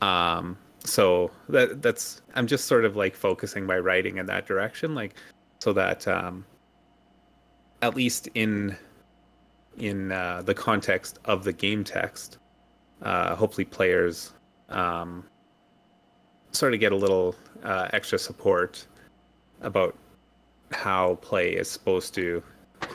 [0.02, 4.94] Um so that that's i'm just sort of like focusing my writing in that direction
[4.94, 5.14] like
[5.58, 6.44] so that um
[7.82, 8.76] at least in
[9.78, 12.38] in uh, the context of the game text
[13.02, 14.32] uh hopefully players
[14.68, 15.24] um
[16.52, 17.34] sort of get a little
[17.64, 18.86] uh, extra support
[19.60, 19.94] about
[20.72, 22.42] how play is supposed to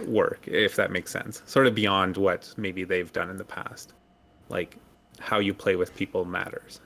[0.06, 1.41] work, if that makes sense.
[1.45, 3.94] Sort of beyond what maybe they've done in the past.
[4.49, 4.78] Like
[5.20, 6.82] how you play with people matters.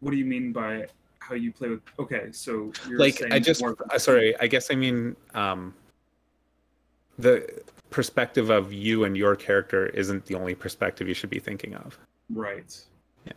[0.00, 0.86] What do you mean by
[1.20, 1.80] how you play with?
[1.98, 5.74] Okay, so you're like saying I just more- uh, sorry, I guess I mean um
[7.18, 7.46] the
[7.90, 11.96] perspective of you and your character isn't the only perspective you should be thinking of.
[12.30, 12.76] right.
[13.24, 13.32] Yeah,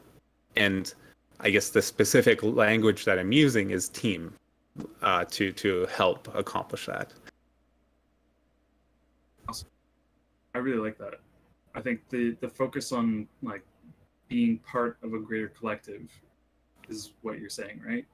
[0.56, 0.94] And
[1.40, 4.34] I guess the specific language that I'm using is team
[5.02, 7.14] uh, to to help accomplish that.
[10.56, 11.16] I really like that.
[11.76, 13.64] I think the the focus on like
[14.28, 16.10] being part of a greater collective
[16.90, 18.06] is what you're saying, right?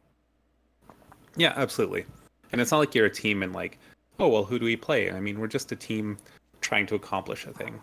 [1.36, 2.06] Yeah, absolutely.
[2.52, 3.80] And it's not like you're a team and like,
[4.20, 5.12] oh well, who do we play?
[5.12, 6.18] I mean, we're just a team
[6.62, 7.82] trying to accomplish a thing.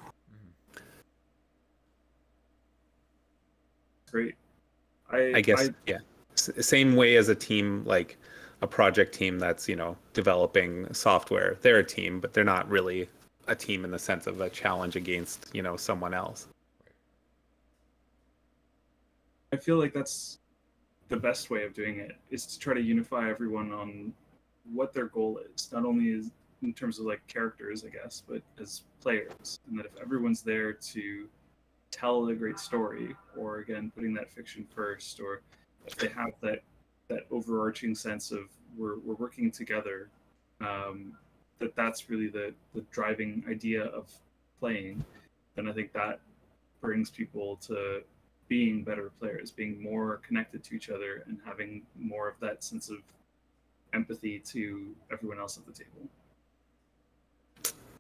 [4.11, 4.35] Great.
[5.11, 5.99] I I guess I, yeah.
[6.35, 8.19] S- same way as a team like
[8.63, 11.57] a project team that's, you know, developing software.
[11.63, 13.09] They're a team, but they're not really
[13.49, 16.49] a team in the sense of a challenge against, you know, someone else.
[19.53, 20.39] I feel like that's
[21.09, 24.13] the best way of doing it is to try to unify everyone on
[24.73, 26.31] what their goal is, not only is
[26.63, 29.59] in terms of like characters, I guess, but as players.
[29.69, 31.29] And that if everyone's there to
[31.91, 35.43] tell a great story, or again, putting that fiction first, or
[35.87, 36.63] if they have that
[37.11, 38.45] that overarching sense of
[38.79, 40.09] we're we're working together,
[40.63, 41.13] um,
[41.59, 44.11] that that's really the the driving idea of
[44.59, 45.05] playing,
[45.57, 46.21] then I think that
[46.81, 48.03] brings people to
[48.49, 52.89] being better players, being more connected to each other, and having more of that sense
[52.89, 52.99] of
[53.93, 56.09] empathy to everyone else at the table.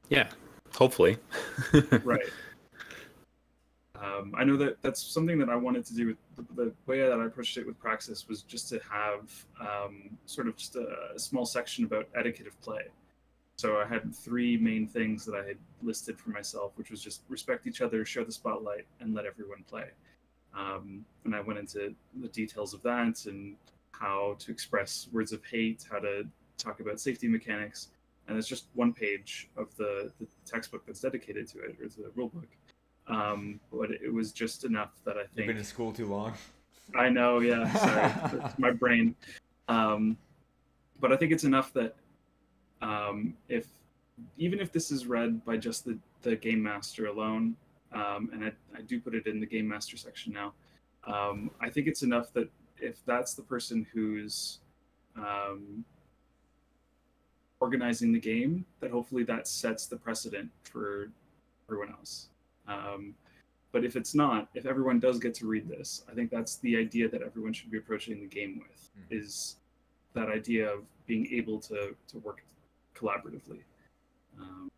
[0.08, 0.28] Yeah,
[0.74, 1.18] hopefully.
[2.04, 2.28] Right.
[4.02, 7.00] Um, I know that that's something that I wanted to do with the, the way
[7.00, 10.86] that I approached it with Praxis was just to have um, sort of just a,
[11.14, 12.84] a small section about etiquette of play.
[13.56, 17.24] So I had three main things that I had listed for myself, which was just
[17.28, 19.88] respect each other, share the spotlight, and let everyone play.
[20.56, 23.56] Um, and I went into the details of that and
[23.92, 27.88] how to express words of hate, how to talk about safety mechanics,
[28.28, 32.10] and it's just one page of the, the textbook that's dedicated to it, or the
[32.14, 32.48] rule book.
[33.10, 35.30] Um, but it was just enough that I think.
[35.36, 36.34] You've been in school too long.
[36.96, 37.70] I know, yeah.
[37.72, 39.14] Sorry, it's my brain.
[39.68, 40.16] Um,
[41.00, 41.96] but I think it's enough that
[42.82, 43.66] um, if
[44.36, 47.56] even if this is read by just the, the game master alone,
[47.92, 50.52] um, and I, I do put it in the game master section now,
[51.06, 54.60] um, I think it's enough that if that's the person who's
[55.16, 55.84] um,
[57.60, 61.10] organizing the game, that hopefully that sets the precedent for
[61.68, 62.28] everyone else.
[62.70, 63.14] Um,
[63.72, 66.76] but if it's not, if everyone does get to read this, I think that's the
[66.76, 69.12] idea that everyone should be approaching the game with Mhm.
[69.22, 69.56] is
[70.14, 72.42] that idea of being able to to work
[72.94, 73.62] collaboratively.
[74.38, 74.70] Um,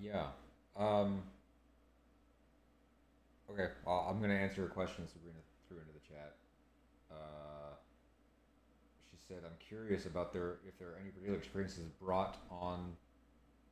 [0.00, 0.30] Yeah.
[0.76, 1.22] Um,
[3.50, 3.72] okay.
[3.84, 6.36] Well, I'm gonna answer a question Sabrina threw into the chat.
[7.10, 7.74] Uh,
[9.10, 12.96] she said, "I'm curious about their if there are any particular experiences brought on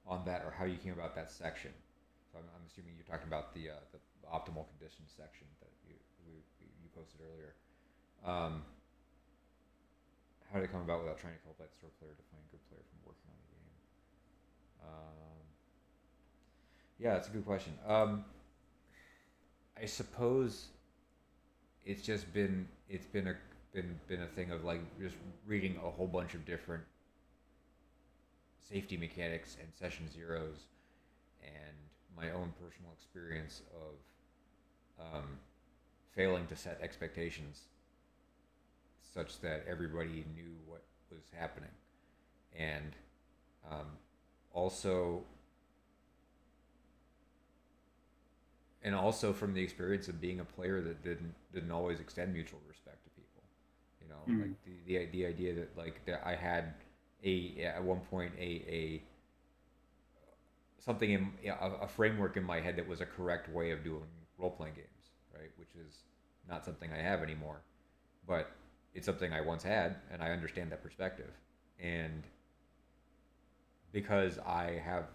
[0.06, 1.72] on that, or how you came about that section."
[2.32, 5.94] So I'm, I'm assuming you're talking about the uh, the optimal conditions section that you
[6.26, 6.42] we,
[6.82, 7.54] you posted earlier.
[8.24, 8.62] Um,
[10.52, 12.64] how did it come about without trying to sort of player to find a good
[12.70, 13.76] player from working on the game?
[14.82, 15.42] Um,
[16.98, 17.74] yeah, that's a good question.
[17.86, 18.24] Um,
[19.80, 20.68] I suppose
[21.84, 23.36] it's just been it's been a
[23.72, 25.16] been been a thing of like just
[25.46, 26.82] reading a whole bunch of different
[28.68, 30.68] safety mechanics and session zeros,
[31.42, 31.76] and
[32.16, 35.38] my own personal experience of um,
[36.14, 37.62] failing to set expectations
[39.14, 41.70] such that everybody knew what was happening,
[42.58, 42.92] and
[43.70, 43.86] um,
[44.52, 45.22] also
[48.82, 52.60] and also from the experience of being a player that didn't didn't always extend mutual
[52.68, 53.42] respect to people
[54.00, 54.42] you know Mm.
[54.42, 56.74] like the, the the idea that like that I had
[57.24, 59.02] a at one point a a
[60.78, 64.06] something in a, a framework in my head that was a correct way of doing
[64.38, 66.02] role playing games right which is
[66.48, 67.62] not something I have anymore
[68.26, 68.50] but
[68.94, 71.30] it's something I once had and I understand that perspective
[71.80, 72.22] and
[73.92, 75.06] because I have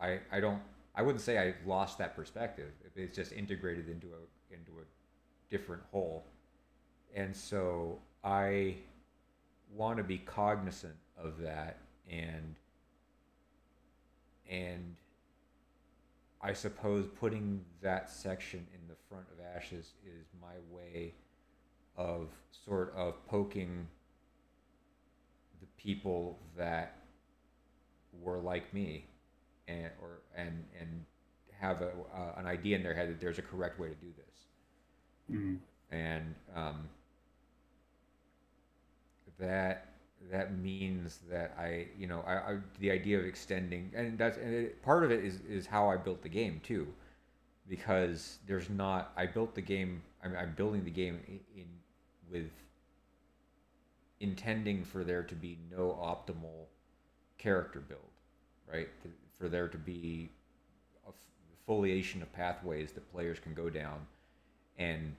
[0.00, 0.60] I I don't
[0.94, 2.70] I wouldn't say I lost that perspective.
[2.94, 4.84] It's just integrated into a into a
[5.50, 6.24] different whole.
[7.14, 8.76] And so I
[9.74, 11.78] want to be cognizant of that
[12.10, 12.56] and
[14.50, 14.96] and
[16.42, 21.14] I suppose putting that section in the front of ashes is my way
[21.96, 22.28] of
[22.66, 23.86] sort of poking
[25.60, 26.98] the people that
[28.20, 29.06] were like me
[29.68, 31.04] and or and and
[31.58, 34.12] have a, uh, an idea in their head that there's a correct way to do
[34.16, 35.36] this.
[35.38, 35.58] Mm,
[35.90, 36.88] and um,
[39.38, 39.93] that
[40.30, 44.52] that means that I you know I, I the idea of extending and that's and
[44.54, 46.86] it, part of it is is how I built the game too.
[47.68, 51.66] Because there's not I built the game I'm, I'm building the game in, in
[52.30, 52.50] with
[54.20, 56.66] intending for there to be no optimal
[57.38, 58.00] character build
[58.72, 58.88] right?
[59.38, 60.30] For there to be
[61.06, 61.12] a
[61.66, 64.06] foliation of pathways that players can go down.
[64.78, 65.14] And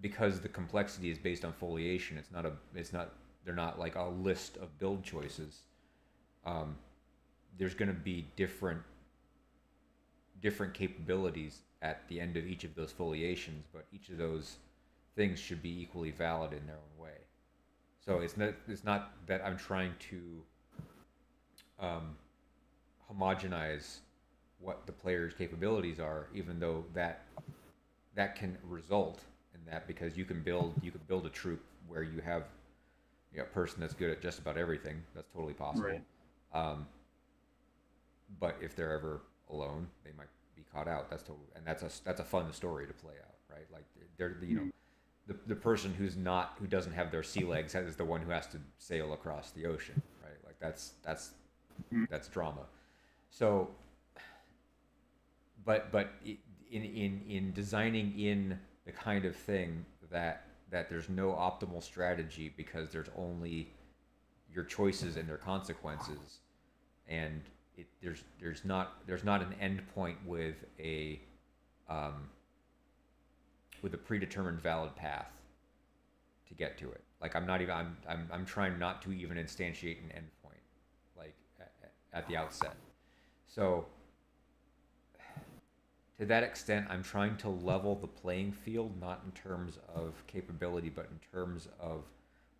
[0.00, 3.94] because the complexity is based on foliation it's not a it's not they're not like
[3.94, 5.62] a list of build choices
[6.46, 6.76] um,
[7.58, 8.80] there's going to be different
[10.40, 14.56] different capabilities at the end of each of those foliations but each of those
[15.18, 17.16] things should be equally valid in their own way.
[18.06, 20.20] So it's not it's not that i'm trying to
[21.78, 22.16] um,
[23.10, 23.98] homogenize
[24.60, 27.26] what the player's capabilities are even though that
[28.14, 29.20] that can result
[29.54, 32.44] in that because you can build you can build a troop where you have
[33.32, 36.02] you know, person that's good at just about everything that's totally possible Right.
[36.54, 36.86] um,
[38.40, 41.90] but if they're ever alone they might be caught out that's totally and that's a
[42.04, 43.84] that's a fun story to play out right like
[44.16, 44.72] they're you know Mhm.
[45.26, 48.30] the, the person who's not who doesn't have their sea legs is the one who
[48.30, 51.32] has to sail across the ocean right like that's that's
[51.92, 52.08] Mhm.
[52.10, 52.66] that's drama
[53.30, 53.68] so
[55.64, 56.10] but but
[56.70, 62.52] in in in designing in the kind of thing that that there's no optimal strategy
[62.56, 63.72] because there's only
[64.52, 66.40] your choices and their consequences.
[67.08, 67.42] And
[67.76, 71.20] it there's there's not there's not an end point with a
[71.88, 72.28] um,
[73.82, 75.30] with a predetermined valid path
[76.48, 77.02] to get to it.
[77.20, 80.62] Like i'm not even i'm i'm, I'm trying not to even instantiate an endpoint
[81.16, 81.72] like at,
[82.12, 82.76] at the outset.
[83.46, 83.86] So
[86.18, 90.88] to that extent, I'm trying to level the playing field, not in terms of capability,
[90.88, 92.04] but in terms of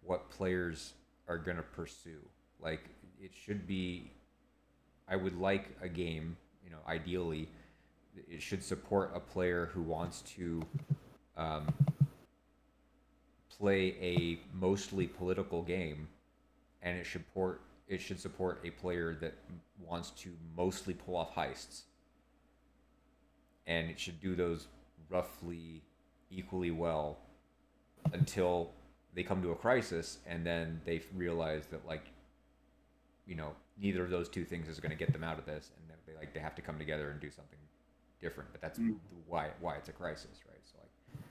[0.02, 0.93] what players
[1.28, 2.20] are going to pursue.
[2.60, 2.89] Like,
[3.20, 4.10] it should be,
[5.09, 7.48] I would like a game, you know, ideally,
[8.28, 10.62] it should support a player who wants to
[11.36, 11.72] um,
[13.59, 16.09] play a mostly political game,
[16.82, 19.32] and it should port it should support a player that
[19.82, 21.85] wants to mostly pull off heists,
[23.69, 24.66] and it should do those
[25.09, 25.82] roughly
[26.31, 27.19] equally well
[28.12, 28.70] until
[29.15, 32.07] they come to a crisis, and then they realize that like
[33.27, 35.70] you know neither of those two things is going to get them out of this,
[35.77, 37.59] and they like they have to come together and do something
[38.20, 38.51] different.
[38.51, 38.99] But that's Mm.
[39.27, 40.61] why why it's a crisis, right?
[40.65, 41.23] So like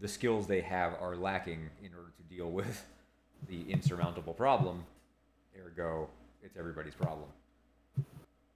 [0.00, 2.86] the skills they have are lacking in order to deal with
[3.48, 4.84] the insurmountable problem.
[5.58, 6.08] Ergo,
[6.42, 7.28] it's everybody's problem.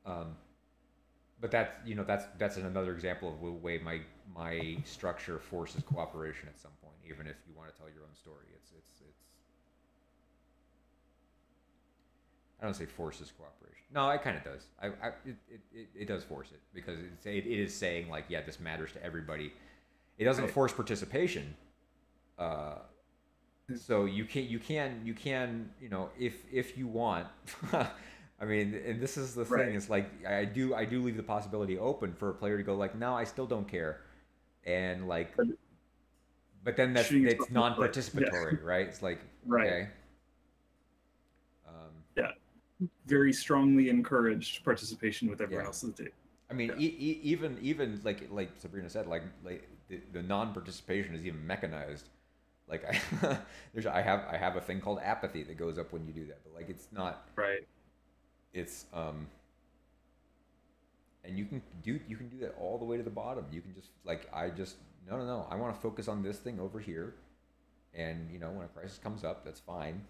[0.07, 0.37] Um,
[1.43, 4.01] but that's you know that's that's another example of the way my
[4.33, 8.15] my structure forces cooperation at some point, even if you want to tell your own
[8.15, 8.47] story.
[8.55, 9.25] It's it's it's.
[12.61, 13.85] I don't say forces cooperation.
[13.93, 14.67] No, it kind of does.
[14.81, 15.37] I, I it,
[15.75, 18.93] it, it, does force it because it's, it, it is saying like yeah, this matters
[18.93, 19.53] to everybody.
[20.19, 20.53] It doesn't Right.
[20.53, 21.57] force participation.
[22.39, 22.77] Uh,
[23.75, 27.27] so you can you can you can you know if if you want
[28.43, 29.67] i mean and this is the Right.
[29.67, 32.63] thing it's like i do i do leave the possibility open for a player to
[32.63, 34.01] go like no i still don't care
[34.67, 35.35] and like
[36.65, 37.79] But- then that's Shooting it's yourself in the foot.
[37.79, 39.67] non-participatory right it's like Right.
[39.67, 39.89] okay
[41.67, 42.33] um, yeah,
[43.07, 45.69] Very strongly encouraged participation with everyone Yeah.
[45.69, 46.15] else at the table.
[46.51, 46.87] I mean, Yeah.
[46.87, 51.47] e- e- even even like like Sabrina said, like like the, the non-participation is even
[51.47, 52.09] mechanized.
[52.69, 53.39] Like I,
[53.73, 56.27] there's I have I have a thing called apathy that goes up when you do
[56.27, 57.67] that, but like it's not Right.
[58.53, 59.27] It's um
[61.25, 63.47] and you can do you can do that all the way to the bottom.
[63.53, 64.77] You can just like I just
[65.09, 67.15] no no no I want to focus on this thing over here,
[67.95, 70.03] and you know when a crisis comes up, that's fine.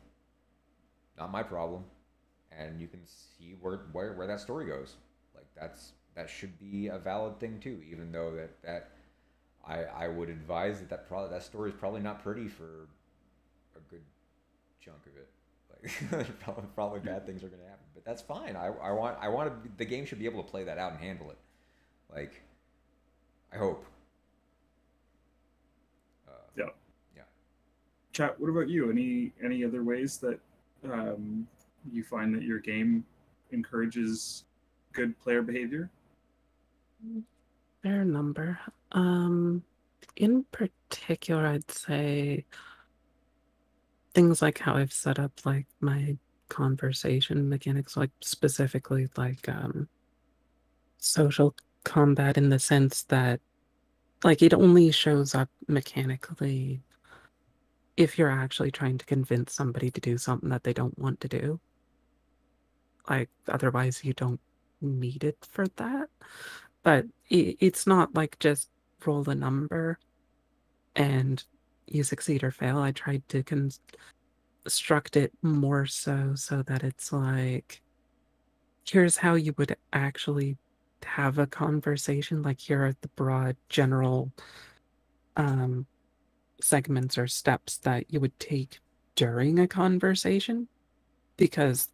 [1.19, 1.85] Not my problem,
[2.51, 4.97] and you can see where where where that story goes.
[5.35, 8.90] Like that's that should be a valid thing too, even though that that
[9.66, 12.89] I I would advise that that probably that story is probably not pretty for
[13.77, 14.02] a good
[14.81, 15.28] chunk of it.
[16.10, 17.72] Like probably, probably bad things are going to happen,
[18.05, 18.57] that's fine.
[18.57, 20.93] I, I want I want to, the game should be able to play that out
[20.93, 21.39] and handle it.
[22.12, 22.43] Like
[23.53, 23.85] I hope.
[26.29, 26.65] Uh, Yeah.
[27.16, 27.23] Yeah.
[28.12, 28.39] Chat.
[28.41, 28.91] What about you?
[28.91, 30.41] Any any other ways that
[30.91, 31.47] um,
[31.91, 33.05] you find that your game
[33.51, 34.45] encourages
[34.93, 35.91] good player behavior?
[37.83, 38.59] Fair number.
[38.93, 39.62] Um,
[40.16, 42.45] in particular, I'd say
[44.15, 46.16] things like how I've set up like my
[46.53, 49.89] conversation mechanics, like specifically like um
[50.99, 51.55] social
[51.85, 53.41] combat in the sense that
[54.23, 56.83] like it only shows up mechanically
[57.97, 61.29] if you're actually trying to convince somebody to do something that they don't want to
[61.29, 61.59] do.
[63.09, 64.41] Like otherwise you don't
[64.81, 66.09] need it for that
[66.83, 68.69] but i it's not like just
[69.07, 69.97] roll a number
[70.97, 71.45] and
[71.87, 72.79] you succeed or fail.
[72.79, 73.43] I tried to
[74.65, 77.83] construct it more so so that it's like
[78.89, 80.57] here's how you would actually
[81.05, 84.31] have a conversation like here are the broad general
[85.37, 85.87] um
[86.61, 88.79] segments or steps that you would take
[89.17, 90.69] during a conversation
[91.37, 91.89] because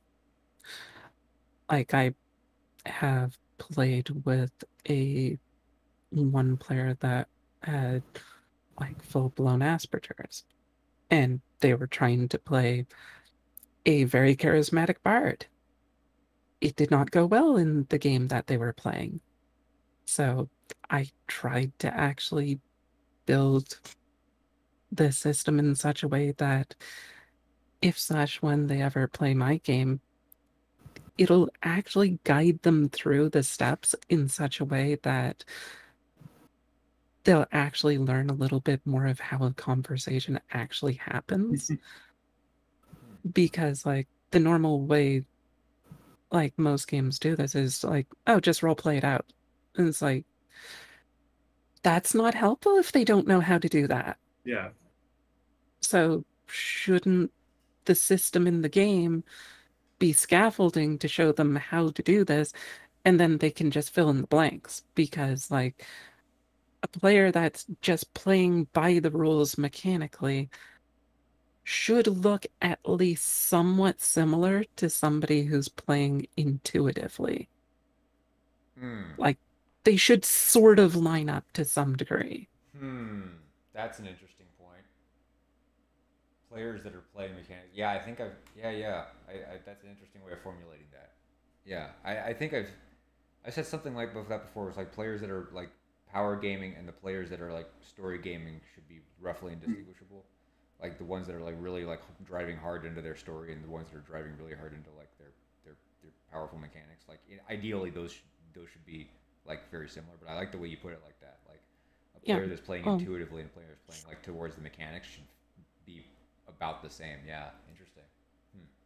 [1.71, 2.15] like I
[2.87, 4.53] have played with
[4.89, 5.39] a
[6.11, 7.29] one player that
[7.63, 8.03] had
[8.81, 10.45] like full blown Asperger's,
[11.11, 12.87] and they were trying to play
[13.87, 15.47] a very charismatic bard.
[16.61, 19.21] It did not go well in the game that they were playing.
[20.05, 20.49] So
[20.91, 22.61] I tried to actually
[23.27, 23.79] build
[24.91, 26.75] the system in such a way that
[27.81, 30.01] if slash when they ever play my game,
[31.17, 35.45] it'll actually guide them through the steps in such a way that
[37.25, 43.31] they'll actually learn a little bit more of how a conversation actually happens mm-hmm.
[43.31, 45.25] because like the normal way
[46.31, 49.27] like most games do this is like oh just role play it out.
[49.77, 50.25] And it's like
[51.83, 54.19] that's not helpful if they don't know how to do that.
[54.45, 54.71] Yeah.
[55.81, 57.31] so shouldn't
[57.85, 59.23] the system in the game
[59.99, 62.53] be scaffolding to show them how to do this?
[63.05, 65.85] And then they can just fill in the blanks because like
[66.83, 70.51] a player that's just playing by the rules mechanically
[71.63, 77.49] should look at least somewhat similar to somebody who's playing intuitively
[78.79, 79.19] Hmm.
[79.83, 83.23] they should sort of line up to some degree Hmm.
[83.73, 84.85] That's an interesting point.
[86.51, 87.69] Players that are playing mechanic.
[87.75, 88.33] Yeah, I think I've.
[88.57, 89.05] Yeah, yeah.
[89.29, 91.13] I, I, that's an interesting way of formulating that.
[91.65, 92.71] Yeah, I, I think I've.
[93.45, 94.69] I said something like that before.
[94.69, 95.71] It's like players that are like
[96.13, 100.25] power gaming and the players that are like story gaming should be roughly indistinguishable.
[100.81, 103.69] like the ones that are like really like driving hard into their story, and the
[103.69, 105.33] ones that are driving really hard into like their
[105.65, 107.05] their, their powerful mechanics.
[107.09, 108.23] Like i- ideally, those sh-
[108.55, 109.11] those should be
[109.47, 110.15] like very similar.
[110.21, 111.41] But I like the way you put it like that.
[111.49, 111.63] Like
[112.17, 114.63] a Yeah, player that's playing um, intuitively and a player that's playing like towards the
[114.63, 115.27] mechanics should
[115.87, 116.05] be
[116.49, 117.19] about the same.
[117.27, 118.05] Yeah, interesting.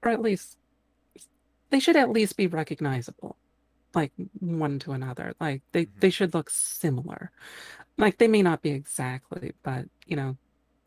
[0.03, 0.57] or at least
[1.71, 3.37] they should at least be recognizable
[3.95, 6.01] like one to another like they Mhm.
[6.01, 7.31] they should look similar
[7.99, 10.37] like they may not be exactly but you know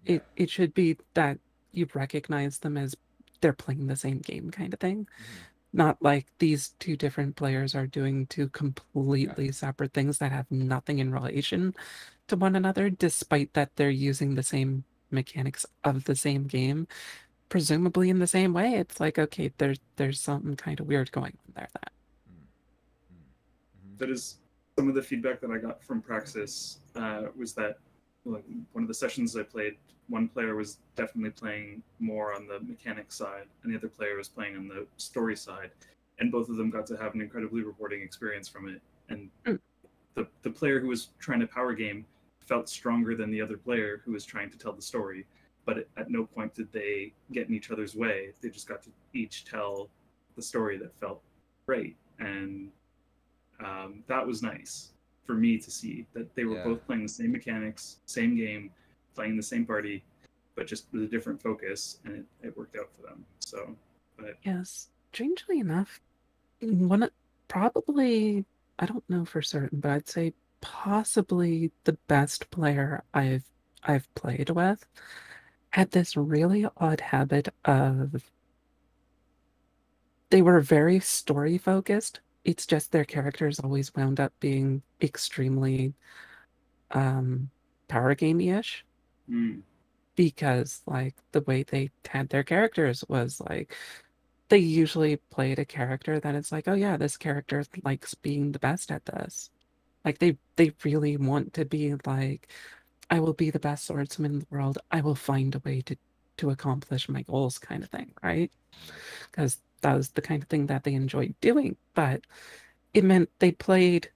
[0.06, 0.16] Yeah.
[0.16, 1.40] it it should be that
[1.72, 2.96] you recognize them as
[3.42, 5.46] they're playing the same game kind of thing Mhm.
[5.74, 11.00] not like these two different players are doing two completely separate things that have nothing
[11.00, 11.76] in relation
[12.28, 16.88] to one another despite that they're using the same mechanics of the same game
[17.50, 21.38] presumably in the same way it's like okay there's there's something kind of weird going
[21.48, 21.92] on there that.
[23.98, 24.38] That is
[24.78, 27.78] some of the feedback that I got from Praxis uh, was that
[28.26, 28.44] like
[28.74, 29.76] one of the sessions I played,
[30.10, 34.28] one player was definitely playing more on the mechanic side, and the other player was
[34.28, 35.72] playing on the story side,
[36.20, 38.82] and both of them got to have an incredibly rewarding experience from it.
[39.10, 39.60] And Mm.
[40.16, 42.06] the the player who was trying to power game
[42.40, 45.26] felt stronger than the other player who was trying to tell the story,
[45.66, 48.32] but at, at no point did they get in each other's way.
[48.42, 49.90] They just got to each tell
[50.36, 51.22] the story that felt
[51.68, 52.72] great, and
[53.60, 54.92] um, that was nice
[55.26, 56.64] for me to see that they were Yeah.
[56.64, 58.72] both playing the same mechanics, same game,
[59.16, 60.04] playing the same party,
[60.56, 63.26] but just with a different focus, and it, it worked out for them.
[63.40, 63.76] So,
[64.18, 66.00] but yes strangely enough
[66.62, 67.10] one
[67.48, 68.46] probably
[68.80, 73.44] i don't know for certain but i'd say possibly the best player i've
[73.84, 74.86] i've played with
[75.70, 78.32] had this really odd habit of
[80.30, 85.94] they were very story focused it's just their characters always wound up being extremely
[86.92, 87.50] um
[87.88, 88.86] power gamey-ish.
[89.30, 89.64] Mm,
[90.16, 93.76] because like the way they had their characters was like
[94.50, 98.60] they usually played a character that it's like oh yeah this character likes being the
[98.60, 99.50] best at this.
[100.06, 102.52] Like they they really want to be like
[103.12, 104.80] i will be the best swordsman in the world.
[104.92, 105.98] I will find a way to
[106.38, 108.52] to accomplish my goals kind of thing right?
[109.32, 112.22] Because that was the kind of thing that they enjoyed doing but
[112.94, 114.10] it meant they played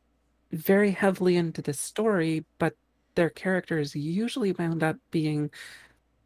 [0.51, 2.75] very heavily into the story but
[3.15, 5.49] their characters usually wound up being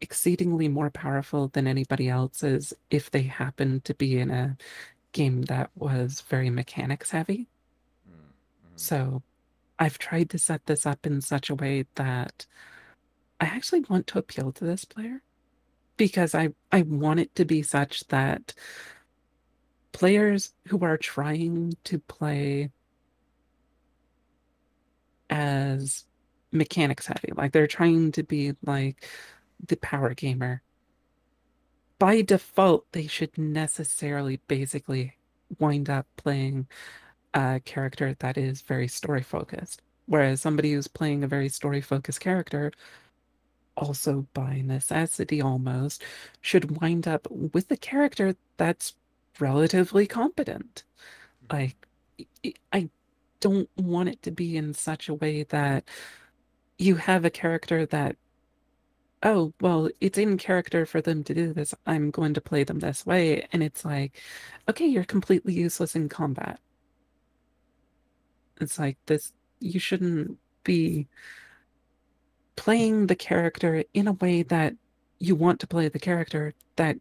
[0.00, 4.56] exceedingly more powerful than anybody else's if they happened to be in a
[5.12, 7.48] game that was very mechanics heavy.
[8.08, 8.78] Mm, mhm.
[8.78, 9.22] So
[9.78, 12.46] I've tried to set this up in such a way that
[13.40, 15.22] I actually want to appeal to this player
[15.96, 18.52] because I, I want it to be such that
[19.94, 22.70] players who are trying to play
[25.30, 26.04] as
[26.52, 29.06] mechanics heavy, like they're trying to be like
[29.66, 30.62] the power gamer,
[31.98, 35.16] by default, they should necessarily basically
[35.58, 36.66] wind up playing
[37.32, 39.80] a character that is very story focused.
[40.06, 42.72] Whereas somebody who's playing a very story focused character,
[43.76, 46.02] also by necessity almost,
[46.40, 48.94] should wind up with a character that's
[49.40, 50.84] relatively competent.
[51.48, 51.56] Mm-hmm.
[51.56, 51.86] Like,
[52.20, 52.90] i- i- I
[53.40, 55.84] don't want it to be in such a way that
[56.78, 58.16] you have a character that
[59.22, 61.74] oh, well, it's in character for them to do this.
[61.86, 63.46] I'm going to play them this way.
[63.52, 64.20] And it's like,
[64.68, 66.60] okay, you're completely useless in combat.
[68.60, 71.08] It's like this, you shouldn't be
[72.56, 74.74] playing the character in a way that
[75.18, 76.96] you want to play the character that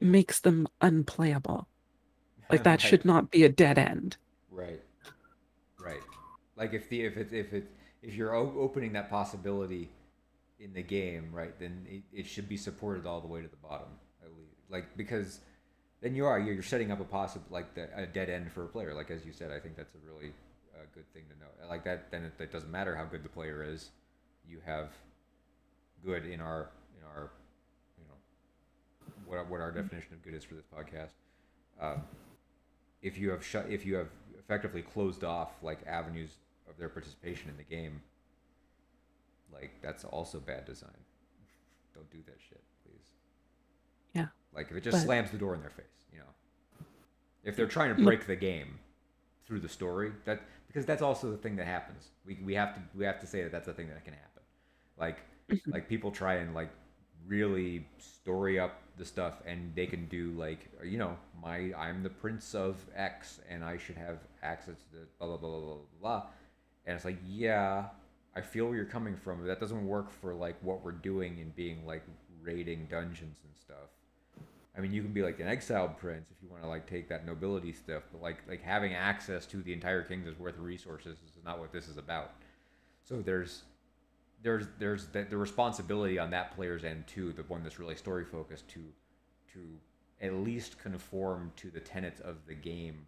[0.00, 1.68] makes them unplayable.
[2.50, 4.16] Like that should not be a dead end.
[4.50, 4.80] Right.
[5.78, 6.00] Right.
[6.56, 7.70] Like if the if it if it
[8.02, 9.90] if you're o- opening that possibility
[10.58, 13.56] in the game, right, then it, it should be supported all the way to the
[13.56, 13.88] bottom
[14.22, 14.56] at least.
[14.68, 15.40] Like because
[16.00, 18.64] then you are you're, you're setting up a possible like the, a dead end for
[18.64, 18.94] a player.
[18.94, 20.32] Like as you said, I think that's a really
[20.74, 21.68] uh, good thing to know.
[21.68, 23.90] Like that, then it, it doesn't matter how good the player is.
[24.48, 24.90] You have
[26.04, 27.30] good in our in our
[27.98, 31.10] you know what what our definition of good is for this podcast.
[31.80, 32.02] Um,
[33.02, 34.08] if you have shut if you have
[34.38, 36.30] effectively closed off like avenues
[36.68, 38.00] of their participation in the game
[39.52, 40.90] like that's also bad design.
[41.94, 43.06] Don't do that shit please.
[44.14, 44.26] Yeah.
[44.54, 46.86] like if it just But- slams the door in their face you know?
[47.44, 48.78] If they're trying to break the game
[49.46, 52.08] through the story that because that's also the thing that happens.
[52.26, 54.42] We, we have to we have to say that that's the thing that can happen.
[54.98, 55.18] Like
[55.66, 56.70] like people try and like
[57.28, 62.10] really story up the stuff and they can do like you know my i'm the
[62.10, 66.22] prince of x and i should have access to blah blah blah blah blah blah
[66.86, 67.84] and it's like yeah
[68.34, 71.38] i feel where you're coming from but that doesn't work for like what we're doing
[71.38, 72.02] and being like
[72.42, 73.90] raiding dungeons and stuff.
[74.76, 77.08] I mean, you can be like an exiled prince if you want to like take
[77.08, 81.18] that nobility stuff, but like like having access to the entire kingdom's worth of resources
[81.18, 82.32] is not what this is about.
[83.02, 83.62] So there's
[84.42, 88.24] there's there's the, the responsibility on that player's end too, the one that's really story
[88.24, 88.80] focused to
[89.52, 89.60] to
[90.20, 93.06] at least conform to the tenets of the game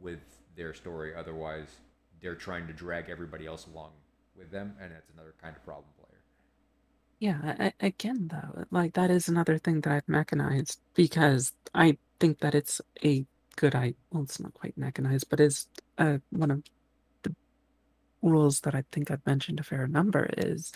[0.00, 0.20] with
[0.56, 1.14] their story.
[1.14, 1.68] Otherwise,
[2.20, 3.90] they're trying to drag everybody else along
[4.36, 6.20] with them, and that's another kind of problem player.
[7.20, 12.40] Yeah, I, again, though, like that is another thing that I've mechanized because I think
[12.40, 13.24] that it's a
[13.56, 15.66] good I well, it's not quite mechanized, but is
[15.98, 16.62] uh, one of
[18.22, 20.72] rules that I think I've mentioned a fair number is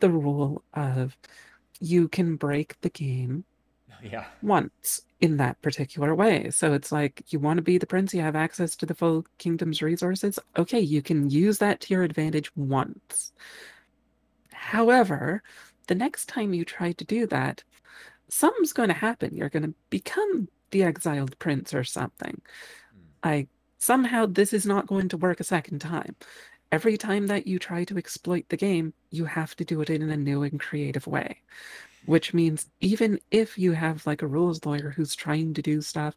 [0.00, 1.16] the rule of
[1.80, 3.44] you can break the game
[4.02, 4.26] Yeah.
[4.42, 6.50] once in that particular way.
[6.50, 9.26] So it's like you want to be the prince, you have access to the full
[9.38, 10.38] kingdom's resources.
[10.56, 13.32] Okay, you can use that to your advantage once.
[14.52, 15.42] However,
[15.88, 17.64] the next time you try to do that,
[18.28, 19.34] something's going to happen.
[19.34, 22.40] You're going to become the exiled prince or something.
[22.92, 23.28] Hmm.
[23.28, 23.48] Like
[23.78, 26.16] somehow this is not going to work a second time.
[26.70, 30.10] Every time that you try to exploit the game, you have to do it in
[30.10, 31.40] a new and creative way.
[32.04, 36.14] Which means even if you have like a rules lawyer who's trying to do stuff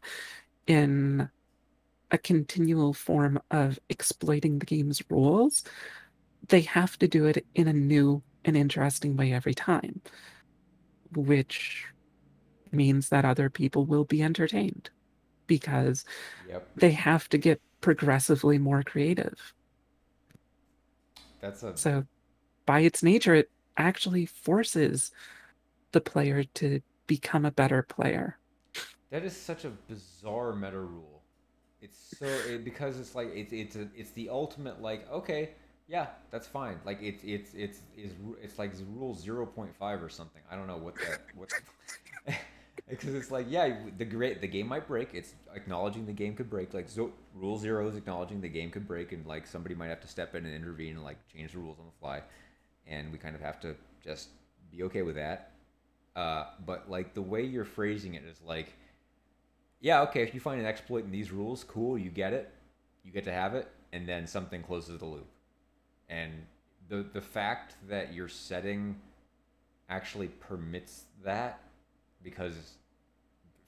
[0.66, 1.28] in
[2.10, 5.64] a continual form of exploiting the game's rules,
[6.48, 10.02] they have to do it in a new and interesting way every time,
[11.14, 11.86] which
[12.70, 14.90] means that other people will be entertained
[15.46, 16.04] because
[16.48, 16.68] Yep.
[16.76, 19.54] they have to get progressively more creative.
[21.40, 22.04] That's a So,
[22.66, 25.12] by its nature, it actually forces
[25.92, 28.38] the player to become a better player.
[29.10, 31.22] That is such a bizarre meta rule.
[31.80, 35.50] It's so it, because it's like it's it's a, it's the ultimate like okay
[35.88, 40.08] yeah that's fine like it's it's it's is it's like rule zero point five or
[40.08, 41.50] something I don't know what that what
[42.92, 46.50] because it's like yeah the great the game might break it's acknowledging the game could
[46.50, 49.88] break like so rule zero is acknowledging the game could break and like somebody might
[49.88, 52.20] have to step in and intervene and like change the rules on the fly
[52.86, 53.74] and we kind of have to
[54.04, 54.28] just
[54.70, 55.50] be okay with that
[56.14, 58.74] uh, but like the way you're phrasing it is like
[59.82, 62.48] yeah, okay, if you find an exploit in these rules, cool, you get it,
[63.04, 65.26] you get to have it, and then something closes the loop.
[66.08, 66.32] And
[66.88, 69.00] the the fact that your setting
[69.88, 71.60] actually permits that
[72.22, 72.74] because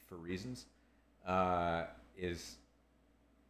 [0.06, 0.66] for reasons
[1.26, 1.84] uh,
[2.16, 2.56] is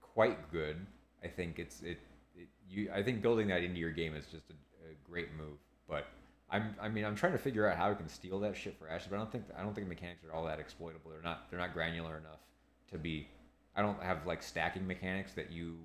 [0.01, 0.77] quite good.
[1.23, 1.99] I think it's it,
[2.37, 5.59] it you I think building that into your game is just a, a great move.
[5.89, 6.07] But
[6.51, 8.89] I'm I mean I'm trying to figure out how I can steal that shit for
[8.89, 11.11] Ashes, but I don't think I don't think mechanics are all that exploitable.
[11.11, 12.41] They're not they're not granular enough
[12.93, 13.29] to be.
[13.77, 15.79] I don't have like stacking mechanics that you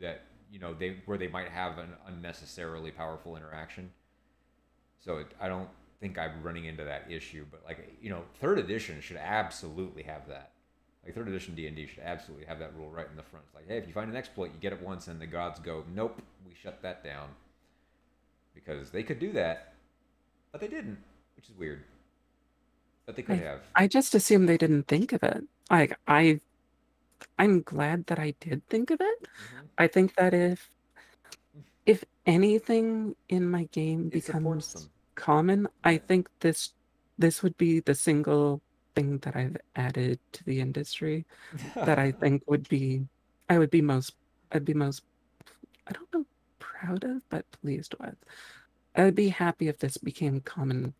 [0.00, 3.90] that you know they where they might have an unnecessarily powerful interaction.
[4.98, 5.68] So it, I don't
[6.00, 7.44] think I'm running into that issue.
[7.50, 10.52] But like you know, third edition should absolutely have that.
[11.04, 13.44] Like third edition D and D should absolutely have that rule right in the front.
[13.46, 15.58] It's like, hey, if you find an exploit, you get it once, and the gods
[15.60, 17.28] go, nope, we shut that down
[18.54, 19.74] because they could do that,
[20.52, 20.98] but they didn't,
[21.36, 21.84] which is weird.
[23.06, 23.60] But they could I- have.
[23.74, 25.44] I just assumed they didn't think of it.
[25.70, 26.40] Like I
[27.38, 29.22] I'm glad that I did think of it.
[29.22, 29.66] Mhm.
[29.78, 30.70] I think that if
[31.86, 34.88] if anything in my game It becomes.
[35.20, 36.74] Common, I think this
[37.18, 38.62] this would be the single
[38.96, 41.26] thing that I've added to the industry
[41.84, 43.06] that I think would be
[43.48, 44.14] I would be most
[44.52, 45.02] I'd be most
[45.88, 46.26] I don't know
[46.60, 48.16] proud of, but pleased with.
[48.96, 50.94] I'd be happy if this became common.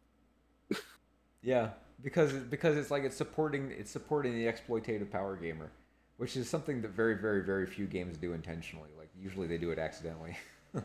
[1.42, 1.70] Yeah,
[2.02, 5.72] because because it's like it's supporting it's supporting the exploitative power gamer,
[6.16, 8.90] which is something that very very very few games do intentionally.
[8.98, 10.36] Like usually they do it accidentally.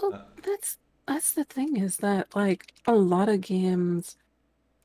[0.00, 0.78] Well, Uh, that's
[1.08, 4.16] that's the thing is that like a lot of games.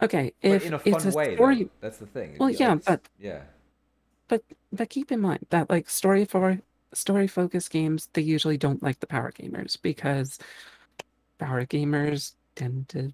[0.01, 1.69] Okay, but if in a it's a way, story, though.
[1.81, 2.37] That's the thing.
[2.39, 3.41] Well, yeah, it's- but- yeah,
[4.27, 6.59] but but keep in mind that like story for
[6.93, 10.39] story focused games, they usually don't like the power gamers because
[11.39, 13.13] power gamers tend to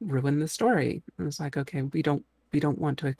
[0.00, 1.02] ruin the story.
[1.18, 3.14] And it's like, okay, we don't we don't want to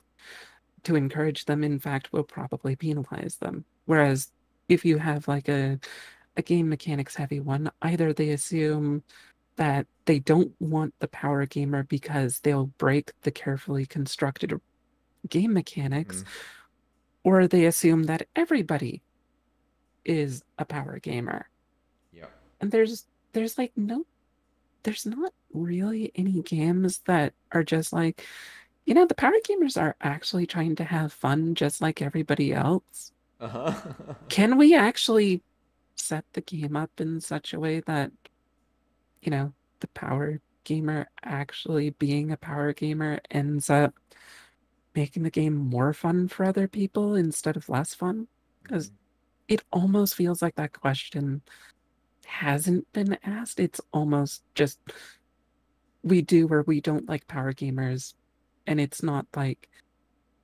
[0.85, 1.65] to encourage them.
[1.65, 3.65] In fact, we'll probably penalize them.
[3.87, 4.31] Whereas
[4.69, 5.79] if you have like a
[6.37, 9.03] a game mechanics heavy one, either they assume
[9.57, 14.53] that they don't want the power gamer because they'll break the carefully constructed
[15.29, 16.27] game mechanics, Mhm.
[17.25, 19.03] or they assume that everybody
[20.05, 21.49] is a power gamer.
[22.13, 22.27] yeah.
[22.61, 24.07] And there's there's like no
[24.85, 28.25] there's not really any games that are just like
[28.85, 33.13] you know the power gamers are actually trying to have fun just like everybody else.
[33.41, 33.75] Uh huh.
[34.29, 35.43] Can we actually
[35.97, 38.12] set the game up in such a way that
[39.23, 43.94] you know the power gamer actually being a power gamer ends up
[44.97, 48.27] making the game more fun for other people instead of less fun?
[48.62, 48.97] Because mm-hmm.
[49.55, 51.43] it almost feels like that question
[52.27, 53.60] hasn't been asked.
[53.60, 54.81] It's almost just
[56.02, 58.14] we do or we don't like power gamers.
[58.66, 59.68] And it's not like,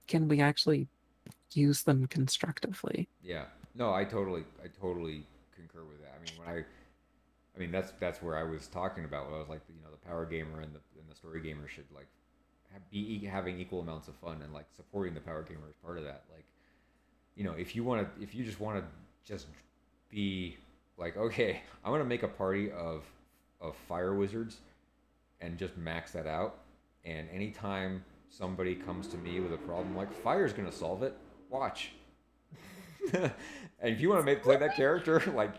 [0.07, 0.87] can we actually
[1.53, 3.09] use them constructively?
[3.23, 3.47] Yeah.
[3.75, 5.25] No, I totally, I totally
[5.63, 6.15] concur with that.
[6.19, 6.65] I mean, when I,
[7.55, 9.27] I mean, that's that's where I was talking about.
[9.27, 11.69] When I was like, you know, the power gamer and the and the story gamer
[11.69, 12.09] should like
[12.73, 15.99] have, be having equal amounts of fun and like supporting the power gamer as part
[15.99, 16.25] of that.
[16.33, 16.45] Like,
[17.37, 18.85] you know, if you want to, if you just want to
[19.31, 19.47] just
[20.11, 20.57] be
[20.97, 23.05] like, okay, I'm gonna make a party of
[23.61, 24.59] of fire wizards
[25.41, 26.59] and just max that out.
[27.05, 31.17] And anytime somebody comes to me with a problem, like fire's gonna solve it.
[31.51, 31.93] Watch.
[33.13, 33.33] and
[33.95, 35.55] if you want to make play that character, like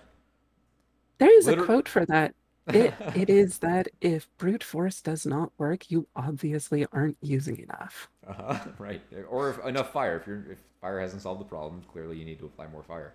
[1.17, 2.33] There is Liter- a quote for that.
[2.67, 8.07] It, it is that if brute force does not work, you obviously aren't using enough.
[8.25, 10.17] uh right, or if enough fire.
[10.17, 13.13] If you're if fire hasn't solved the problem, clearly you need to apply more fire.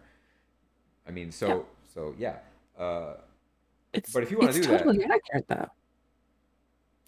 [1.06, 1.62] I mean, so Yeah.
[1.94, 2.36] so yeah.
[2.78, 3.14] Uh,
[3.94, 5.68] It's But if you wanna it's do that- totally accurate though.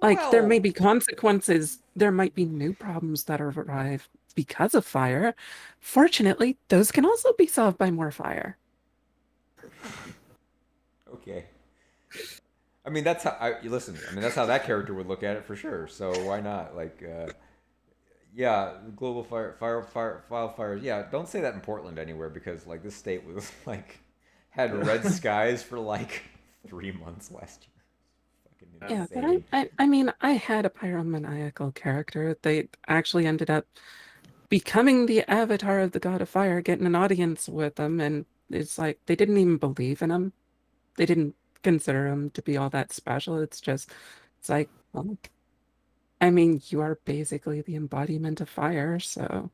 [0.01, 4.09] Like there may be consequences, there might be new problems that arrive
[4.41, 5.35] because of fire.
[5.79, 8.57] Fortunately, those can also be solved by more fire.
[11.15, 11.45] okay.
[12.87, 13.99] I mean, that's how I you listen.
[14.09, 15.87] I mean, that's how that character would look at it for sure.
[15.89, 16.75] So why not?
[16.75, 17.33] Like, uh,
[18.35, 20.83] yeah, global fire, fire, fire, wildfires.
[20.83, 24.01] Yeah, don't say that in Portland anywhere because like this state was like
[24.49, 26.23] had red skies for like
[26.67, 27.85] three months last year.
[28.81, 29.43] Fucking Yeah, but I.
[29.53, 32.39] I, I mean, I had a pyromaniacal character.
[32.41, 33.67] They actually ended up
[34.51, 38.79] becoming the avatar of the god of fire, getting an audience with him, and it's
[38.79, 40.35] like they didn't even believe in him.
[40.97, 43.39] They didn't consider him to be all that special.
[43.39, 43.91] It's just,
[44.39, 45.17] it's like, well,
[46.21, 49.51] I mean, you are basically the embodiment of fire, so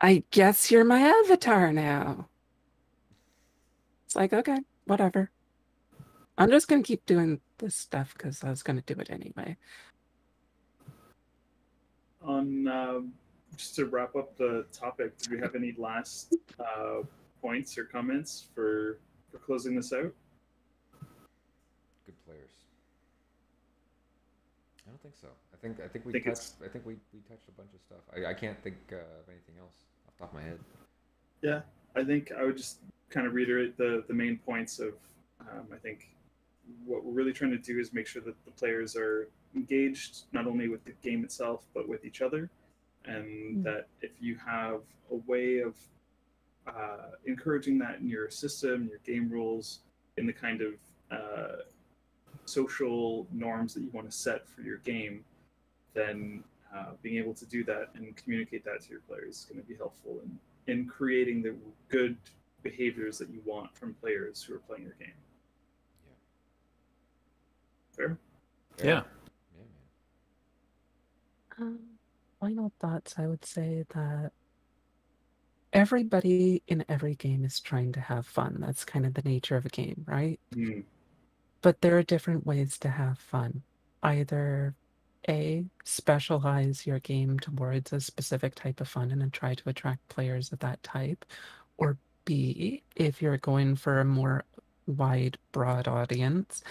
[0.00, 2.28] I guess you're my avatar now.
[4.04, 5.30] It's like, okay, whatever.
[6.36, 9.56] I'm just gonna keep doing this stuff because I was gonna do it anyway.
[12.22, 13.12] On um,
[13.56, 17.02] just to wrap up the topic, do we have any last uh,
[17.40, 18.98] points or comments for
[19.30, 20.12] for closing this out?
[22.04, 22.50] good players.
[24.86, 25.28] I don't think so.
[25.52, 26.36] I think I think we Think touched.
[26.38, 27.98] it's- I think we, we touched a bunch of stuff.
[28.14, 29.74] I, I can't think uh, of anything else
[30.06, 30.58] off the top of my head.
[31.42, 31.60] Yeah,
[31.96, 32.78] I think I would just
[33.10, 34.94] kind of reiterate the the main points of.
[35.40, 36.08] Um, I think
[36.84, 40.46] what we're really trying to do is make sure that the players are engaged not
[40.48, 42.50] only with the game itself but with each other,
[43.06, 43.62] and Mm.
[43.64, 45.76] that if you have a way of
[46.66, 49.80] uh, encouraging that in your system, your game rules,
[50.16, 50.74] in the kind of
[51.10, 51.62] uh,
[52.44, 55.24] social norms that you want to set for your game,
[55.94, 56.42] then
[56.74, 59.66] uh, being able to do that and communicate that to your players is going to
[59.66, 60.38] be helpful in,
[60.72, 61.54] in creating the
[61.88, 62.16] good
[62.62, 65.12] behaviors that you want from players who are playing your game.
[66.04, 66.14] Yeah.
[67.96, 68.18] Fair?
[68.78, 68.84] Yeah.
[68.84, 69.02] Yeah,
[71.58, 71.68] man.
[71.68, 71.95] Um,
[72.40, 73.14] final thoughts.
[73.18, 74.32] I would say that
[75.72, 78.56] everybody in every game is trying to have fun.
[78.60, 80.40] That's kind of the nature of a game, right?
[80.54, 80.80] Hmm.
[81.62, 83.62] But there are different ways to have fun.
[84.02, 84.74] Either
[85.28, 90.08] A, specialize your game towards a specific type of fun and then try to attract
[90.08, 91.24] players of that type.
[91.76, 94.44] Or B, if you're going for a more
[94.86, 96.62] wide, broad audience,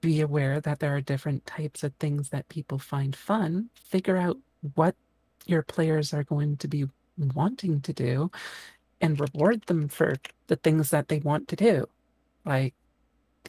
[0.00, 3.68] be aware that there are different types of things that people find fun.
[3.74, 4.38] Figure out
[4.74, 4.94] what
[5.46, 6.86] your players are going to be
[7.34, 8.30] wanting to do
[9.00, 10.16] and reward them for
[10.46, 11.86] the things that they want to do.
[12.44, 12.74] Like,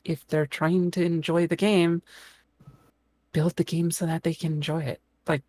[0.06, 2.02] if they're trying to enjoy the game,
[3.32, 5.02] build the game so that they can enjoy it.
[5.28, 5.44] Like,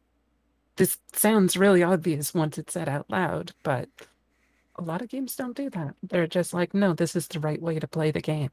[0.76, 3.88] this sounds really obvious once it's said out loud, but
[4.76, 5.94] a lot of games don't do that.
[6.02, 8.50] They're just like, no, this is the right way to play the game.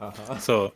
[0.00, 0.38] Uh-huh.
[0.38, 0.74] So,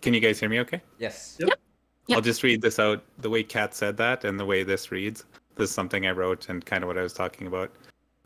[0.00, 0.80] can you guys hear me okay?
[0.98, 1.36] Yes.
[1.40, 1.58] Yep.
[2.06, 2.16] Yeah.
[2.16, 5.24] I'll just read this out the way Kat said that and the way this reads.
[5.56, 7.70] This is something I wrote and kind of what I was talking about.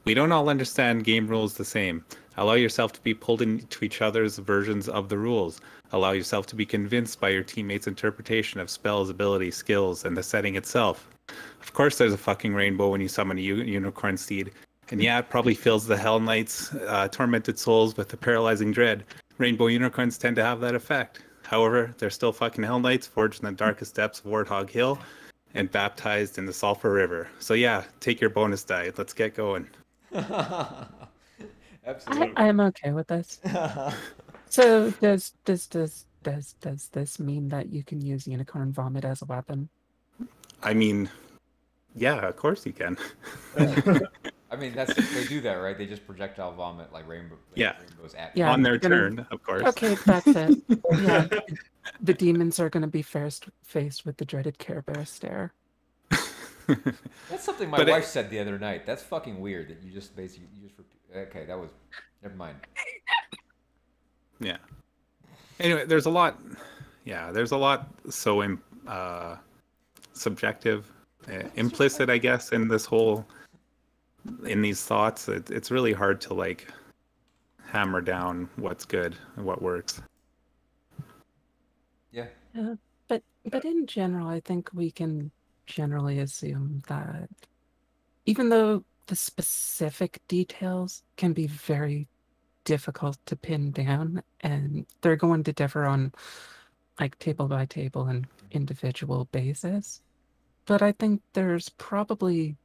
[0.04, 2.04] We don't all understand game rules the same.
[2.36, 5.60] Allow yourself to be pulled into each other's versions of the rules.
[5.92, 10.22] Allow yourself to be convinced by your teammates' interpretation of spells, abilities, skills, and the
[10.22, 11.08] setting itself.
[11.60, 14.52] Of course, there's a fucking rainbow when you summon a u- unicorn steed.
[14.90, 19.04] And yeah, it probably fills the Hell Knights' uh, tormented souls with a paralyzing dread.
[19.38, 21.22] Rainbow unicorns tend to have that effect.
[21.46, 24.98] However, they're still fucking Hell Knights forged in the darkest depths of Warthog Hill
[25.54, 27.28] and baptized in the Sulphur River.
[27.38, 28.92] So yeah, take your bonus die.
[28.96, 29.68] Let's get going.
[30.14, 30.86] I,
[31.86, 32.32] Absolutely.
[32.36, 33.40] I'm okay with this.
[34.48, 39.22] So does does does does does this mean that you can use unicorn vomit as
[39.22, 39.68] a weapon?
[40.62, 41.10] I mean,
[41.94, 42.96] yeah, of course you can.
[44.50, 45.76] I mean, that's they do that, right?
[45.76, 47.34] They just projectile vomit like rainbow.
[47.34, 47.72] Like Yeah.
[47.80, 49.62] Rainbows at Yeah, On their gonna- turn, of course.
[49.64, 50.58] Okay, that's it.
[51.02, 51.26] Yeah,
[52.00, 55.52] the demons are going to be first faced with the dreaded Care Bear stare.
[57.30, 58.86] That's something my But it- wife said the other night.
[58.86, 59.68] That's fucking weird.
[59.68, 60.98] That you just basically you just repeat.
[61.28, 61.70] Okay, that was.
[62.22, 62.56] Never mind.
[64.40, 64.56] yeah.
[65.60, 66.40] Anyway, there's a lot.
[67.04, 69.36] Yeah, there's a lot so im- uh,
[70.12, 70.90] subjective,
[71.30, 73.24] uh, implicit, I guess, in this whole,
[74.46, 75.28] in these thoughts.
[75.28, 76.68] It, it's really hard to like
[77.66, 80.00] hammer down what's good and what works.
[82.10, 82.26] Yeah.
[82.58, 82.76] Uh,
[83.08, 85.30] but but in general, I think we can
[85.66, 87.28] generally assume that
[88.24, 92.08] even though the specific details can be very
[92.64, 96.12] difficult to pin down and they're going to differ on
[96.98, 100.00] like table by table and individual basis,
[100.66, 102.56] but I think there's probably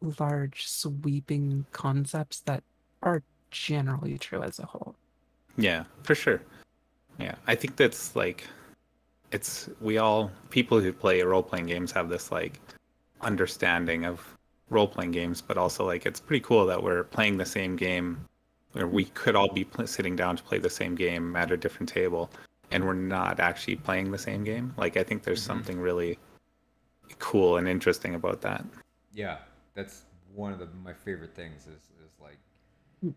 [0.00, 2.62] large sweeping concepts that
[3.02, 4.94] are generally true as a whole.
[5.56, 6.42] Yeah, for sure.
[7.18, 8.44] Yeah, I think that's like,
[9.32, 12.60] it's we all people who play role playing games have this like
[13.22, 14.20] understanding of
[14.70, 18.24] role playing games, but also like it's pretty cool that we're playing the same game,
[18.72, 21.56] where we could all be pl- sitting down to play the same game at a
[21.56, 22.30] different table,
[22.70, 24.74] and we're not actually playing the same game.
[24.76, 25.46] Like I think there's Mhm.
[25.46, 26.18] something really
[27.18, 28.64] cool and interesting about that.
[29.12, 29.38] Yeah,
[29.76, 30.02] that's
[30.34, 32.38] one of the, my favorite things is, is like,
[33.00, 33.08] Hmm.
[33.10, 33.12] mm,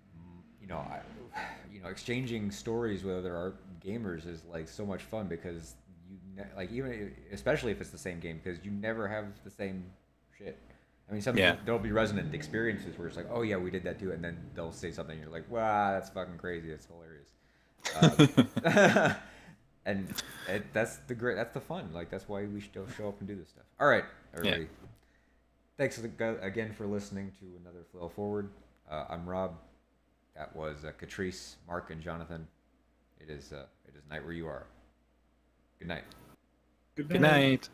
[0.61, 0.99] you know, I,
[1.73, 3.53] you know, exchanging stories with other
[3.84, 5.73] gamers is like so much fun because
[6.10, 9.49] you ne- like even especially if it's the same game because you never have the
[9.49, 9.86] same
[10.38, 10.57] shit.
[11.10, 11.56] I mean, some Yeah.
[11.65, 14.38] there'll be resonant experiences where it's like, oh yeah, we did that too, and then
[14.53, 17.30] they'll say something, and you're like, wow, that's fucking crazy, it's hilarious.
[17.95, 19.15] Um,
[19.86, 20.14] and
[20.48, 21.90] it, that's the great, that's the fun.
[21.94, 23.64] Like that's why we still show up and do this stuff.
[23.80, 24.03] All right,
[24.36, 24.68] everybody.
[25.80, 28.49] Thanks again for listening to another Flail Forward.
[28.91, 29.56] Uh, I'm Rob.
[30.35, 32.45] That was uh, Catrice, Mark, and Jonathan.
[33.22, 34.65] It is uh, it is night where you are.
[35.80, 36.03] Good night.
[36.97, 37.69] Good Good night.